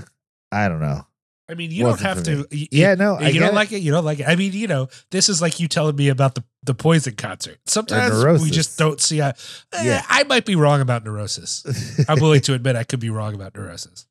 [0.51, 1.05] I don't know.
[1.51, 2.37] I mean, you don't have to.
[2.37, 2.45] me.
[2.51, 3.55] y- Yeah, no, I you don't it.
[3.55, 3.79] like it.
[3.81, 4.27] You don't like it.
[4.27, 7.59] I mean, you know, this is like you telling me about the the Poison concert.
[7.65, 9.19] Sometimes we just don't see.
[9.19, 9.35] A,
[9.73, 10.05] eh, Yeah.
[10.07, 11.65] I might be wrong about neurosis.
[12.07, 14.05] I'm willing to admit I could be wrong about neurosis.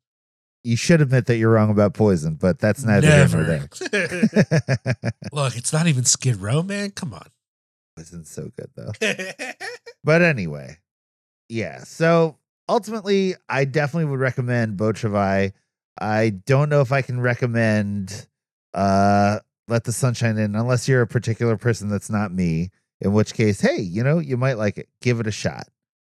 [0.64, 3.68] you should admit that you're wrong about poison, but that's neither here nor Never.
[3.90, 5.12] there.
[5.32, 6.90] Look, it's not even Skid Row, man.
[6.90, 7.26] Come on.
[7.96, 8.92] Poison's so good though.
[10.04, 10.78] But anyway,
[11.48, 11.84] yeah.
[11.84, 12.36] So
[12.68, 15.50] ultimately, I definitely would recommend Travail.
[16.00, 18.26] I don't know if I can recommend
[18.74, 22.70] uh Let the Sunshine In unless you're a particular person that's not me.
[23.02, 24.88] In which case, hey, you know, you might like it.
[25.00, 25.68] Give it a shot.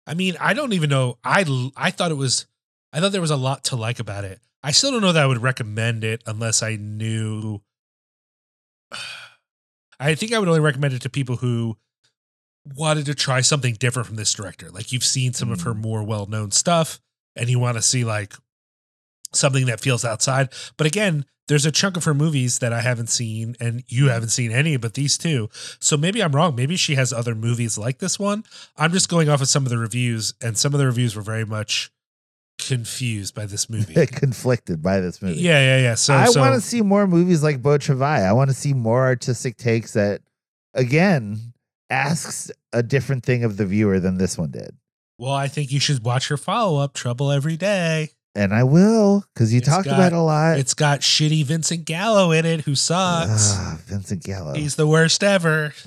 [0.06, 1.18] I mean, I don't even know.
[1.22, 1.44] I
[1.76, 2.46] I thought it was.
[2.92, 4.40] I thought there was a lot to like about it.
[4.64, 7.60] I still don't know that I would recommend it unless I knew.
[10.00, 11.76] I think I would only recommend it to people who
[12.76, 14.68] wanted to try something different from this director.
[14.70, 15.78] Like you've seen some of her Mm.
[15.78, 17.00] more well known stuff,
[17.36, 18.34] and you want to see like
[19.32, 20.50] something that feels outside.
[20.76, 24.28] But again, there's a chunk of her movies that I haven't seen, and you haven't
[24.28, 25.48] seen any but these two.
[25.80, 26.54] So maybe I'm wrong.
[26.54, 28.44] Maybe she has other movies like this one.
[28.76, 31.22] I'm just going off of some of the reviews, and some of the reviews were
[31.22, 31.90] very much
[32.59, 34.06] confused by this movie.
[34.06, 35.40] Conflicted by this movie.
[35.40, 35.94] yeah, yeah, yeah.
[35.94, 38.24] So I so, want to see more movies like Beau Travail.
[38.24, 40.22] I want to see more artistic takes that,
[40.74, 41.54] again,
[41.90, 44.76] asks a different thing of the viewer than this one did.
[45.18, 48.10] well, I think you should watch her follow up, Trouble Every Day.
[48.34, 50.59] And I will because you It's talked got- about it a lot.
[50.59, 53.54] It's got shitty Vincent Gallo in it, who sucks.
[53.56, 54.54] Ah, Vincent Gallo.
[54.54, 55.72] He's the worst ever.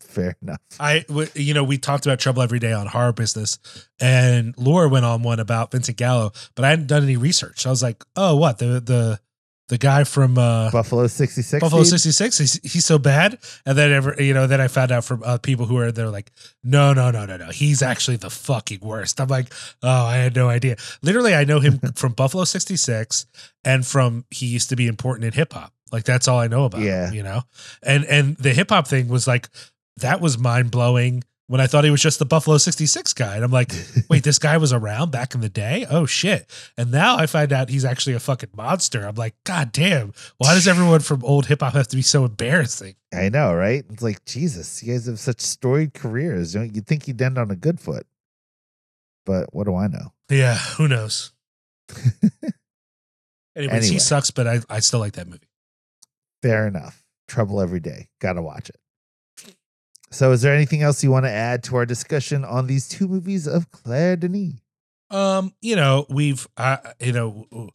[0.00, 0.60] Fair enough.
[0.80, 3.58] I, w- you know, we talked about Trouble Every Day on Horror Business,
[4.00, 7.60] and Laura went on one about Vincent Gallo, but I hadn't done any research.
[7.62, 9.20] So I was like, oh, what the the
[9.68, 11.60] the guy from uh, Buffalo 66.
[11.60, 12.38] Buffalo sixty six?
[12.38, 15.38] He's, he's so bad, and then ever, you know, then I found out from uh,
[15.38, 16.30] people who are they're like,
[16.62, 19.20] no, no, no, no, no, he's actually the fucking worst.
[19.20, 19.52] I'm like,
[19.82, 20.76] oh, I had no idea.
[21.02, 23.26] Literally, I know him from Buffalo sixty six,
[23.64, 25.72] and from he used to be important in hip hop.
[25.90, 26.82] Like that's all I know about.
[26.82, 27.08] Yeah.
[27.08, 27.42] him, you know,
[27.82, 29.48] and and the hip hop thing was like
[29.98, 33.36] that was mind blowing when I thought he was just the Buffalo 66 guy.
[33.36, 33.70] And I'm like,
[34.10, 35.86] wait, this guy was around back in the day?
[35.88, 36.50] Oh shit.
[36.76, 39.06] And now I find out he's actually a fucking monster.
[39.06, 42.24] I'm like, God damn, why does everyone from old hip hop have to be so
[42.24, 42.94] embarrassing?
[43.14, 43.84] I know, right?
[43.90, 44.82] It's like Jesus.
[44.82, 46.52] You guys have such storied careers.
[46.54, 48.06] Don't you think you'd end on a good foot?
[49.24, 50.12] But what do I know?
[50.30, 51.32] Yeah, who knows?
[53.56, 53.86] Anyways, Anyway.
[53.86, 55.48] he sucks, but I, I still like that movie.
[56.42, 57.02] Fair enough.
[57.26, 58.08] Trouble every day.
[58.20, 58.76] Gotta watch it.
[60.10, 63.08] So, is there anything else you want to add to our discussion on these two
[63.08, 64.54] movies of Claire Denis?
[65.10, 67.70] Um, you know, we've uh, you know,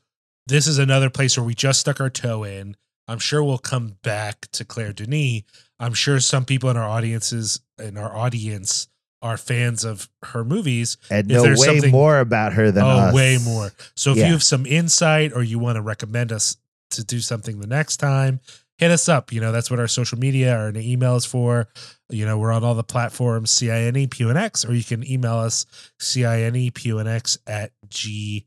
[0.47, 2.75] this is another place where we just stuck our toe in.
[3.07, 5.41] I'm sure we'll come back to Claire Denis.
[5.79, 8.87] I'm sure some people in our audiences in our audience
[9.21, 10.97] are fans of her movies.
[11.09, 13.13] And know way more about her than oh, us.
[13.13, 13.71] way more.
[13.95, 14.27] So if Yeah.
[14.27, 16.57] you have some insight or you want to recommend us
[16.91, 18.39] to do something the next time,
[18.81, 19.31] hit us up.
[19.31, 21.69] You know, that's what our social media or an email is for.
[22.09, 25.65] You know, we're on all the platforms, CINE, PUNX, or you can email us,
[25.99, 28.43] CINE, PUNX at gmail.com.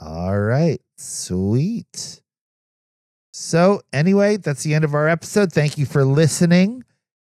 [0.00, 0.80] All right.
[0.98, 2.20] Sweet.
[3.32, 5.52] So, anyway, that's the end of our episode.
[5.52, 6.84] Thank you for listening.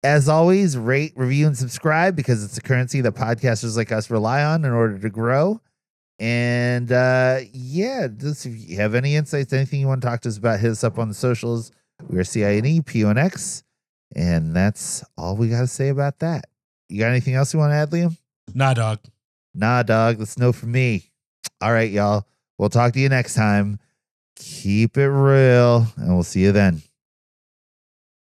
[0.04, 4.44] As always, rate, review, and subscribe because it's a currency that podcasters like us rely
[4.44, 5.62] on in order to grow.
[6.20, 10.30] And uh yeah, just if you have any insights, anything you want to talk to
[10.30, 11.72] us about, hit us up on the socials.
[12.08, 13.64] We're CINE, PUNX.
[14.16, 16.46] And that's all we got to say about that.
[16.90, 18.16] You got anything else you want to add, Liam?
[18.54, 19.00] Nah, dog.
[19.56, 20.18] Nah, dog.
[20.18, 21.10] That's no for me.
[21.62, 22.28] All right, y'all.
[22.58, 23.80] We'll talk to you next time.
[24.36, 26.82] Keep it real, and we'll see you then.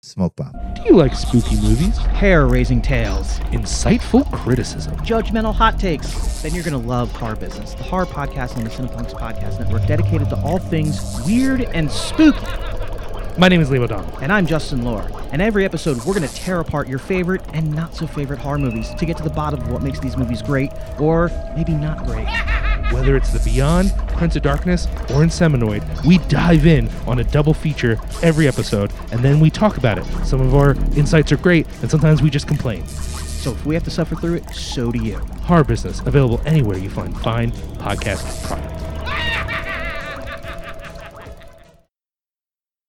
[0.02, 0.54] Smoke bomb.
[0.76, 1.98] Do you like spooky movies?
[1.98, 4.96] hair raising tales, Insightful criticism?
[5.00, 8.70] judgmental hot takes, then you're going to love Horror Business, the horror podcast on the
[8.70, 12.40] Cinepunx Podcast Network dedicated to all things weird and spooky.
[13.38, 14.18] My name is Leo O'Donnell.
[14.20, 15.10] And I'm Justin Lohr.
[15.32, 18.58] And every episode, we're going to tear apart your favorite and not so favorite horror
[18.58, 22.06] movies to get to the bottom of what makes these movies great or maybe not
[22.06, 22.28] great.
[22.92, 27.54] Whether it's The Beyond, Prince of Darkness, or Inseminoid, we dive in on a double
[27.54, 30.06] feature every episode, and then we talk about it.
[30.26, 32.86] Some of our insights are great, and sometimes we just complain.
[32.88, 35.18] So if we have to suffer through it, so do you.
[35.44, 39.66] Horror Business, available anywhere you find fine podcast products.